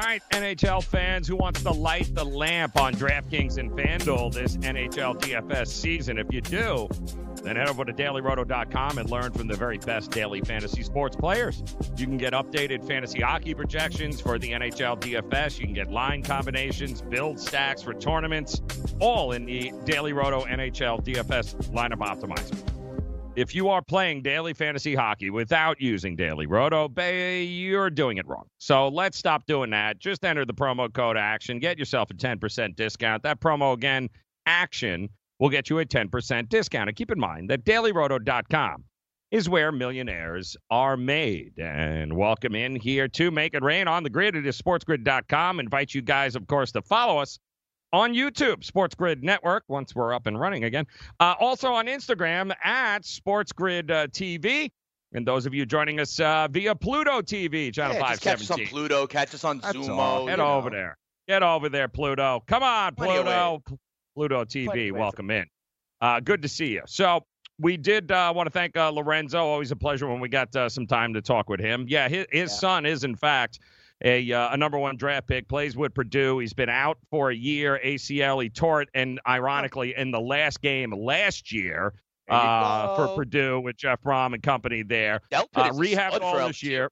All 0.00 0.06
right, 0.06 0.22
NHL 0.30 0.82
fans, 0.82 1.28
who 1.28 1.36
wants 1.36 1.62
to 1.62 1.70
light 1.70 2.14
the 2.14 2.24
lamp 2.24 2.80
on 2.80 2.94
DraftKings 2.94 3.58
and 3.58 3.70
FanDuel 3.72 4.32
this 4.32 4.56
NHL 4.56 5.20
DFS 5.20 5.66
season? 5.66 6.16
If 6.16 6.32
you 6.32 6.40
do, 6.40 6.88
then 7.42 7.56
head 7.56 7.68
over 7.68 7.84
to 7.84 7.92
dailyroto.com 7.92 8.96
and 8.96 9.10
learn 9.10 9.30
from 9.32 9.46
the 9.46 9.56
very 9.56 9.76
best 9.76 10.10
daily 10.10 10.40
fantasy 10.40 10.82
sports 10.82 11.16
players. 11.16 11.62
You 11.98 12.06
can 12.06 12.16
get 12.16 12.32
updated 12.32 12.88
fantasy 12.88 13.20
hockey 13.20 13.52
projections 13.52 14.22
for 14.22 14.38
the 14.38 14.52
NHL 14.52 14.98
DFS. 15.00 15.58
You 15.58 15.66
can 15.66 15.74
get 15.74 15.90
line 15.90 16.22
combinations, 16.22 17.02
build 17.02 17.38
stacks 17.38 17.82
for 17.82 17.92
tournaments, 17.92 18.62
all 19.00 19.32
in 19.32 19.44
the 19.44 19.70
Daily 19.84 20.14
Roto 20.14 20.46
NHL 20.46 21.04
DFS 21.04 21.56
lineup 21.72 21.98
optimizer 21.98 22.79
if 23.36 23.54
you 23.54 23.68
are 23.68 23.80
playing 23.80 24.22
daily 24.22 24.52
fantasy 24.52 24.94
hockey 24.94 25.30
without 25.30 25.80
using 25.80 26.16
Daily 26.16 26.46
Roto, 26.46 26.88
Bay, 26.88 27.44
you're 27.44 27.90
doing 27.90 28.18
it 28.18 28.26
wrong. 28.26 28.46
So 28.58 28.88
let's 28.88 29.16
stop 29.16 29.46
doing 29.46 29.70
that. 29.70 29.98
Just 29.98 30.24
enter 30.24 30.44
the 30.44 30.54
promo 30.54 30.92
code 30.92 31.16
ACTION. 31.16 31.60
Get 31.60 31.78
yourself 31.78 32.10
a 32.10 32.14
10% 32.14 32.74
discount. 32.74 33.22
That 33.22 33.40
promo, 33.40 33.72
again, 33.72 34.08
ACTION, 34.46 35.08
will 35.38 35.48
get 35.48 35.70
you 35.70 35.78
a 35.78 35.84
10% 35.86 36.48
discount. 36.48 36.88
And 36.88 36.96
keep 36.96 37.10
in 37.10 37.18
mind 37.18 37.50
that 37.50 37.64
dailyroto.com 37.64 38.84
is 39.30 39.48
where 39.48 39.70
millionaires 39.70 40.56
are 40.70 40.96
made. 40.96 41.52
And 41.58 42.16
welcome 42.16 42.56
in 42.56 42.74
here 42.74 43.06
to 43.08 43.30
Make 43.30 43.54
It 43.54 43.62
Rain 43.62 43.86
on 43.86 44.02
the 44.02 44.10
grid. 44.10 44.34
It 44.34 44.46
is 44.46 44.60
sportsgrid.com. 44.60 45.60
Invite 45.60 45.94
you 45.94 46.02
guys, 46.02 46.34
of 46.34 46.48
course, 46.48 46.72
to 46.72 46.82
follow 46.82 47.18
us 47.18 47.38
on 47.92 48.14
YouTube, 48.14 48.64
Sports 48.64 48.94
Grid 48.94 49.22
Network, 49.22 49.64
once 49.68 49.94
we're 49.94 50.14
up 50.14 50.26
and 50.26 50.38
running 50.38 50.64
again. 50.64 50.86
Uh, 51.18 51.34
also 51.38 51.72
on 51.72 51.86
Instagram 51.86 52.52
at 52.64 53.04
Sports 53.04 53.52
Grid 53.52 53.90
uh, 53.90 54.06
TV. 54.08 54.70
And 55.12 55.26
those 55.26 55.44
of 55.46 55.54
you 55.54 55.66
joining 55.66 55.98
us 55.98 56.20
uh, 56.20 56.46
via 56.50 56.74
Pluto 56.74 57.20
TV, 57.20 57.72
channel 57.74 57.94
yeah, 57.94 58.00
517. 58.00 58.20
Catch 58.20 58.42
us 58.42 58.50
on 58.50 58.66
Pluto, 58.66 59.06
catch 59.06 59.34
us 59.34 59.44
on 59.44 59.58
That's 59.58 59.76
Xumo. 59.76 59.98
All. 59.98 60.26
Head 60.26 60.38
over 60.38 60.70
know. 60.70 60.76
there. 60.76 60.98
Get 61.26 61.42
over 61.42 61.68
there, 61.68 61.88
Pluto. 61.88 62.42
Come 62.46 62.62
on, 62.62 62.94
Pluto. 62.94 63.62
Pluto 64.14 64.44
TV, 64.44 64.92
welcome 64.92 65.30
in. 65.30 65.46
Uh, 66.00 66.20
good 66.20 66.42
to 66.42 66.48
see 66.48 66.68
you. 66.68 66.82
So, 66.86 67.24
we 67.58 67.76
did 67.76 68.10
uh, 68.10 68.32
want 68.34 68.46
to 68.46 68.50
thank 68.50 68.76
uh, 68.76 68.90
Lorenzo. 68.90 69.38
Always 69.38 69.70
a 69.70 69.76
pleasure 69.76 70.08
when 70.08 70.18
we 70.18 70.28
got 70.28 70.54
uh, 70.56 70.68
some 70.68 70.86
time 70.86 71.12
to 71.14 71.20
talk 71.20 71.48
with 71.48 71.60
him. 71.60 71.84
Yeah, 71.88 72.08
his, 72.08 72.26
his 72.30 72.50
yeah. 72.50 72.56
son 72.56 72.86
is, 72.86 73.04
in 73.04 73.14
fact, 73.14 73.60
a, 74.04 74.32
uh, 74.32 74.52
a 74.52 74.56
number 74.56 74.78
one 74.78 74.96
draft 74.96 75.26
pick, 75.28 75.48
plays 75.48 75.76
with 75.76 75.94
Purdue. 75.94 76.38
He's 76.38 76.52
been 76.54 76.68
out 76.68 76.98
for 77.10 77.30
a 77.30 77.34
year, 77.34 77.78
ACL. 77.84 78.42
He 78.42 78.48
tore 78.48 78.82
it, 78.82 78.88
and 78.94 79.20
ironically, 79.28 79.94
in 79.96 80.10
the 80.10 80.20
last 80.20 80.60
game 80.62 80.90
last 80.92 81.52
year 81.52 81.94
uh, 82.28 82.96
for 82.96 83.14
Purdue 83.16 83.60
with 83.60 83.76
Jeff 83.76 84.00
Brohm 84.02 84.34
and 84.34 84.42
company 84.42 84.82
there, 84.82 85.20
uh, 85.54 85.70
rehabbed 85.80 86.12
all 86.22 86.34
this 86.48 86.62
year. 86.62 86.90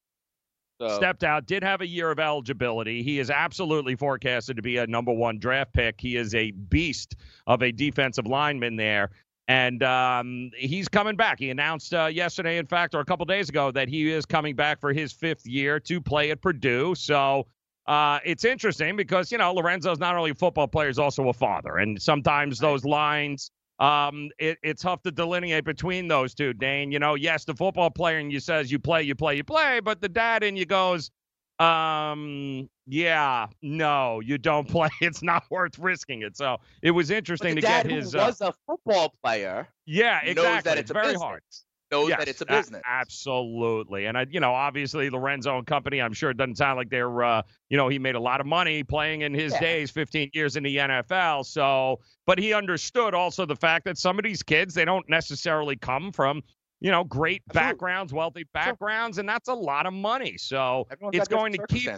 So- 0.81 0.97
stepped 0.97 1.25
out, 1.25 1.47
did 1.47 1.65
have 1.65 1.81
a 1.81 1.87
year 1.87 2.11
of 2.11 2.21
eligibility. 2.21 3.03
He 3.03 3.19
is 3.19 3.31
absolutely 3.31 3.97
forecasted 3.97 4.55
to 4.57 4.63
be 4.63 4.77
a 4.77 4.87
number 4.87 5.13
one 5.13 5.39
draft 5.41 5.73
pick. 5.73 6.01
He 6.01 6.15
is 6.17 6.35
a 6.37 6.53
beast 6.53 7.17
of 7.49 7.63
a 7.63 7.73
defensive 7.73 8.27
lineman 8.29 8.77
there. 8.77 9.11
And 9.49 9.83
um, 9.83 10.51
he's 10.55 10.89
coming 10.89 11.17
back. 11.17 11.39
He 11.39 11.49
announced 11.49 11.95
uh, 11.95 12.07
yesterday, 12.07 12.59
in 12.59 12.67
fact, 12.67 12.95
or 12.95 13.01
a 13.01 13.05
couple 13.05 13.25
days 13.25 13.49
ago, 13.49 13.71
that 13.71 13.89
he 13.89 14.13
is 14.13 14.27
coming 14.27 14.55
back 14.55 14.79
for 14.79 14.93
his 14.93 15.11
fifth 15.11 15.47
year 15.47 15.81
to 15.81 16.03
play 16.03 16.31
at 16.31 16.43
Purdue. 16.43 16.95
So 16.95 17.47
uh, 17.87 18.19
it's 18.27 18.45
interesting 18.45 18.95
because, 18.95 19.33
you 19.33 19.39
know, 19.39 19.55
Lorenzo's 19.55 19.99
not 19.99 20.15
only 20.15 20.33
a 20.33 20.35
football 20.35 20.69
player, 20.69 20.89
he's 20.89 20.99
also 20.99 21.29
a 21.29 21.33
father. 21.33 21.79
And 21.79 22.01
sometimes 22.01 22.59
those 22.59 22.85
lines, 22.85 23.51
um, 23.79 24.29
it, 24.39 24.59
it's 24.63 24.83
tough 24.83 25.01
to 25.05 25.11
delineate 25.11 25.65
between 25.65 26.09
those 26.09 26.35
two, 26.35 26.53
Dane. 26.53 26.93
You 26.93 26.99
know, 26.99 27.15
yes, 27.15 27.47
the 27.47 27.55
football 27.55 27.89
player 27.89 28.19
and 28.19 28.31
you 28.31 28.41
says 28.41 28.71
you 28.71 28.79
play, 28.79 29.03
you 29.03 29.15
play, 29.15 29.37
you 29.37 29.45
play, 29.45 29.81
but 29.81 30.03
the 30.03 30.11
dad 30.11 30.43
in 30.43 30.57
you 30.57 30.67
goes, 30.67 31.11
um, 31.59 32.69
yeah, 32.89 33.47
no, 33.63 34.21
you 34.21 34.39
don't 34.39 34.67
play. 34.69 34.89
It's 35.01 35.23
not 35.23 35.45
worth 35.51 35.79
risking 35.79 36.23
it. 36.23 36.37
So 36.37 36.57
it 36.83 36.91
was 36.93 37.11
interesting 37.11 37.55
to 37.57 37.61
get 37.61 37.87
his. 37.87 38.13
who 38.13 38.19
uh, 38.19 38.27
was 38.27 38.41
a 38.41 38.55
football 38.67 39.15
player 39.23 39.69
yeah, 39.87 40.21
exactly. 40.23 40.43
knows 40.43 40.63
that 40.65 40.79
it's, 40.79 40.91
a 40.91 40.95
very 40.95 41.07
business. 41.09 41.23
hard. 41.23 41.43
Knows 41.91 42.09
Yes, 42.11 42.19
that 42.19 42.29
it's 42.29 42.41
a 42.41 42.45
a- 42.45 42.47
business. 42.47 42.83
absolutely. 42.87 44.07
And 44.07 44.17
I, 44.19 44.27
you 44.31 44.41
know, 44.41 44.53
obviously 44.53 45.09
Lorenzo 45.11 45.57
and 45.59 45.67
company, 45.67 46.01
I'm 46.01 46.13
sure 46.13 46.31
it 46.31 46.37
doesn't 46.37 46.57
sound 46.57 46.77
like 46.77 46.91
they're, 46.91 47.23
uh, 47.23 47.43
you 47.71 47.77
know, 47.77 47.89
he 47.89 47.99
made 47.99 48.15
a 48.15 48.21
lot 48.21 48.41
of 48.41 48.47
money 48.47 48.83
playing 48.85 49.23
in 49.23 49.33
his 49.35 49.53
Yeah. 49.55 49.61
days, 49.61 49.91
15 49.91 50.31
years 50.35 50.57
in 50.57 50.63
the 50.65 50.77
NFL. 50.77 51.45
So, 51.47 52.01
but 52.27 52.39
he 52.39 52.53
understood 52.53 53.15
also 53.15 53.47
the 53.47 53.57
fact 53.57 53.85
that 53.87 53.97
some 53.99 54.19
of 54.19 54.23
these 54.25 54.43
kids, 54.43 54.75
they 54.75 54.85
don't 54.85 55.09
necessarily 55.09 55.77
come 55.77 56.13
from, 56.13 56.43
you 56.81 56.91
know, 56.91 57.05
great 57.05 57.43
Absolutely. 57.49 57.69
backgrounds, 57.73 58.13
wealthy 58.13 58.45
backgrounds, 58.53 59.19
and 59.19 59.27
that's 59.29 59.49
a 59.49 59.55
lot 59.55 59.87
of 59.87 59.93
money. 59.95 60.37
So 60.39 60.87
Everyone's 60.91 61.17
it's 61.19 61.29
going 61.29 61.53
to 61.55 61.67
keep. 61.69 61.91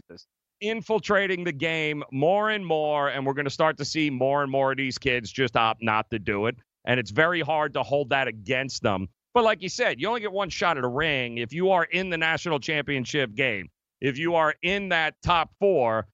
Infiltrating 0.60 1.44
the 1.44 1.52
game 1.52 2.02
more 2.12 2.50
and 2.50 2.64
more, 2.64 3.08
and 3.08 3.24
we're 3.24 3.34
going 3.34 3.46
to 3.46 3.50
start 3.50 3.78
to 3.78 3.84
see 3.84 4.10
more 4.10 4.42
and 4.42 4.50
more 4.50 4.72
of 4.72 4.76
these 4.76 4.98
kids 4.98 5.30
just 5.30 5.56
opt 5.56 5.82
not 5.82 6.10
to 6.10 6.18
do 6.18 6.46
it. 6.46 6.56
And 6.84 7.00
it's 7.00 7.10
very 7.10 7.40
hard 7.40 7.74
to 7.74 7.82
hold 7.82 8.10
that 8.10 8.28
against 8.28 8.82
them. 8.82 9.08
But 9.32 9.44
like 9.44 9.62
you 9.62 9.68
said, 9.68 10.00
you 10.00 10.08
only 10.08 10.20
get 10.20 10.32
one 10.32 10.50
shot 10.50 10.76
at 10.76 10.84
a 10.84 10.88
ring. 10.88 11.38
If 11.38 11.52
you 11.52 11.70
are 11.70 11.84
in 11.84 12.10
the 12.10 12.18
national 12.18 12.58
championship 12.58 13.34
game, 13.34 13.68
if 14.00 14.18
you 14.18 14.34
are 14.34 14.54
in 14.62 14.88
that 14.88 15.14
top 15.22 15.50
four, 15.60 16.06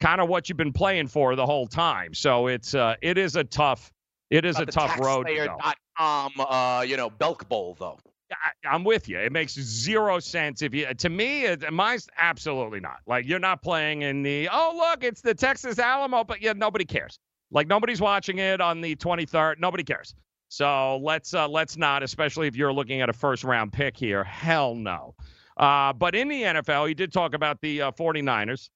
kind 0.00 0.20
of 0.20 0.28
what 0.28 0.48
you've 0.48 0.58
been 0.58 0.72
playing 0.72 1.08
for 1.08 1.36
the 1.36 1.46
whole 1.46 1.66
time. 1.66 2.14
So 2.14 2.48
it's 2.48 2.74
uh, 2.74 2.96
it 3.02 3.18
is 3.18 3.36
a 3.36 3.44
tough 3.44 3.92
it 4.30 4.44
is 4.44 4.58
a 4.58 4.66
tough 4.66 4.98
road 4.98 5.26
to 5.26 5.34
go. 5.34 5.56
TaxSlayer.com, 5.58 6.32
uh, 6.38 6.84
you 6.86 6.96
know, 6.96 7.10
Belk 7.10 7.48
Bowl 7.48 7.76
though. 7.78 7.98
I, 8.30 8.68
I'm 8.68 8.84
with 8.84 9.08
you. 9.08 9.18
It 9.18 9.32
makes 9.32 9.54
zero 9.54 10.18
sense 10.20 10.62
if 10.62 10.74
you. 10.74 10.86
To 10.92 11.08
me, 11.08 11.44
it, 11.44 11.72
mine's 11.72 12.08
absolutely 12.18 12.80
not. 12.80 12.98
Like 13.06 13.26
you're 13.26 13.38
not 13.38 13.62
playing 13.62 14.02
in 14.02 14.22
the. 14.22 14.48
Oh 14.50 14.74
look, 14.76 15.04
it's 15.04 15.20
the 15.20 15.34
Texas 15.34 15.78
Alamo, 15.78 16.24
but 16.24 16.42
yeah, 16.42 16.52
nobody 16.54 16.84
cares. 16.84 17.18
Like 17.50 17.66
nobody's 17.66 18.00
watching 18.00 18.38
it 18.38 18.60
on 18.60 18.80
the 18.80 18.96
23rd. 18.96 19.58
Nobody 19.58 19.84
cares. 19.84 20.14
So 20.48 20.98
let's 21.02 21.34
uh, 21.34 21.48
let's 21.48 21.76
not, 21.76 22.02
especially 22.02 22.46
if 22.46 22.56
you're 22.56 22.72
looking 22.72 23.00
at 23.00 23.08
a 23.08 23.12
first 23.12 23.44
round 23.44 23.72
pick 23.72 23.96
here. 23.96 24.24
Hell 24.24 24.74
no. 24.74 25.14
Uh, 25.56 25.92
but 25.92 26.14
in 26.14 26.28
the 26.28 26.42
NFL, 26.42 26.88
you 26.88 26.94
did 26.94 27.12
talk 27.12 27.34
about 27.34 27.60
the 27.60 27.82
uh, 27.82 27.90
49ers, 27.92 28.70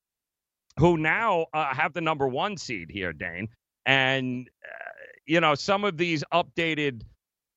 who 0.79 0.97
now 0.97 1.47
uh, 1.55 1.73
have 1.73 1.93
the 1.93 2.01
number 2.01 2.27
one 2.27 2.57
seed 2.57 2.91
here, 2.91 3.13
Dane. 3.13 3.49
And 3.87 4.49
uh, 4.65 4.93
you 5.27 5.41
know 5.41 5.55
some 5.55 5.85
of 5.85 5.97
these 5.97 6.25
updated 6.33 7.03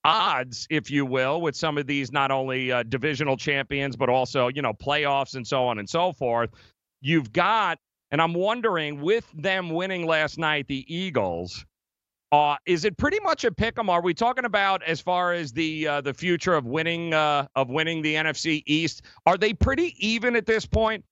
odds, 0.05 0.67
if 0.69 0.91
you 0.91 1.05
will, 1.05 1.41
with 1.41 1.55
some 1.55 1.77
of 1.77 1.87
these 1.87 2.11
not 2.11 2.31
only 2.31 2.71
uh, 2.71 2.83
divisional 2.83 3.35
champions, 3.37 3.95
but 3.97 4.07
also, 4.07 4.47
you 4.49 4.61
know, 4.61 4.73
playoffs 4.73 5.35
and 5.35 5.45
so 5.45 5.65
on 5.65 5.79
and 5.79 5.89
so 5.89 6.13
forth. 6.13 6.51
You've 7.01 7.33
got, 7.33 7.79
and 8.11 8.21
I'm 8.21 8.33
wondering, 8.33 9.01
with 9.01 9.29
them 9.33 9.69
winning 9.71 10.05
last 10.05 10.37
night, 10.37 10.67
the 10.67 10.85
Eagles, 10.93 11.65
uh, 12.31 12.57
is 12.65 12.85
it 12.85 12.97
pretty 12.97 13.19
much 13.21 13.43
a 13.45 13.51
pick 13.51 13.77
'em? 13.79 13.89
Are 13.89 14.01
we 14.01 14.13
talking 14.13 14.45
about 14.45 14.83
as 14.83 15.01
far 15.01 15.33
as 15.33 15.53
the 15.53 15.87
uh, 15.87 16.01
the 16.01 16.13
future 16.13 16.53
of 16.55 16.65
winning 16.65 17.13
uh, 17.13 17.47
of 17.55 17.69
winning 17.69 18.01
the 18.01 18.15
NFC 18.15 18.63
East? 18.65 19.03
Are 19.25 19.37
they 19.37 19.53
pretty 19.53 19.95
even 20.05 20.35
at 20.35 20.45
this 20.45 20.65
point? 20.65 21.03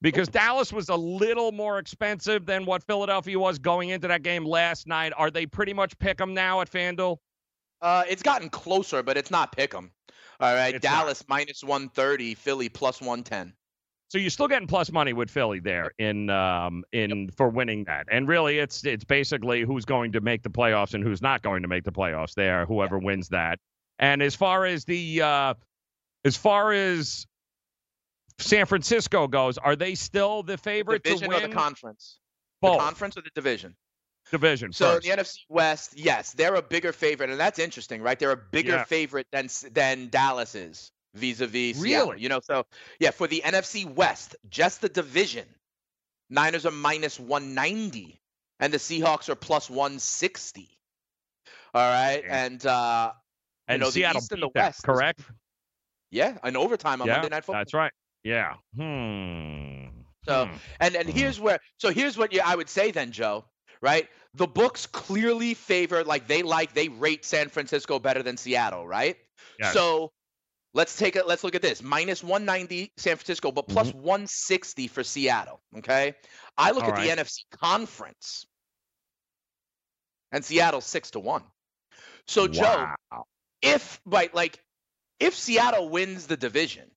Because 0.00 0.28
Dallas 0.28 0.72
was 0.72 0.88
a 0.90 0.96
little 0.96 1.52
more 1.52 1.78
expensive 1.78 2.46
than 2.46 2.64
what 2.64 2.84
Philadelphia 2.84 3.38
was 3.38 3.58
going 3.58 3.88
into 3.90 4.06
that 4.08 4.22
game 4.22 4.44
last 4.44 4.86
night. 4.86 5.12
Are 5.16 5.30
they 5.30 5.46
pretty 5.46 5.74
much 5.74 5.98
pick 5.98 6.20
'em 6.20 6.34
now 6.34 6.60
at 6.60 6.70
FanDuel? 6.70 7.18
Uh, 7.80 8.04
it's 8.08 8.22
gotten 8.22 8.48
closer, 8.50 9.02
but 9.02 9.16
it's 9.16 9.30
not 9.30 9.52
pick 9.52 9.74
'em. 9.74 9.92
All 10.40 10.54
right, 10.54 10.74
It's 10.74 10.84
not. 10.84 10.90
Dallas 10.90 11.24
minus 11.28 11.62
130, 11.62 12.34
Philly 12.34 12.68
plus 12.68 13.00
110. 13.00 13.54
So 14.10 14.16
you're 14.16 14.30
still 14.30 14.48
getting 14.48 14.66
plus 14.68 14.90
money 14.90 15.12
with 15.12 15.30
Philly 15.30 15.60
there 15.60 15.90
in 15.98 16.30
um 16.30 16.82
in 16.92 17.30
for 17.30 17.48
winning 17.50 17.84
that. 17.84 18.06
And 18.10 18.26
really 18.26 18.58
it's 18.58 18.84
it's 18.84 19.04
basically 19.04 19.62
who's 19.62 19.84
going 19.84 20.12
to 20.12 20.20
make 20.20 20.42
the 20.42 20.50
playoffs 20.50 20.94
and 20.94 21.04
who's 21.04 21.20
not 21.20 21.42
going 21.42 21.62
to 21.62 21.68
make 21.68 21.84
the 21.84 21.92
playoffs 21.92 22.34
there, 22.34 22.64
whoever 22.64 22.98
wins 22.98 23.28
that. 23.28 23.58
And 23.98 24.22
as 24.22 24.34
far 24.34 24.64
as 24.64 24.84
the 24.84 25.20
uh 25.20 25.54
as 26.24 26.36
far 26.36 26.72
as 26.72 27.26
San 28.38 28.66
Francisco 28.66 29.26
goes, 29.26 29.58
are 29.58 29.76
they 29.76 29.94
still 29.94 30.42
the 30.42 30.56
favorite 30.56 31.02
Division 31.02 31.28
to 31.30 31.36
or 31.36 31.40
win 31.40 31.50
the 31.50 31.54
conference? 31.56 32.18
both 32.62 32.78
The 32.78 32.84
conference 32.84 33.16
or 33.18 33.22
the 33.22 33.30
division? 33.34 33.76
Division 34.30 34.72
So 34.72 34.94
first? 34.94 35.02
the 35.06 35.10
NFC 35.10 35.36
West, 35.48 35.96
yes, 35.96 36.32
they're 36.32 36.54
a 36.56 36.62
bigger 36.62 36.92
favorite, 36.92 37.30
and 37.30 37.38
that's 37.40 37.58
interesting, 37.58 38.02
right? 38.02 38.18
They're 38.18 38.30
a 38.32 38.36
bigger 38.36 38.72
Yeah. 38.72 38.84
favorite 38.84 39.26
than 39.32 39.48
than 39.72 40.08
Dallas 40.08 40.54
is 40.54 40.92
vis-a-vis 41.14 41.80
Seattle. 41.80 42.10
Really? 42.10 42.22
You 42.22 42.28
know, 42.28 42.40
so 42.42 42.64
yeah, 43.00 43.10
for 43.10 43.26
the 43.26 43.42
NFC 43.44 43.84
West, 43.84 44.36
just 44.48 44.80
the 44.80 44.88
division, 44.88 45.46
Niners 46.30 46.66
are 46.66 46.70
minus 46.70 47.18
190, 47.18 48.20
and 48.60 48.72
the 48.72 48.78
Seahawks 48.78 49.28
are 49.28 49.34
plus 49.34 49.70
160. 49.70 50.68
All 51.74 51.82
right, 51.90 52.22
Yeah. 52.24 52.44
and 52.44 52.66
uh, 52.66 53.12
you 53.14 53.20
and 53.74 53.80
know, 53.80 53.86
the 53.86 53.92
Seattle 53.92 54.20
East 54.22 54.32
and 54.32 54.42
the 54.42 54.50
that, 54.54 54.64
West 54.66 54.78
is- 54.80 54.84
correct? 54.84 55.20
yeah, 56.10 56.38
an 56.42 56.56
overtime 56.56 57.00
on 57.02 57.06
yeah, 57.08 57.14
Monday 57.14 57.28
Night 57.30 57.44
Football. 57.44 57.60
that's 57.60 57.74
right. 57.74 57.92
Yeah. 58.24 58.54
Hmm. 58.74 60.02
So 60.24 60.46
Hmm. 60.46 60.56
and 60.80 60.96
and 60.96 61.08
here's 61.08 61.40
where 61.40 61.58
so 61.78 61.90
here's 61.90 62.18
what 62.18 62.32
you 62.32 62.40
I 62.44 62.54
would 62.56 62.68
say 62.68 62.90
then, 62.90 63.12
Joe. 63.12 63.44
Right? 63.80 64.08
The 64.34 64.46
books 64.46 64.86
clearly 64.86 65.54
favor 65.54 66.04
like 66.04 66.26
they 66.28 66.42
like 66.42 66.74
they 66.74 66.88
rate 66.88 67.24
San 67.24 67.48
Francisco 67.48 67.98
better 67.98 68.22
than 68.22 68.36
Seattle, 68.36 68.86
right? 68.86 69.16
Yes. 69.58 69.72
So 69.72 70.12
let's 70.74 70.96
take 70.96 71.16
it. 71.16 71.26
Let's 71.26 71.44
look 71.44 71.54
at 71.54 71.62
this: 71.62 71.82
minus 71.82 72.22
190 72.22 72.92
San 72.96 73.16
Francisco, 73.16 73.52
but 73.52 73.68
plus 73.68 73.92
Mm-hmm. 73.92 73.98
160 73.98 74.88
for 74.88 75.04
Seattle. 75.04 75.60
Okay. 75.78 76.14
I 76.56 76.72
look 76.72 76.86
All 76.86 76.88
at 76.88 76.94
right. 76.94 77.04
the 77.04 77.08
NFC 77.08 77.44
conference, 77.50 78.46
and 80.32 80.44
Seattle 80.44 80.80
six 80.80 81.10
to 81.12 81.20
one. 81.20 81.42
So 82.26 82.48
Joe, 82.48 82.92
if 83.62 84.00
like 84.06 84.34
like 84.34 84.60
if 85.20 85.34
Seattle 85.34 85.88
wins 85.88 86.26
the 86.26 86.36
division, 86.36 86.90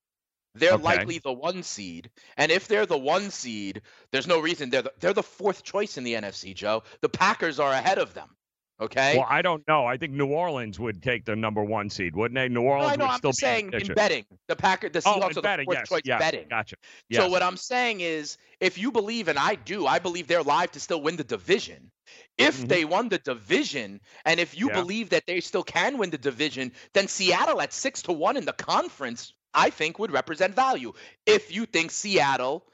they're 0.56 0.78
Okay. 0.78 0.78
likely 0.78 1.20
the 1.20 1.34
one 1.34 1.64
seed, 1.64 2.12
and 2.38 2.52
if 2.52 2.68
they're 2.68 2.86
the 2.86 2.98
one 2.98 3.32
seed, 3.32 3.82
there's 4.12 4.28
no 4.28 4.40
reason 4.40 4.70
they're 4.70 4.82
the, 4.84 4.94
they're 5.00 5.14
the 5.14 5.24
fourth 5.24 5.64
choice 5.64 5.98
in 5.98 6.04
the 6.04 6.16
NFC. 6.16 6.54
Joe, 6.54 6.84
the 7.02 7.10
Packers 7.10 7.60
are 7.60 7.72
ahead 7.72 7.98
of 7.98 8.14
them. 8.14 8.36
Okay. 8.80 9.18
Well, 9.18 9.26
I 9.30 9.42
don't 9.42 9.68
know. 9.68 9.86
I 9.86 9.98
think 9.98 10.14
New 10.14 10.28
Orleans 10.28 10.80
would 10.80 11.04
take 11.04 11.26
the 11.26 11.36
number 11.36 11.64
one 11.64 11.90
seed, 11.90 12.16
wouldn't 12.16 12.36
they? 12.36 12.48
New 12.50 12.62
No, 12.68 12.86
Orleans 12.86 12.86
I 12.86 12.96
know. 12.96 13.06
would 13.06 13.12
I'm 13.12 13.20
still 13.20 13.34
just 13.34 13.40
be 13.44 13.52
in 13.52 13.62
saying 13.62 13.74
in 13.78 13.90
picture. 13.90 13.96
betting, 13.96 14.26
the 14.48 14.56
Packer, 14.56 14.90
the 14.90 15.00
Oh, 15.06 15.20
Seahawks 15.20 15.30
in 15.30 15.38
are 15.38 15.42
the 15.42 15.50
betting, 15.50 15.66
fourth 15.66 15.80
yes, 15.80 15.90
choice 15.90 16.04
yeah, 16.04 16.20
betting. 16.20 16.48
Gotcha. 16.50 16.76
So 17.12 17.28
what 17.30 17.44
I'm 17.44 17.58
saying 17.58 18.02
is, 18.02 18.38
if 18.60 18.78
you 18.78 18.92
believe, 18.92 19.28
and 19.28 19.38
I 19.40 19.56
do, 19.56 19.88
I 19.88 20.00
believe 20.00 20.28
they're 20.28 20.44
live 20.44 20.72
to 20.72 20.80
still 20.80 21.02
win 21.02 21.18
the 21.18 21.24
division. 21.24 21.92
If 22.38 22.66
Mhm. 22.66 22.68
they 22.68 22.86
won 22.86 23.10
the 23.10 23.18
division, 23.20 24.02
and 24.26 24.40
if 24.40 24.58
you 24.58 24.70
Yeah. 24.70 24.72
believe 24.72 25.10
that 25.10 25.26
they 25.28 25.42
still 25.42 25.64
can 25.64 25.98
win 25.98 26.10
the 26.12 26.18
division, 26.18 26.74
then 26.94 27.08
Seattle 27.08 27.62
at 27.62 27.74
six 27.74 28.02
to 28.04 28.14
one 28.14 28.38
in 28.38 28.46
the 28.46 28.54
conference, 28.54 29.34
I 29.54 29.70
think 29.70 30.00
would 30.00 30.12
represent 30.12 30.56
value. 30.56 30.94
If 31.26 31.54
you 31.54 31.66
think 31.66 31.92
Seattle 31.92 32.66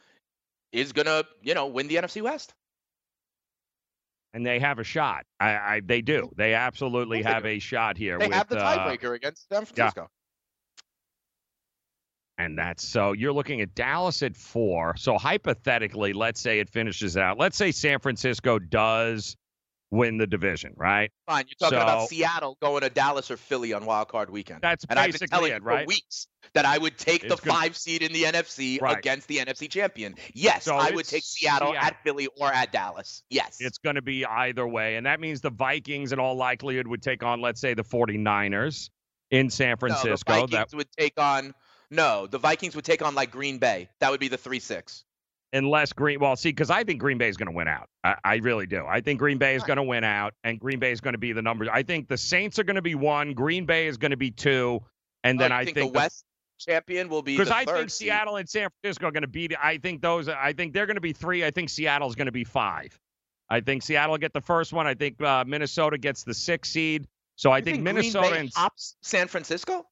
is 0.72 0.94
gonna, 0.94 1.24
you 1.42 1.54
know, 1.54 1.68
win 1.68 1.88
the 1.88 1.96
NFC 1.96 2.22
West. 2.22 2.54
and 4.34 4.46
they 4.46 4.60
have 4.60 4.78
a 4.80 4.84
shot. 4.84 5.26
I, 5.40 5.56
I 5.56 5.82
they 5.84 6.02
do. 6.02 6.30
They 6.36 6.54
absolutely 6.54 7.20
Of 7.20 7.26
course 7.26 7.34
they 7.34 7.36
have 7.36 7.46
a 7.46 7.60
shot 7.60 7.98
here. 7.98 8.20
They 8.20 8.28
with, 8.28 8.36
have 8.36 8.50
the 8.50 8.60
uh, 8.60 8.78
tiebreaker 8.78 9.16
against 9.16 9.50
San 9.50 9.66
Francisco. 9.66 10.10
and 12.38 12.58
that's 12.58 12.88
so 12.88 13.14
you're 13.14 13.34
looking 13.34 13.62
at 13.62 13.74
Dallas 13.74 14.22
at 14.22 14.36
four. 14.36 14.96
So 14.98 15.18
hypothetically, 15.18 16.14
let's 16.14 16.40
say 16.40 16.60
it 16.60 16.70
finishes 16.70 17.18
out. 17.18 17.40
Let's 17.40 17.58
say 17.58 17.72
San 17.72 18.00
Francisco 18.00 18.60
does 18.60 19.36
win 19.90 20.18
the 20.18 20.28
division, 20.28 20.74
right? 20.76 21.12
Fine, 21.28 21.46
you're 21.48 21.56
talking 21.70 21.82
about 21.82 22.10
Seattle 22.10 22.58
going 22.62 22.82
to 22.82 22.90
Dallas 22.90 23.32
or 23.32 23.38
Philly 23.38 23.72
on 23.74 23.86
Wild 23.86 24.10
Card 24.10 24.30
Weekend. 24.30 24.62
That's 24.62 24.86
and 24.90 25.00
I've 25.00 25.18
been 25.18 25.30
telling 25.30 25.52
it, 25.52 25.56
you 25.56 25.60
for 25.62 25.66
right? 25.66 25.88
weeks 25.88 26.28
that 26.54 26.66
I 26.66 26.78
would 26.78 26.98
take 26.98 27.24
It's 27.24 27.36
the 27.36 27.42
gonna- 27.42 27.60
five 27.60 27.78
seed 27.78 28.02
in 28.02 28.12
the 28.12 28.24
NFC 28.24 28.80
Right. 28.82 28.98
against 28.98 29.28
the 29.28 29.38
NFC 29.40 29.70
champion. 29.70 30.16
Yes, 30.34 30.66
So 30.66 30.76
I 30.76 30.92
would 30.92 31.06
take 31.06 31.24
Seattle, 31.24 31.72
Seattle. 31.72 31.88
at 31.88 32.04
Philly 32.04 32.28
or 32.40 32.52
at 32.52 32.72
Dallas. 32.72 33.24
Yes. 33.30 33.58
It's 33.60 33.78
going 33.78 33.96
to 33.96 34.02
be 34.02 34.26
either 34.26 34.68
way. 34.68 34.96
And 34.98 35.06
that 35.06 35.20
means 35.20 35.42
the 35.42 35.50
Vikings, 35.52 36.12
in 36.12 36.20
all 36.20 36.36
likelihood, 36.36 36.88
would 36.88 37.02
take 37.02 37.24
on, 37.24 37.42
let's 37.42 37.62
say, 37.62 37.74
the 37.74 37.84
49ers 37.84 38.90
in 39.32 39.50
San 39.50 39.72
No, 39.72 39.76
Francisco. 39.78 40.34
the 40.34 40.48
Vikings 40.48 40.72
that 40.72 40.74
would 40.78 40.92
take 40.98 41.14
on 41.20 41.54
No, 41.90 42.28
the 42.28 42.38
Vikings 42.38 42.76
would 42.76 42.84
take 42.86 43.02
on 43.02 43.16
like 43.16 43.32
Green 43.32 43.60
Bay. 43.60 43.88
That 44.02 44.12
would 44.12 44.20
be 44.20 44.28
the 44.28 44.38
three 44.38 44.60
six. 44.60 45.06
Unless 45.54 45.94
Green, 45.94 46.20
well, 46.20 46.36
see, 46.36 46.50
because 46.50 46.70
I 46.70 46.84
think 46.84 47.00
Green 47.00 47.18
Bay 47.18 47.30
is 47.30 47.38
going 47.38 47.48
to 47.48 47.56
win 47.56 47.70
out. 47.70 47.88
I, 48.04 48.16
I 48.24 48.36
really 48.38 48.68
do. 48.68 48.86
I 48.86 49.00
think 49.00 49.20
Green 49.20 49.38
Bay 49.38 49.56
is 49.56 49.64
going 49.64 49.78
to 49.78 49.84
win 49.84 50.04
out, 50.04 50.34
and 50.44 50.60
Green 50.60 50.80
Bay 50.80 50.92
is 50.92 51.00
going 51.00 51.14
to 51.14 51.18
be 51.18 51.32
the 51.32 51.42
number. 51.42 51.72
I 51.72 51.84
think 51.84 52.10
the 52.10 52.18
Saints 52.18 52.60
are 52.60 52.64
going 52.64 52.76
to 52.76 52.82
be 52.82 52.96
one, 52.96 53.34
Green 53.34 53.66
Bay 53.66 53.88
is 53.88 53.98
going 53.98 54.12
to 54.12 54.18
be 54.18 54.30
two, 54.30 54.82
and 55.24 55.40
then 55.40 55.52
Oh, 55.52 55.56
I 55.56 55.64
think, 55.66 55.76
think 55.76 55.94
the 55.94 56.00
West 56.00 56.26
champion 56.60 57.08
will 57.08 57.22
be 57.22 57.38
because 57.38 57.52
I 57.52 57.64
think 57.64 57.90
seed. 57.90 58.08
Seattle 58.08 58.36
and 58.36 58.50
San 58.50 58.68
Francisco 58.82 59.08
are 59.08 59.12
going 59.12 59.22
to 59.22 59.28
beat. 59.28 59.54
I 59.62 59.78
think 59.78 60.02
those. 60.02 60.28
I 60.28 60.54
think 60.54 60.74
they're 60.74 60.86
going 60.86 60.96
to 60.96 61.02
be 61.02 61.14
three. 61.14 61.46
I 61.46 61.52
think 61.52 61.70
Seattle's 61.70 62.16
going 62.16 62.26
to 62.26 62.32
be 62.32 62.44
five. 62.44 63.00
I 63.50 63.62
think 63.62 63.84
Seattle 63.84 64.12
will 64.12 64.18
get 64.18 64.34
the 64.34 64.42
first 64.42 64.74
one. 64.74 64.86
I 64.86 64.96
think 64.96 65.22
uh, 65.22 65.46
Minnesota 65.48 65.98
gets 65.98 66.24
the 66.24 66.34
sixth 66.34 66.74
seed. 66.74 67.08
So 67.38 67.52
I 67.52 67.62
think, 67.62 67.78
Green 67.78 67.96
Minnesota 67.96 68.36
and 68.36 68.52
San 69.02 69.28
Francisco. 69.28 69.86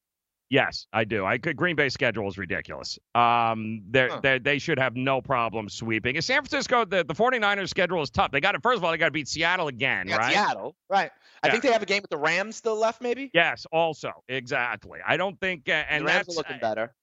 Yes, 0.50 0.86
I 0.94 1.06
do. 1.06 1.26
I 1.26 1.40
could. 1.40 1.56
Green 1.58 1.76
Bay 1.76 1.90
schedule 1.90 2.28
is 2.28 2.38
ridiculous. 2.38 3.00
Um, 3.16 3.82
they 3.90 4.08
Huh. 4.10 4.20
they 4.22 4.38
they 4.40 4.60
should 4.60 4.78
have 4.78 4.96
no 4.96 5.20
problem 5.22 5.70
sweeping. 5.70 6.20
San 6.22 6.42
Francisco, 6.44 6.86
the, 6.86 7.04
the 7.04 7.16
49ers 7.16 7.70
schedule 7.70 8.02
is 8.04 8.12
tough. 8.12 8.30
They 8.32 8.40
got 8.42 8.52
to 8.52 8.60
first 8.60 8.78
of 8.78 8.84
all, 8.84 8.92
they 8.92 8.98
got 8.98 9.06
to 9.08 9.12
beat 9.12 9.28
Seattle 9.28 9.68
again, 9.70 10.08
Yeah, 10.08 10.18
right? 10.18 10.34
Seattle. 10.34 10.76
Right. 10.90 11.10
I 11.42 11.48
Yeah. 11.48 11.52
think 11.52 11.64
they 11.64 11.72
have 11.72 11.82
a 11.82 11.88
game 11.88 12.02
with 12.04 12.12
the 12.12 12.18
Rams 12.18 12.56
still 12.56 12.78
left, 12.78 13.02
maybe. 13.02 13.32
Yes, 13.34 13.66
also 13.72 14.12
exactly. 14.30 15.00
I 15.06 15.18
don't 15.18 15.40
think, 15.40 15.68
uh, 15.68 15.84
and 15.90 16.04
the 16.04 16.06
Rams 16.06 16.28
that's 16.28 16.38
are 16.38 16.40
looking 16.40 16.60
better. 16.60 16.94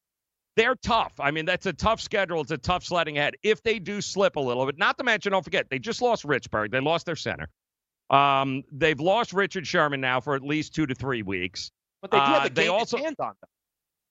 they're 0.56 0.76
tough. 0.76 1.14
I 1.18 1.30
mean, 1.32 1.44
that's 1.44 1.66
a 1.66 1.72
tough 1.72 2.00
schedule. 2.00 2.40
It's 2.42 2.50
a 2.52 2.58
tough 2.58 2.84
sledding 2.84 3.18
ahead. 3.18 3.34
If 3.42 3.62
they 3.64 3.78
do 3.80 4.00
slip 4.00 4.36
a 4.36 4.40
little 4.40 4.66
bit, 4.66 4.78
not 4.78 4.98
to 4.98 5.04
mention, 5.04 5.32
don't 5.32 5.42
forget, 5.44 5.66
they 5.68 5.78
just 5.80 6.00
lost 6.00 6.24
Richburg. 6.24 6.70
They 6.70 6.80
lost 6.80 7.06
their 7.06 7.16
center. 7.16 7.48
Um, 8.10 8.62
they've 8.70 9.00
lost 9.00 9.32
Richard 9.32 9.66
Sherman 9.66 10.00
now 10.00 10.20
for 10.20 10.34
at 10.36 10.42
least 10.42 10.74
two 10.74 10.86
to 10.86 10.94
three 10.94 11.22
weeks. 11.22 11.70
But 12.02 12.10
they 12.10 12.18
do 12.18 12.24
have 12.24 12.42
Uh, 12.42 12.46
a 12.46 12.50
they 12.50 12.62
game 12.64 12.72
also- 12.72 12.96
in 12.98 13.04
hand 13.04 13.16
on 13.20 13.34
them. 13.40 13.48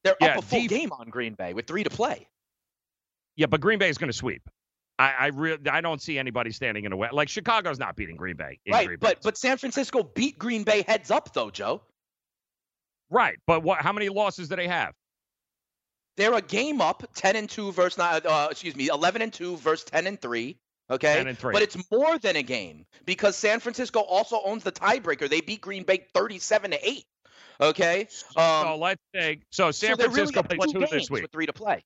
They're 0.04 0.16
Yeah, 0.20 0.28
up 0.30 0.38
a 0.40 0.42
full 0.42 0.62
def- 0.62 0.70
game 0.70 0.92
on 0.94 1.10
Green 1.10 1.36
Bay 1.36 1.54
with 1.54 1.68
three 1.68 1.84
to 1.84 1.90
play. 1.92 2.28
Yeah, 3.36 3.46
but 3.46 3.62
Green 3.62 3.78
Bay 3.78 3.90
is 3.90 3.98
going 4.00 4.10
to 4.10 4.18
sweep. 4.18 4.42
I 4.98 5.12
I, 5.14 5.26
re- 5.28 5.58
I 5.70 5.82
don't 5.82 6.02
see 6.02 6.18
anybody 6.18 6.52
standing 6.52 6.86
in 6.86 6.92
a 6.92 6.98
way. 6.98 7.10
Like 7.12 7.30
Chicago's 7.30 7.78
not 7.80 7.96
beating 7.96 8.16
Green 8.16 8.36
Bay. 8.36 8.60
Right, 8.68 8.88
Green 8.88 8.98
Bay. 9.00 9.08
but 9.08 9.22
but 9.22 9.38
San 9.38 9.58
Francisco 9.58 10.04
beat 10.04 10.40
Green 10.40 10.64
Bay 10.64 10.84
heads 10.88 11.12
up 11.12 11.34
though, 11.34 11.50
Joe. 11.52 11.82
right. 13.10 13.38
But 13.48 13.64
what? 13.64 13.80
How 13.82 13.94
many 13.94 14.10
losses 14.10 14.48
do 14.50 14.56
they 14.56 14.68
have? 14.68 14.94
They're 16.18 16.34
a 16.34 16.42
game 16.42 16.82
up, 16.82 17.04
ten 17.16 17.36
and 17.36 17.50
two 17.50 17.72
versus 17.72 17.98
nine. 17.98 18.22
Uh, 18.26 18.48
excuse 18.52 18.76
me, 18.76 18.88
eleven 18.90 19.22
and 19.22 19.32
two 19.34 19.58
versus 19.58 19.86
ten 19.86 20.08
and 20.08 20.20
three. 20.22 20.58
Okay, 20.90 21.14
10 21.16 21.28
and 21.28 21.38
three. 21.40 21.54
but 21.54 21.62
it's 21.62 21.78
more 21.90 22.20
than 22.20 22.36
a 22.36 22.44
game 22.44 22.86
because 23.06 23.38
San 23.38 23.62
Francisco 23.62 24.02
also 24.02 24.42
owns 24.44 24.62
the 24.64 24.74
tiebreaker. 24.74 25.30
They 25.30 25.40
beat 25.40 25.62
Green 25.62 25.84
Bay 25.84 26.06
thirty-seven 26.14 26.72
to 26.72 26.88
eight. 26.90 27.06
Okay, 27.62 28.08
so 28.10 28.40
um, 28.42 28.80
let's 28.80 29.02
say 29.14 29.40
so. 29.52 29.70
San 29.72 29.98
so 29.98 30.04
really 30.08 30.34
Francisco 30.34 30.40
up 30.40 30.50
plays 30.50 30.72
two 30.72 30.80
this 30.98 31.10
week. 31.12 31.22
with 31.24 31.32
three 31.32 31.46
to 31.46 31.54
play. 31.54 31.84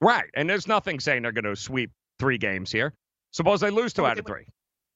Right, 0.00 0.30
and 0.34 0.48
there's 0.48 0.68
nothing 0.68 1.00
saying 1.00 1.22
they're 1.22 1.32
going 1.32 1.44
to 1.44 1.56
sweep 1.56 1.90
three 2.20 2.38
games 2.38 2.70
here. 2.70 2.94
Suppose 3.32 3.60
they 3.60 3.70
lose 3.70 3.92
two 3.92 4.02
No, 4.02 4.08
out 4.08 4.18
of 4.18 4.26
three. 4.26 4.46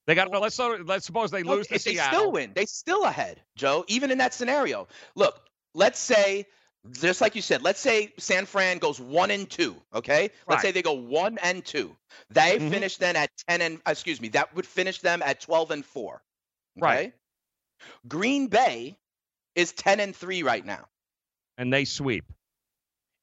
They 0.06 0.14
got. 0.14 0.30
Well, 0.30 0.40
Let's 0.40 0.58
let's 0.58 1.04
suppose 1.04 1.30
they 1.30 1.42
No, 1.42 1.54
lose 1.56 1.66
to 1.68 1.74
if 1.74 1.84
they 1.84 1.94
Seattle. 1.94 2.18
still 2.20 2.32
win, 2.32 2.52
they 2.54 2.66
still 2.66 3.04
ahead, 3.04 3.40
Joe. 3.56 3.84
Even 3.88 4.10
in 4.10 4.18
that 4.18 4.34
scenario, 4.34 4.86
look. 5.16 5.40
Let's 5.74 5.98
say, 5.98 6.46
just 6.90 7.22
like 7.22 7.34
you 7.34 7.40
said, 7.40 7.62
let's 7.62 7.80
say 7.80 8.12
San 8.18 8.44
Fran 8.44 8.76
goes 8.78 9.00
one 9.00 9.30
and 9.30 9.48
two. 9.48 9.74
Okay, 9.94 10.22
let's 10.22 10.46
Right. 10.46 10.60
say 10.60 10.70
they 10.70 10.82
go 10.82 10.92
one 10.92 11.38
and 11.38 11.64
two. 11.64 11.96
They 12.30 12.58
Mhm. 12.58 12.70
finish 12.70 12.98
then 12.98 13.16
at 13.16 13.30
ten 13.48 13.62
and 13.62 13.80
excuse 13.86 14.20
me, 14.20 14.28
that 14.28 14.54
would 14.54 14.66
finish 14.66 15.00
them 15.00 15.22
at 15.22 15.40
twelve 15.40 15.70
and 15.70 15.84
four. 15.84 16.22
Okay? 16.78 16.82
Right. 16.82 17.14
Green 18.06 18.48
Bay 18.48 18.98
is 19.54 19.72
ten 19.72 20.00
and 20.00 20.14
three 20.14 20.42
right 20.42 20.64
now. 20.64 20.86
and 21.58 21.72
they 21.72 21.84
sweep. 21.84 22.24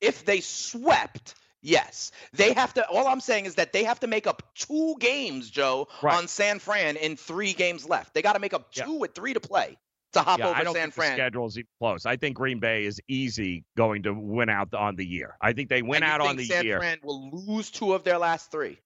If 0.01 0.23
they 0.25 0.39
swept. 0.41 1.35
Yes, 1.61 2.11
they 2.31 2.53
have 2.53 2.73
to. 2.75 2.87
All 2.87 3.05
I'm 3.07 3.19
saying 3.19 3.45
is 3.45 3.55
that 3.55 3.73
they 3.73 3.83
have 3.83 3.99
to 3.99 4.07
make 4.07 4.27
up 4.27 4.43
two 4.55 4.95
games, 4.99 5.49
Joe, 5.49 5.89
Right. 6.01 6.15
on 6.17 6.29
San 6.29 6.59
Fran 6.59 6.95
in 6.95 7.17
three 7.17 7.51
games 7.51 7.85
left. 7.89 8.13
They 8.13 8.21
got 8.21 8.33
to 8.33 8.39
make 8.39 8.53
up 8.53 8.69
Yeah. 8.73 8.85
two 8.85 8.93
with 8.93 9.13
three 9.13 9.33
to 9.33 9.41
play 9.41 9.77
to 10.13 10.21
hop 10.21 10.39
yeah, 10.39 10.47
over 10.47 10.55
I 10.55 10.63
don't 10.63 10.73
San 10.73 10.83
think 10.83 10.93
Fran. 10.93 11.11
the 11.11 11.15
schedule's 11.17 11.57
even 11.57 11.67
close. 11.81 12.05
I 12.05 12.15
think 12.15 12.37
Green 12.37 12.59
Bay 12.59 12.85
is 12.85 13.01
easy 13.09 13.65
going 13.75 14.03
to 14.03 14.13
win 14.13 14.47
out 14.47 14.73
on 14.73 14.95
the 14.95 15.05
year. 15.05 15.35
I 15.41 15.51
think 15.51 15.67
they 15.67 15.81
win 15.81 16.01
out 16.01 16.21
on 16.21 16.37
the 16.37 16.45
San 16.45 16.63
year. 16.63 16.75
San 16.75 16.79
Fran 16.79 16.99
will 17.03 17.29
lose 17.31 17.69
two 17.69 17.91
of 17.93 18.05
their 18.05 18.17
last 18.19 18.51
three. 18.51 18.79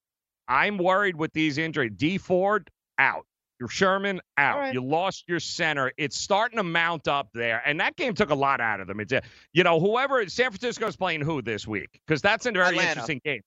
I'm 0.47 0.79
worried 0.79 1.15
with 1.15 1.31
these 1.33 1.59
injuries. 1.59 1.91
Dee 1.95 2.17
Ford 2.17 2.71
out. 2.97 3.27
Your 3.59 3.69
Sherman 3.69 4.19
out. 4.37 4.59
Right. 4.59 4.73
You 4.73 4.83
lost 4.83 5.25
your 5.27 5.39
center. 5.39 5.91
It's 5.97 6.17
starting 6.17 6.57
to 6.57 6.63
mount 6.63 7.07
up 7.07 7.29
there, 7.33 7.61
and 7.65 7.79
that 7.79 7.95
game 7.95 8.13
took 8.13 8.29
a 8.29 8.35
lot 8.35 8.59
out 8.59 8.79
of 8.79 8.87
them. 8.87 8.99
It's 8.99 9.13
a, 9.13 9.21
you 9.53 9.63
know 9.63 9.79
whoever 9.79 10.27
San 10.27 10.51
Francisco's 10.51 10.95
playing 10.95 11.21
who 11.21 11.41
this 11.41 11.67
week 11.67 11.89
because 12.05 12.21
that's 12.21 12.45
a 12.45 12.51
very 12.51 12.69
Atlanta. 12.69 12.89
interesting 12.89 13.21
game. 13.23 13.41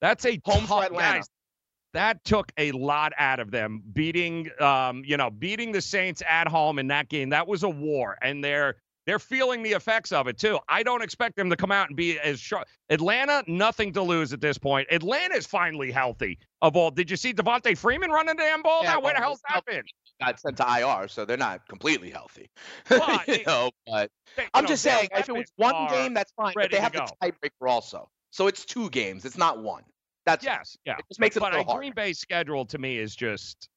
That's 0.00 0.24
a 0.26 0.40
Home 0.44 0.62
for 0.62 0.68
tough 0.68 0.84
Atlanta. 0.86 1.18
guys. 1.18 1.28
That 1.94 2.24
took 2.24 2.50
a 2.56 2.72
lot 2.72 3.12
out 3.18 3.38
of 3.38 3.50
them 3.50 3.82
beating, 3.92 4.48
um, 4.60 5.02
you 5.04 5.16
know, 5.18 5.30
beating 5.30 5.72
the 5.72 5.82
Saints 5.82 6.22
at 6.26 6.48
home 6.48 6.78
in 6.78 6.88
that 6.88 7.08
game. 7.08 7.28
That 7.30 7.46
was 7.46 7.62
a 7.62 7.68
war, 7.68 8.16
and 8.22 8.42
they're 8.42 8.76
they're 9.06 9.18
feeling 9.18 9.62
the 9.62 9.72
effects 9.72 10.12
of 10.12 10.26
it 10.28 10.38
too. 10.38 10.58
I 10.68 10.82
don't 10.82 11.02
expect 11.02 11.36
them 11.36 11.50
to 11.50 11.56
come 11.56 11.72
out 11.72 11.88
and 11.88 11.96
be 11.96 12.18
as 12.18 12.38
sharp. 12.40 12.68
Atlanta, 12.90 13.42
nothing 13.46 13.92
to 13.94 14.02
lose 14.02 14.32
at 14.32 14.40
this 14.40 14.58
point. 14.58 14.88
Atlanta's 14.92 15.46
finally 15.46 15.90
healthy. 15.90 16.38
Of 16.60 16.76
all, 16.76 16.90
did 16.90 17.10
you 17.10 17.16
see 17.16 17.32
Devonta 17.34 17.76
Freeman 17.76 18.10
running 18.10 18.36
the 18.36 18.42
damn 18.42 18.62
ball? 18.62 18.82
Yeah, 18.84 18.92
now, 18.94 19.00
where 19.00 19.14
the 19.14 19.20
hell's 19.20 19.40
that 19.48 19.64
been? 19.64 19.82
Got 20.20 20.38
sent 20.38 20.56
to 20.58 20.66
IR, 21.02 21.08
so 21.08 21.24
they're 21.24 21.36
not 21.36 21.66
completely 21.68 22.10
healthy. 22.10 22.48
But 22.88 23.26
you 23.26 23.44
know, 23.44 23.70
but 23.86 24.10
They- 24.36 24.44
you 24.44 24.48
I'm 24.54 24.64
know, 24.64 24.68
just 24.68 24.82
saying, 24.82 25.08
if 25.16 25.28
it 25.28 25.32
was 25.32 25.46
one 25.56 25.88
game, 25.88 26.14
that's 26.14 26.32
fine. 26.36 26.52
But 26.54 26.70
they 26.70 26.78
have 26.78 26.92
the 26.92 27.08
tiebreaker 27.22 27.68
also, 27.68 28.08
so 28.30 28.46
it's 28.46 28.64
two 28.64 28.88
games. 28.90 29.24
It's 29.24 29.36
not 29.38 29.62
one. 29.62 29.82
That's 30.24 30.44
Yes, 30.44 30.76
yeah. 30.84 30.92
It 30.98 31.04
just 31.08 31.18
makes 31.18 31.36
it 31.36 31.40
but 31.40 31.52
a 31.52 31.56
a 31.56 31.58
little 31.58 31.74
Green 31.74 31.88
hard. 31.90 31.96
Bay 31.96 32.12
schedule 32.12 32.64
to 32.66 32.78
me 32.78 32.98
is 32.98 33.16
just, 33.16 33.68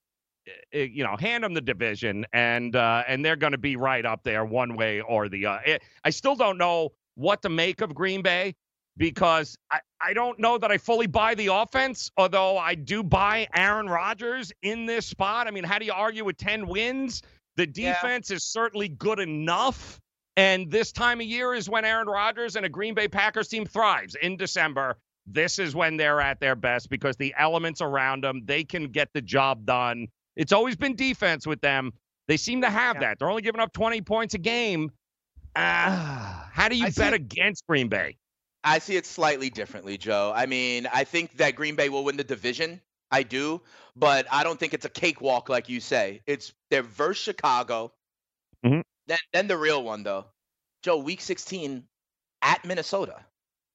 Eh, 0.48 0.52
eh, 0.74 0.88
you 0.92 1.04
know, 1.04 1.16
hand 1.18 1.44
them 1.44 1.54
the 1.54 1.62
division, 1.62 2.26
and 2.34 2.76
uh, 2.76 3.04
and 3.08 3.24
they're 3.26 3.36
going 3.36 3.54
to 3.54 3.58
be 3.58 3.76
right 3.76 4.06
up 4.06 4.24
there 4.24 4.46
one 4.46 4.76
way 4.76 5.02
or 5.02 5.28
the 5.30 5.46
other. 5.46 5.62
It- 5.66 5.84
I 6.04 6.10
still 6.12 6.36
don't 6.36 6.58
know 6.58 6.92
what 7.16 7.42
to 7.44 7.50
make 7.50 7.82
of 7.82 7.96
Green 7.96 8.22
Bay 8.22 8.54
because 8.98 9.58
I, 9.72 9.80
I 10.02 10.14
don't 10.14 10.38
know 10.40 10.58
that 10.58 10.72
I 10.72 10.78
fully 10.78 11.08
buy 11.08 11.36
the 11.36 11.48
offense, 11.48 12.12
although 12.18 12.58
I 12.58 12.76
do 12.76 13.02
buy 13.04 13.48
Aaron 13.56 13.88
Rodgers 13.88 14.52
in 14.62 14.86
this 14.86 15.06
spot. 15.06 15.48
I 15.48 15.52
mean, 15.52 15.64
how 15.64 15.80
do 15.80 15.86
you 15.86 15.94
argue 15.94 16.24
with 16.26 16.38
10 16.38 16.68
wins? 16.68 17.22
The 17.58 17.68
Yeah. 17.74 17.94
defense 17.94 18.32
is 18.32 18.44
certainly 18.44 18.90
good 18.90 19.20
enough. 19.20 20.00
And 20.38 20.70
this 20.70 20.92
time 20.92 21.22
of 21.22 21.26
year 21.28 21.54
is 21.54 21.70
when 21.70 21.86
Aaron 21.86 22.08
Rodgers 22.08 22.56
and 22.58 22.66
a 22.66 22.70
Green 22.70 22.94
Bay 22.94 23.08
Packers 23.08 23.48
team 23.48 23.66
thrives 23.66 24.16
in 24.16 24.36
December. 24.38 24.98
This 25.26 25.58
is 25.60 25.74
when 25.76 25.98
they're 25.98 26.22
at 26.22 26.40
their 26.40 26.56
best 26.56 26.90
because 26.90 27.16
the 27.18 27.34
elements 27.38 27.82
around 27.82 28.24
them, 28.24 28.42
they 28.46 28.64
can 28.64 28.90
get 28.90 29.10
the 29.14 29.22
job 29.22 29.66
done. 29.66 30.08
It's 30.36 30.52
always 30.52 30.76
been 30.76 30.96
defense 30.96 31.46
with 31.48 31.62
them. 31.62 31.94
They 32.28 32.38
seem 32.38 32.62
to 32.62 32.70
have 32.70 32.96
Yeah. 32.98 33.02
that. 33.02 33.20
They're 33.20 33.30
only 33.30 33.42
giving 33.42 33.62
up 33.62 33.72
20 33.74 34.02
points 34.02 34.34
a 34.34 34.38
game. 34.38 34.92
Ah, 35.56 36.50
how 36.52 36.68
do 36.68 36.76
you 36.76 36.88
I 36.88 36.90
bet 36.90 37.14
it- 37.14 37.22
against 37.22 37.66
Green 37.68 37.88
Bay? 37.88 38.18
I 38.64 38.80
see 38.80 38.96
it 38.98 39.06
slightly 39.06 39.50
differently, 39.50 39.98
Joe. 39.98 40.34
I 40.36 40.48
mean, 40.48 40.88
I 40.92 41.04
think 41.04 41.38
that 41.38 41.56
Green 41.56 41.76
Bay 41.76 41.90
will 41.90 42.04
win 42.04 42.18
the 42.18 42.24
division. 42.24 42.82
I 43.12 43.22
do, 43.24 43.62
but 43.96 44.26
I 44.32 44.44
don't 44.44 44.60
think 44.60 44.74
it's 44.74 44.86
a 44.86 44.90
cakewalk 44.90 45.48
like 45.50 45.70
you 45.70 45.80
say. 45.80 46.22
It's 46.26 46.52
they're 46.72 46.82
versus 46.82 47.24
Chicago. 47.24 47.94
Mhm. 48.66 48.82
Then 49.06 49.20
then 49.32 49.48
the 49.48 49.56
real 49.58 49.84
one 49.84 50.02
though. 50.04 50.26
Joe, 50.82 50.98
week 50.98 51.22
16 51.22 51.88
at 52.42 52.66
Minnesota. 52.66 53.24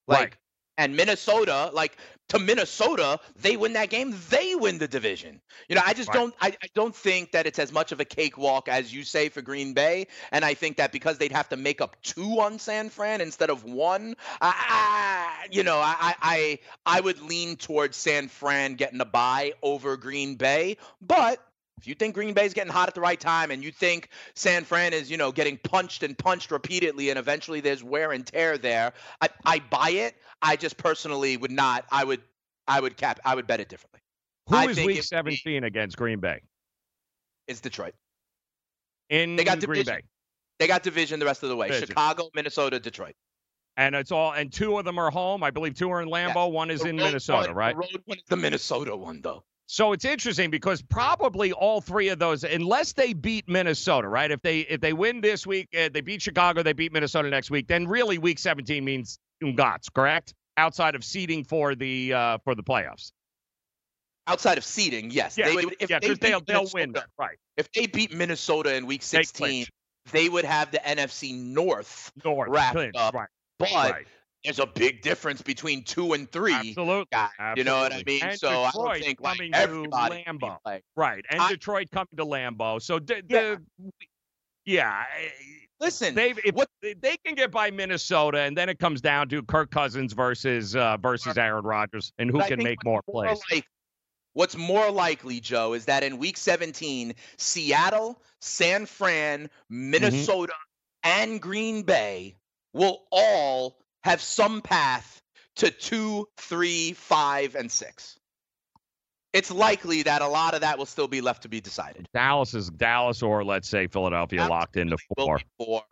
Like 0.07 0.19
Right. 0.19 0.37
And 0.77 0.95
Minnesota, 0.95 1.69
like 1.73 1.97
to 2.29 2.39
Minnesota, 2.39 3.19
they 3.35 3.57
win 3.57 3.73
that 3.73 3.89
game, 3.89 4.13
they 4.29 4.55
win 4.55 4.77
the 4.77 4.87
division. 4.87 5.41
You 5.67 5.75
know, 5.75 5.81
I 5.85 5.93
just 5.93 6.11
Right. 6.11 6.13
don't 6.13 6.33
I, 6.39 6.47
I 6.61 6.67
don't 6.73 6.95
think 6.95 7.31
that 7.31 7.45
it's 7.45 7.59
as 7.59 7.71
much 7.71 7.91
of 7.91 7.99
a 7.99 8.05
cakewalk 8.05 8.67
as 8.69 8.93
you 8.93 9.03
say 9.03 9.29
for 9.29 9.41
Green 9.41 9.73
Bay. 9.73 10.07
And 10.31 10.43
I 10.45 10.53
think 10.53 10.77
that 10.77 10.91
because 10.91 11.17
they'd 11.17 11.31
have 11.31 11.49
to 11.49 11.57
make 11.57 11.81
up 11.81 12.01
two 12.01 12.39
on 12.39 12.59
San 12.59 12.89
Fran 12.89 13.21
instead 13.21 13.49
of 13.49 13.63
one, 13.63 14.15
I, 14.41 14.53
I 15.43 15.47
you 15.51 15.63
know, 15.63 15.77
I, 15.77 15.95
I 15.99 16.15
I 16.21 16.59
I 16.97 17.01
would 17.01 17.19
lean 17.21 17.57
towards 17.57 17.97
San 17.97 18.27
Fran 18.27 18.75
getting 18.75 19.01
a 19.01 19.05
bye 19.05 19.53
over 19.61 19.97
Green 19.97 20.35
Bay. 20.35 20.77
But 21.01 21.45
if 21.81 21.87
you 21.87 21.95
think 21.95 22.13
Green 22.13 22.35
Bay's 22.35 22.53
getting 22.53 22.71
hot 22.71 22.87
at 22.87 22.93
the 22.93 23.01
right 23.01 23.19
time 23.19 23.49
and 23.49 23.63
you 23.63 23.71
think 23.71 24.09
San 24.35 24.63
Fran 24.63 24.93
is, 24.93 25.09
you 25.09 25.17
know, 25.17 25.31
getting 25.31 25.57
punched 25.57 26.03
and 26.03 26.15
punched 26.15 26.51
repeatedly 26.51 27.09
and 27.09 27.17
eventually 27.17 27.59
there's 27.59 27.83
wear 27.83 28.11
and 28.11 28.23
tear 28.23 28.55
there, 28.59 28.93
I, 29.19 29.29
I 29.45 29.59
buy 29.71 29.89
it. 29.89 30.15
I 30.43 30.55
just 30.57 30.77
personally 30.77 31.37
would 31.37 31.49
not. 31.49 31.85
I 31.91 32.03
would 32.03 32.21
I 32.67 32.79
would 32.79 32.97
cap 32.97 33.19
I 33.25 33.33
would 33.33 33.47
bet 33.47 33.59
it 33.59 33.67
differently. 33.67 33.99
Who 34.49 34.57
I 34.57 34.65
is 34.67 34.75
think 34.75 34.85
week 34.87 34.97
it 34.97 35.09
would 35.11 35.25
be- 35.25 35.35
17 35.37 35.63
against 35.63 35.97
Green 35.97 36.19
Bay? 36.19 36.41
It's 37.47 37.59
Detroit. 37.61 37.95
In 39.09 39.35
They 39.35 39.43
got 39.43 39.59
Green 39.59 39.79
division. 39.79 39.95
Bay. 39.95 40.01
They 40.59 40.67
got 40.67 40.83
division 40.83 41.19
the 41.19 41.25
rest 41.25 41.41
of 41.41 41.49
the 41.49 41.55
way. 41.55 41.67
Division. 41.69 41.87
Chicago, 41.87 42.29
Minnesota, 42.35 42.79
Detroit. 42.79 43.15
And 43.75 43.95
it's 43.95 44.11
all 44.11 44.33
and 44.33 44.53
two 44.53 44.77
of 44.77 44.85
them 44.85 44.99
are 44.99 45.09
home. 45.09 45.41
I 45.41 45.49
believe 45.49 45.73
two 45.73 45.89
are 45.89 46.03
in 46.03 46.09
Lambeau, 46.09 46.51
one 46.51 46.69
is 46.69 46.81
The 46.81 46.89
in 46.89 46.97
Minnesota, 46.97 47.47
one- 47.47 47.55
right? 47.55 47.73
The 47.73 47.79
road 47.79 48.01
one 48.05 48.17
is 48.19 48.23
the 48.29 48.37
Minnesota 48.37 48.95
one 48.95 49.21
though. 49.21 49.43
So 49.71 49.93
it's 49.93 50.03
interesting 50.03 50.51
because 50.51 50.81
probably 50.81 51.53
all 51.53 51.79
three 51.79 52.09
of 52.09 52.19
those, 52.19 52.43
unless 52.43 52.91
they 52.91 53.13
beat 53.13 53.47
Minnesota, 53.47 54.05
right? 54.09 54.29
If 54.29 54.41
they 54.41 54.59
if 54.59 54.81
they 54.81 54.91
win 54.91 55.21
this 55.21 55.47
week, 55.47 55.69
uh, 55.73 55.87
they 55.93 56.01
beat 56.01 56.21
Chicago, 56.21 56.61
they 56.61 56.73
beat 56.73 56.91
Minnesota 56.91 57.29
next 57.29 57.49
week, 57.49 57.69
then 57.69 57.87
really 57.87 58.17
Week 58.17 58.37
17 58.37 58.83
means 58.83 59.17
Ungats, 59.41 59.85
correct? 59.93 60.33
Outside 60.57 60.95
of 60.95 61.05
seeding 61.05 61.45
for 61.45 61.73
the 61.73 62.11
uh, 62.11 62.37
for 62.43 62.53
the 62.53 62.63
playoffs. 62.63 63.13
Outside 64.27 64.57
of 64.57 64.65
seeding, 64.65 65.09
yes. 65.09 65.37
Yeah, 65.37 65.45
they, 65.45 65.63
if 65.79 65.89
yeah, 65.89 65.99
they 65.99 66.09
'cause 66.09 66.19
they'll 66.19 66.41
they'll 66.41 66.67
win, 66.73 66.93
right? 67.17 67.37
If 67.55 67.71
they 67.71 67.87
beat 67.87 68.13
Minnesota 68.13 68.75
in 68.75 68.87
Week 68.87 69.01
16, 69.01 69.45
clinch. 69.45 69.71
they 70.11 70.27
would 70.27 70.43
have 70.43 70.71
the 70.71 70.79
NFC 70.79 71.33
North 71.33 72.11
North 72.25 72.49
wrapped 72.49 72.75
clinch, 72.75 72.95
up. 72.97 73.13
right? 73.13 73.29
But 73.57 73.71
right. 73.71 74.07
There's 74.43 74.59
a 74.59 74.65
big 74.65 75.01
difference 75.01 75.41
between 75.41 75.83
two 75.83 76.13
and 76.13 76.31
three. 76.31 76.53
Absolutely. 76.53 77.05
You 77.55 77.63
know 77.63 77.79
what 77.79 77.93
I 77.93 78.03
mean? 78.05 78.23
And 78.23 78.39
so 78.39 78.63
I 78.63 78.71
don't 78.73 78.99
think 78.99 79.21
like 79.21 79.37
coming 79.37 79.51
to 79.51 79.57
everybody 79.57 80.23
Lambeau. 80.27 80.57
like- 80.65 80.83
Right, 80.95 81.23
and 81.29 81.39
I- 81.41 81.49
Detroit 81.49 81.89
coming 81.91 82.07
to 82.17 82.25
Lambeau. 82.25 82.81
So 82.81 82.99
the, 82.99 83.23
Yeah. 83.29 83.55
the 83.79 83.91
yeah, 84.65 85.03
Listen, 85.79 86.13
they 86.13 86.33
if 86.45 86.55
they- 87.01 87.17
can 87.25 87.33
get 87.35 87.49
by 87.51 87.71
Minnesota, 87.71 88.39
and 88.41 88.55
then 88.55 88.69
it 88.69 88.77
comes 88.77 89.01
down 89.01 89.27
to 89.29 89.41
Kirk 89.43 89.71
Cousins 89.71 90.13
versus 90.13 90.75
uh, 90.75 90.97
versus 90.97 91.37
Aaron 91.37 91.63
Rodgers, 91.65 92.13
and 92.19 92.29
who 92.29 92.37
But 92.37 92.49
can 92.49 92.61
make 92.63 92.83
more 92.85 93.01
plays. 93.09 93.39
like- 93.51 93.65
what's 94.33 94.55
more 94.55 94.91
likely, 94.91 95.39
Joe, 95.39 95.73
is 95.73 95.85
that 95.85 96.03
in 96.03 96.17
Week 96.19 96.37
17, 96.37 97.15
Seattle, 97.37 98.21
San 98.39 98.85
Fran, 98.85 99.45
Mm-hmm. 99.45 99.89
Minnesota, 99.91 100.53
and 101.03 101.41
Green 101.41 101.81
Bay 101.81 102.35
will 102.73 103.03
all 103.11 103.80
have 104.03 104.21
some 104.21 104.61
path 104.61 105.21
to 105.57 105.69
two, 105.71 106.27
three, 106.37 106.93
five, 106.93 107.55
and 107.55 107.71
six. 107.71 108.17
It's 109.33 109.49
likely 109.51 110.03
that 110.03 110.21
a 110.21 110.27
lot 110.27 110.55
of 110.55 110.61
that 110.61 110.77
will 110.77 110.85
still 110.85 111.07
be 111.07 111.21
left 111.21 111.43
to 111.43 111.49
be 111.49 111.61
decided. 111.61 112.07
Dallas 112.13 112.53
is 112.53 112.69
Dallas, 112.69 113.21
or 113.21 113.43
let's 113.43 113.69
say 113.69 113.87
Philadelphia, 113.87 114.45
locked 114.47 114.75
into 114.75 114.97
four, 115.17 115.39
four. 115.57 115.83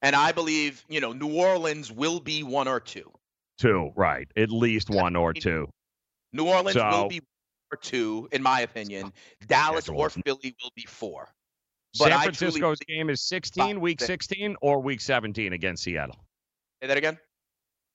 And 0.00 0.16
I 0.16 0.32
believe, 0.32 0.82
you 0.88 1.00
know, 1.00 1.12
New 1.12 1.34
Orleans 1.34 1.92
will 1.92 2.18
be 2.18 2.42
one 2.42 2.68
or 2.68 2.80
two. 2.80 3.10
two, 3.58 3.92
right? 3.94 4.26
At 4.36 4.50
least 4.50 4.90
one 4.90 5.14
or 5.14 5.32
two. 5.32 5.68
New 6.32 6.48
Orleans 6.48 6.74
So- 6.74 6.90
will 6.90 7.08
be 7.08 7.20
one 7.20 7.26
or 7.72 7.76
two, 7.76 8.28
in 8.32 8.42
my 8.42 8.60
opinion. 8.60 9.12
Dallas 9.46 9.88
or 9.88 10.10
Philly 10.10 10.56
will 10.62 10.72
be 10.74 10.86
four. 10.86 11.28
San 11.94 12.10
Francisco's 12.22 12.78
game 12.80 13.10
is 13.10 13.20
16, 13.22 13.80
week 13.80 14.00
16, 14.00 14.56
or 14.62 14.80
week 14.80 15.00
17 15.00 15.52
against 15.52 15.82
Seattle. 15.82 16.16
Say 16.80 16.88
that 16.88 16.96
again. 16.96 17.18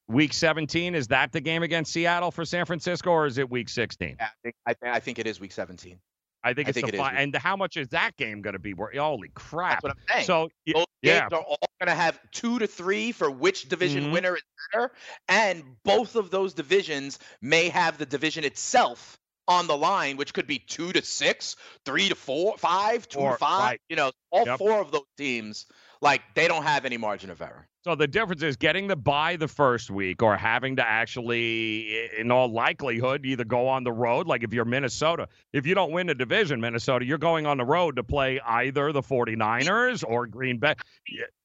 Week 0.10 0.32
17 0.34 0.96
is 0.96 1.08
that 1.08 1.32
the 1.34 1.42
game 1.42 1.64
against 1.64 1.92
Seattle 1.92 2.32
for 2.32 2.46
San 2.46 2.66
Francisco, 2.66 3.10
or 3.12 3.26
is 3.26 3.38
it 3.38 3.50
week 3.50 3.68
16? 3.68 4.16
Yeah, 4.20 4.26
I 4.26 4.30
think, 4.44 4.56
I, 4.66 4.74
think- 4.74 4.96
I 4.96 5.00
think 5.00 5.20
it 5.20 5.28
is 5.28 5.40
week 5.40 5.52
17. 5.52 6.00
I 6.44 6.54
think 6.54 6.68
I 6.68 6.70
it's 6.70 6.76
think 6.76 6.86
the 6.88 6.94
it 6.94 6.96
is 6.96 7.02
fi- 7.02 7.12
week- 7.12 7.20
and 7.20 7.36
how 7.36 7.58
much 7.58 7.76
is 7.76 7.90
that 7.90 8.16
game 8.16 8.42
going 8.42 8.54
to 8.54 8.60
be? 8.60 8.74
worth? 8.74 8.96
Holy 8.96 9.30
crap! 9.34 9.82
That's 9.82 9.84
what 9.84 9.92
I'm 9.92 9.98
saying. 10.10 10.26
So 10.26 10.50
Those 10.74 10.86
yeah, 11.02 11.20
games 11.22 11.34
are 11.34 11.42
all 11.42 11.58
going 11.82 11.88
to 11.90 11.96
have 11.96 12.20
two 12.32 12.60
to 12.60 12.68
three 12.68 13.12
for 13.12 13.30
which 13.30 13.68
division 13.68 14.06
Mhm. 14.06 14.12
winner 14.14 14.36
is 14.38 14.44
better, 14.72 14.92
and 15.28 15.64
both 15.84 16.16
of 16.16 16.30
those 16.30 16.54
divisions 16.54 17.20
may 17.42 17.68
have 17.70 17.98
the 17.98 18.06
division 18.06 18.46
itself 18.46 19.18
on 19.50 19.68
the 19.68 19.76
line, 19.76 20.16
which 20.16 20.34
could 20.34 20.48
be 20.48 20.60
two 20.60 20.94
to 20.94 21.02
six, 21.04 21.56
three 21.86 22.08
to 22.10 22.16
four, 22.16 22.56
five, 22.58 23.10
two 23.10 23.20
Or- 23.20 23.32
to 23.34 23.38
five. 23.40 23.62
right. 23.64 23.82
You 23.90 23.96
know, 23.98 24.12
all 24.30 24.46
Yep. 24.46 24.60
four 24.60 24.80
of 24.80 24.92
those 24.92 25.06
teams, 25.18 25.66
like 26.02 26.22
they 26.36 26.48
don't 26.48 26.64
have 26.64 26.86
any 26.86 26.98
margin 26.98 27.30
of 27.30 27.42
error. 27.42 27.68
So 27.84 27.96
the 27.96 28.08
difference 28.08 28.44
is 28.44 28.58
getting 28.58 28.88
the 28.88 28.98
buy 28.98 29.38
the 29.38 29.48
first 29.48 29.90
week 29.90 30.22
or 30.22 30.36
having 30.36 30.76
to 30.76 30.86
actually, 30.86 32.10
in 32.18 32.32
all 32.32 32.52
likelihood, 32.52 33.26
either 33.26 33.46
go 33.46 33.70
on 33.70 33.86
the 33.86 33.94
road. 33.94 34.28
Like 34.28 34.44
if 34.44 34.54
you're 34.54 34.66
Minnesota, 34.66 35.30
if 35.54 35.66
you 35.66 35.74
don't 35.74 35.92
win 35.92 36.08
the 36.08 36.16
division, 36.16 36.60
Minnesota, 36.60 37.06
you're 37.06 37.18
going 37.18 37.46
on 37.46 37.58
the 37.58 37.66
road 37.66 37.96
to 37.96 38.04
play 38.04 38.42
either 38.46 38.92
the 38.92 39.02
49ers 39.02 40.04
or 40.06 40.28
Green 40.28 40.58
Bay. 40.58 40.74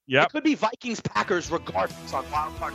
Yep. 0.09 0.25
It 0.25 0.33
could 0.33 0.43
be 0.43 0.57
Vikings, 0.57 1.01
Packers, 1.01 1.49
regardless 1.51 2.13
on 2.13 2.29
wild 2.33 2.57
card. 2.57 2.75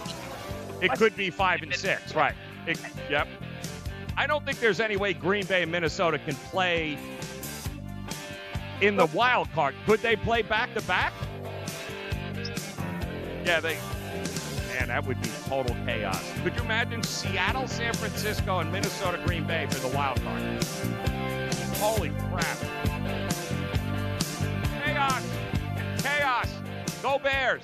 It 0.81 0.91
could 0.93 1.17
be 1.17 1.29
five 1.29 1.61
and 1.61 1.75
six, 1.75 2.15
right? 2.15 2.35
It, 2.67 2.79
yep. 3.09 3.27
I 4.15 4.27
don't 4.27 4.45
think 4.45 4.59
there's 4.59 4.79
any 4.79 4.95
way 4.95 5.13
Green 5.13 5.45
Bay 5.45 5.63
and 5.63 5.71
Minnesota 5.71 6.19
can 6.19 6.35
play 6.35 6.97
in 8.81 8.95
the 8.95 9.07
wild 9.07 9.51
card. 9.51 9.75
Could 9.85 9.99
they 9.99 10.15
play 10.15 10.41
back 10.41 10.73
to 10.73 10.81
back? 10.83 11.11
Yeah, 13.47 13.61
they. 13.61 13.77
Man, 14.73 14.89
that 14.89 15.05
would 15.07 15.21
be 15.21 15.29
total 15.47 15.73
chaos. 15.85 16.21
Could 16.43 16.53
you 16.57 16.63
imagine 16.63 17.01
Seattle, 17.01 17.65
San 17.65 17.93
Francisco, 17.93 18.59
and 18.59 18.69
Minnesota, 18.73 19.21
Green 19.25 19.45
Bay 19.45 19.67
for 19.69 19.79
the 19.87 19.95
wild 19.95 20.21
card? 20.21 20.41
Holy 21.77 22.09
crap! 22.29 22.57
Chaos! 24.83 25.23
Chaos! 26.03 26.49
Go 27.01 27.19
Bears! 27.19 27.63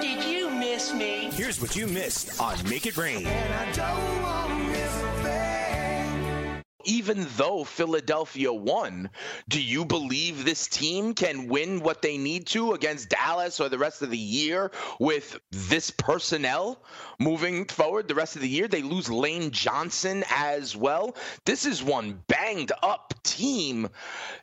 Did 0.00 0.24
you 0.24 0.50
miss 0.50 0.92
me? 0.92 1.30
Here's 1.32 1.60
what 1.60 1.76
you 1.76 1.86
missed 1.86 2.40
on 2.40 2.56
Make 2.68 2.86
It 2.86 2.96
Rain. 2.96 3.26
Even 6.84 7.26
though 7.36 7.64
Philadelphia 7.64 8.52
won, 8.52 9.10
do 9.48 9.60
you 9.60 9.84
believe 9.84 10.44
this 10.44 10.66
team 10.66 11.14
can 11.14 11.48
win 11.48 11.80
what 11.80 12.02
they 12.02 12.18
need 12.18 12.46
to 12.48 12.72
against 12.72 13.08
Dallas 13.08 13.60
or 13.60 13.68
the 13.68 13.78
rest 13.78 14.02
of 14.02 14.10
the 14.10 14.18
year 14.18 14.70
with 14.98 15.38
this 15.50 15.90
personnel 15.90 16.82
moving 17.18 17.66
forward 17.66 18.08
the 18.08 18.14
rest 18.14 18.36
of 18.36 18.42
the 18.42 18.48
year? 18.48 18.68
They 18.68 18.82
lose 18.82 19.10
Lane 19.10 19.50
Johnson 19.50 20.24
as 20.30 20.76
well. 20.76 21.16
This 21.44 21.64
is 21.64 21.82
one 21.82 22.22
banged 22.26 22.72
up 22.82 23.14
team, 23.22 23.88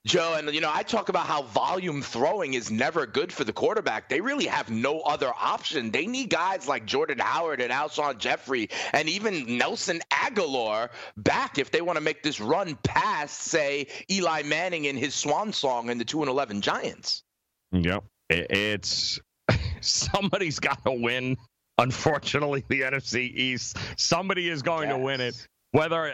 Joe. 0.06 0.36
And, 0.38 0.54
you 0.54 0.62
know, 0.62 0.72
I 0.74 0.84
talk 0.84 1.10
about 1.10 1.26
how 1.26 1.44
volume 1.44 2.02
throwing 2.02 2.54
is 2.54 2.72
never 2.72 3.06
good 3.06 3.32
for 3.32 3.44
the 3.44 3.54
quarterback. 3.54 4.10
They 4.10 4.22
really 4.22 4.48
have 4.48 4.70
no 4.70 5.02
other 5.02 5.32
option. 5.40 5.92
They 5.92 6.08
need 6.08 6.30
guys 6.30 6.68
like 6.68 6.86
Jordan 6.86 7.20
Howard 7.20 7.62
and 7.62 7.72
Alshon 7.72 8.18
Jeffery 8.18 8.70
and 8.94 9.08
even 9.08 9.58
Nelson 9.58 10.02
Agholor 10.12 10.90
back 11.18 11.58
if 11.58 11.72
they 11.72 11.82
want 11.82 11.98
to 11.98 12.04
make 12.04 12.24
this 12.24 12.31
run 12.40 12.78
past, 12.84 13.40
say, 13.40 13.88
Eli 14.10 14.44
Manning 14.44 14.86
in 14.86 14.96
his 14.98 15.14
swan 15.14 15.52
song 15.52 15.90
and 15.90 16.00
the 16.00 16.06
2 16.06 16.22
and 16.22 16.30
11 16.30 16.62
Giants. 16.62 17.24
Yep. 17.72 18.04
It's 18.30 19.20
somebody's 19.82 20.60
got 20.60 20.84
to 20.86 20.92
win. 20.92 21.38
Unfortunately, 21.78 22.64
the 22.68 22.82
NFC 22.82 23.34
East. 23.34 23.78
Somebody 23.98 24.50
is 24.50 24.62
going 24.62 24.90
to 24.90 24.98
win 24.98 25.22
it. 25.22 25.48
Whether 25.72 26.14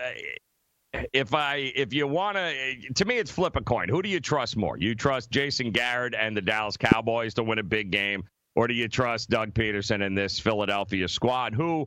if 1.13 1.33
I 1.33 1.71
if 1.75 1.93
you 1.93 2.07
want 2.07 2.37
to, 2.37 2.93
to 2.95 3.05
me, 3.05 3.17
it's 3.17 3.31
flip 3.31 3.55
a 3.55 3.61
coin. 3.61 3.89
Who 3.89 4.01
do 4.01 4.09
you 4.09 4.19
trust 4.19 4.55
more? 4.55 4.77
You 4.77 4.95
trust 4.95 5.29
Jason 5.31 5.71
Garrett 5.71 6.15
and 6.15 6.37
the 6.37 6.41
Dallas 6.41 6.77
Cowboys 6.77 7.33
to 7.35 7.43
win 7.43 7.59
a 7.59 7.63
big 7.63 7.91
game, 7.91 8.23
or 8.55 8.67
do 8.67 8.73
you 8.73 8.87
trust 8.87 9.29
Doug 9.29 9.53
Pederson 9.53 10.05
and 10.05 10.17
this 10.17 10.39
Philadelphia 10.39 11.07
squad? 11.07 11.53
Who 11.53 11.81
uh, 11.81 11.85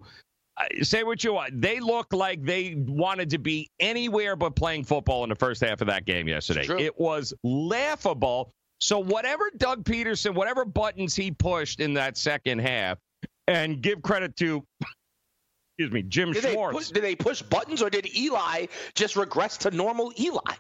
say 0.83 1.03
what 1.03 1.23
you 1.25 1.35
want. 1.35 1.61
They 1.61 1.81
look 1.81 2.13
like 2.13 2.45
they 2.45 2.75
wanted 2.77 3.31
to 3.31 3.39
be 3.39 3.71
anywhere 3.79 4.37
but 4.37 4.57
playing 4.57 4.85
football 4.85 5.23
in 5.25 5.31
the 5.31 5.37
first 5.37 5.61
half 5.63 5.81
of 5.81 5.87
that 5.89 6.05
game 6.05 6.29
yesterday. 6.29 6.67
It 6.83 6.99
was 6.99 7.33
laughable. 7.43 8.53
So 8.81 8.99
whatever 8.99 9.51
Doug 9.57 9.85
Pederson, 9.85 10.35
whatever 10.35 10.65
buttons 10.65 11.15
he 11.15 11.31
pushed 11.31 11.81
in 11.81 11.95
that 11.95 12.17
second 12.17 12.61
half, 12.61 12.99
and 13.47 13.83
give 13.83 14.03
credit 14.03 14.37
to 14.37 14.65
excuse 15.79 15.93
me, 15.93 16.03
Jim 16.03 16.33
Did 16.33 16.45
they, 16.45 16.53
Schwartz. 16.53 16.77
push, 16.77 16.89
did 16.91 17.03
they 17.03 17.17
push 17.17 17.43
buttons 17.43 17.83
or 17.83 17.91
did 17.91 18.15
Eli 18.17 18.67
just 18.95 19.17
regress 19.17 19.57
to 19.59 19.71
normal 19.71 20.13
Eli? 20.19 20.55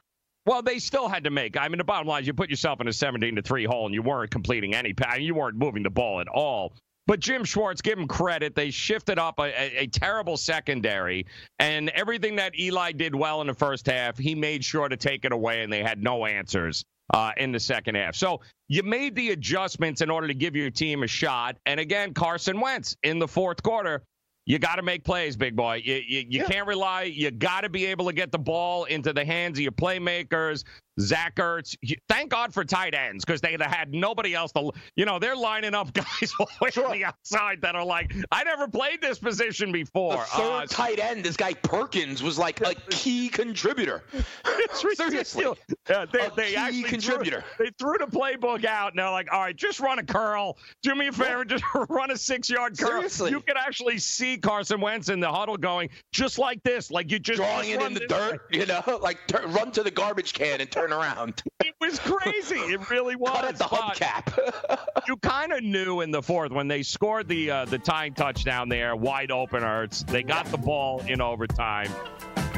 Well, 0.47 0.62
they 0.62 0.78
still 0.78 1.09
had 1.09 1.24
to 1.24 1.30
make. 1.30 1.59
I 1.59 1.68
mean, 1.68 1.78
the 1.78 1.84
bottom 1.84 2.09
line 2.09 2.22
is 2.22 2.26
you 2.26 2.32
put 2.32 2.49
yourself 2.49 2.80
in 2.80 2.88
a 2.88 2.93
17 2.93 3.36
to 3.36 3.43
3 3.43 3.64
hole 3.66 3.84
and 3.86 3.95
you 3.95 4.03
weren't 4.03 4.30
completing 4.30 4.74
any 4.74 4.95
pass. 4.95 5.18
You 5.18 5.34
weren't 5.34 5.57
moving 5.57 5.82
the 5.82 5.91
ball 5.91 6.20
at 6.20 6.28
all. 6.28 6.72
But 7.11 7.19
Jim 7.19 7.45
Schwartz, 7.45 7.83
give 7.83 7.99
him 7.99 8.07
credit. 8.07 8.55
They 8.55 8.71
shifted 8.71 9.19
up 9.19 9.41
a, 9.41 9.47
a, 9.47 9.79
a 9.79 9.87
terrible 9.89 10.37
secondary, 10.37 11.27
and 11.59 11.89
everything 11.89 12.37
that 12.37 12.57
Eli 12.57 12.93
did 12.93 13.17
well 13.17 13.41
in 13.41 13.49
the 13.49 13.55
first 13.55 13.87
half, 13.87 14.17
he 14.17 14.37
made 14.37 14.65
sure 14.65 14.89
to 14.89 14.97
take 14.97 15.25
it 15.25 15.33
away, 15.33 15.65
and 15.65 15.73
they 15.73 15.83
had 15.83 16.01
no 16.01 16.25
answers 16.25 16.85
uh, 17.13 17.33
in 17.37 17.51
the 17.51 17.59
second 17.59 17.97
half. 17.97 18.15
So 18.15 18.43
you 18.69 18.85
made 18.85 19.17
the 19.17 19.31
adjustments 19.31 20.03
in 20.03 20.09
order 20.09 20.29
to 20.29 20.35
give 20.35 20.55
your 20.55 20.71
team 20.71 21.03
a 21.03 21.09
shot. 21.09 21.57
And 21.67 21.81
again, 21.81 22.15
Carson 22.15 22.61
Wentz 22.61 22.97
in 23.03 23.19
the 23.19 23.27
fourth 23.27 23.61
quarter, 23.61 24.05
you 24.47 24.61
got 24.61 24.77
to 24.77 24.83
make 24.83 25.03
plays, 25.03 25.37
big 25.37 25.57
boy. 25.57 25.83
You, 25.85 26.01
you, 26.07 26.25
you 26.29 26.45
can't 26.45 26.69
rely. 26.69 27.03
You 27.03 27.33
got 27.33 27.63
to 27.63 27.69
be 27.69 27.87
able 27.87 28.07
to 28.07 28.13
get 28.13 28.31
the 28.31 28.39
ball 28.39 28.85
into 28.85 29.13
the 29.13 29.25
hands 29.25 29.59
of 29.59 29.63
your 29.63 29.73
playmakers. 29.73 30.63
Zach 31.01 31.37
Ertz. 31.37 31.77
Thank 32.09 32.31
God 32.31 32.53
for 32.53 32.65
tight 32.65 32.95
ends 32.95 33.25
because 33.25 33.41
they 33.41 33.57
had 33.61 33.93
nobody 33.93 34.35
else 34.35 34.53
to. 34.53 34.71
You 34.97 35.05
know, 35.05 35.19
they're 35.19 35.37
lining 35.37 35.75
up 35.75 35.93
guys 35.95 36.33
way 36.61 36.71
on 36.85 36.93
the 36.93 37.05
outside 37.05 37.63
that 37.63 37.75
are 37.75 37.85
like, 37.85 38.15
I 38.31 38.45
never 38.45 38.69
played 38.69 39.01
this 39.01 39.19
position 39.19 39.73
before. 39.73 40.17
The 40.17 40.23
third 40.23 40.43
Uh, 40.43 40.67
tight 40.67 40.99
end, 40.99 41.25
this 41.25 41.37
guy 41.37 41.55
Perkins, 41.55 42.23
was 42.23 42.39
like 42.39 42.61
a 42.61 42.75
key 42.91 43.29
contributor. 43.29 44.05
Seriously. 44.75 45.45
Yeah, 45.89 46.07
they, 46.13 46.21
A 46.21 46.31
they 46.37 46.51
key 46.51 46.57
actually 46.57 46.83
contributor. 46.85 47.45
Threw, 47.57 47.67
they 47.67 47.73
threw 47.79 47.99
the 47.99 48.07
playbook 48.07 48.65
out, 48.65 48.93
and 48.93 48.99
they're 48.99 49.11
like, 49.11 49.33
"All 49.33 49.41
right, 49.41 49.57
just 49.57 49.81
run 49.81 49.99
a 49.99 50.03
curl. 50.05 50.57
Do 50.83 50.95
me 50.95 51.09
a 51.09 51.13
favor, 51.13 51.45
just 51.45 51.65
run 51.89 52.11
a 52.11 52.17
six-yard 52.17 52.79
curl." 52.79 52.89
Seriously. 52.89 53.31
you 53.31 53.41
could 53.41 53.57
actually 53.57 53.99
see 53.99 54.37
Carson 54.39 54.81
Wentz 54.81 55.09
in 55.09 55.21
the 55.21 55.31
huddle 55.31 55.57
going 55.57 55.91
just 56.13 56.39
like 56.39 56.63
this, 56.63 56.91
like 56.91 57.11
you 57.11 57.19
just 57.19 57.39
Drawing 57.39 57.71
just 57.71 57.81
it 57.83 57.87
in 57.87 57.95
the 57.95 58.07
dirt, 58.07 58.47
you 58.51 58.67
know, 58.67 58.99
like 59.03 59.19
tur 59.27 59.47
run 59.49 59.73
to 59.73 59.83
the 59.83 59.91
garbage 59.91 60.33
can 60.33 60.61
and 60.61 60.71
turn 60.71 60.89
around. 60.93 61.43
It 61.62 61.74
was 61.86 61.99
crazy. 61.99 62.57
It 62.57 62.91
really 62.91 63.16
was. 63.16 63.30
Cut 63.30 63.45
at 63.45 63.57
the 63.57 63.64
hubcap. 63.64 64.78
you 65.09 65.16
kind 65.18 65.53
of 65.53 65.62
knew 65.62 66.01
in 66.03 66.11
the 66.11 66.22
fourth 66.22 66.53
when 66.53 66.68
they 66.68 66.82
scored 66.82 67.26
the 67.28 67.51
uh, 67.51 67.64
the 67.64 67.78
tying 67.78 68.12
touchdown 68.12 68.68
there, 68.68 68.95
wide 68.97 69.30
open 69.30 69.62
Ertz. 69.62 70.07
They 70.07 70.22
got 70.22 70.47
the 70.47 70.59
ball 70.59 71.01
in 71.07 71.20
overtime. 71.22 71.91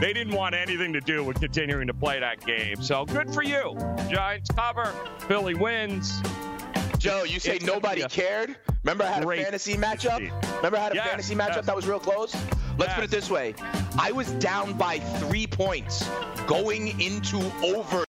They 0.01 0.13
didn't 0.13 0.35
want 0.35 0.55
anything 0.57 0.93
to 0.95 1.01
do 1.01 1.23
with 1.23 1.39
continuing 1.41 1.87
to 1.87 1.95
play 1.95 2.19
that 2.21 2.45
game. 2.45 2.83
So 2.83 3.05
good 3.05 3.33
for 3.33 3.43
you. 3.45 3.77
Giants 4.11 4.51
cover. 4.51 4.87
Philly 5.29 5.55
wins. 5.55 6.21
Joe, 6.99 7.23
you 7.25 7.39
say 7.39 7.57
It's 7.57 7.65
nobody 7.67 8.03
cared? 8.09 8.57
Remember 8.85 9.05
I 9.05 9.09
had 9.13 9.25
a 9.25 9.27
fantasy 9.27 9.75
matchup? 9.75 10.19
Remember 10.57 10.79
I 10.79 10.81
had 10.83 10.93
a 10.93 10.97
Yes, 10.97 11.09
fantasy 11.09 11.35
matchup 11.35 11.57
yes. 11.57 11.67
that 11.67 11.77
was 11.77 11.87
real 11.87 12.01
close? 12.01 12.35
Let's 12.79 12.95
put 12.95 13.05
it 13.05 13.11
this 13.11 13.29
way. 13.31 13.55
I 13.99 14.11
was 14.13 14.31
down 14.33 14.73
by 14.79 14.99
three 14.99 15.47
points 15.47 16.09
going 16.47 16.99
into 17.01 17.39
over 17.65 18.05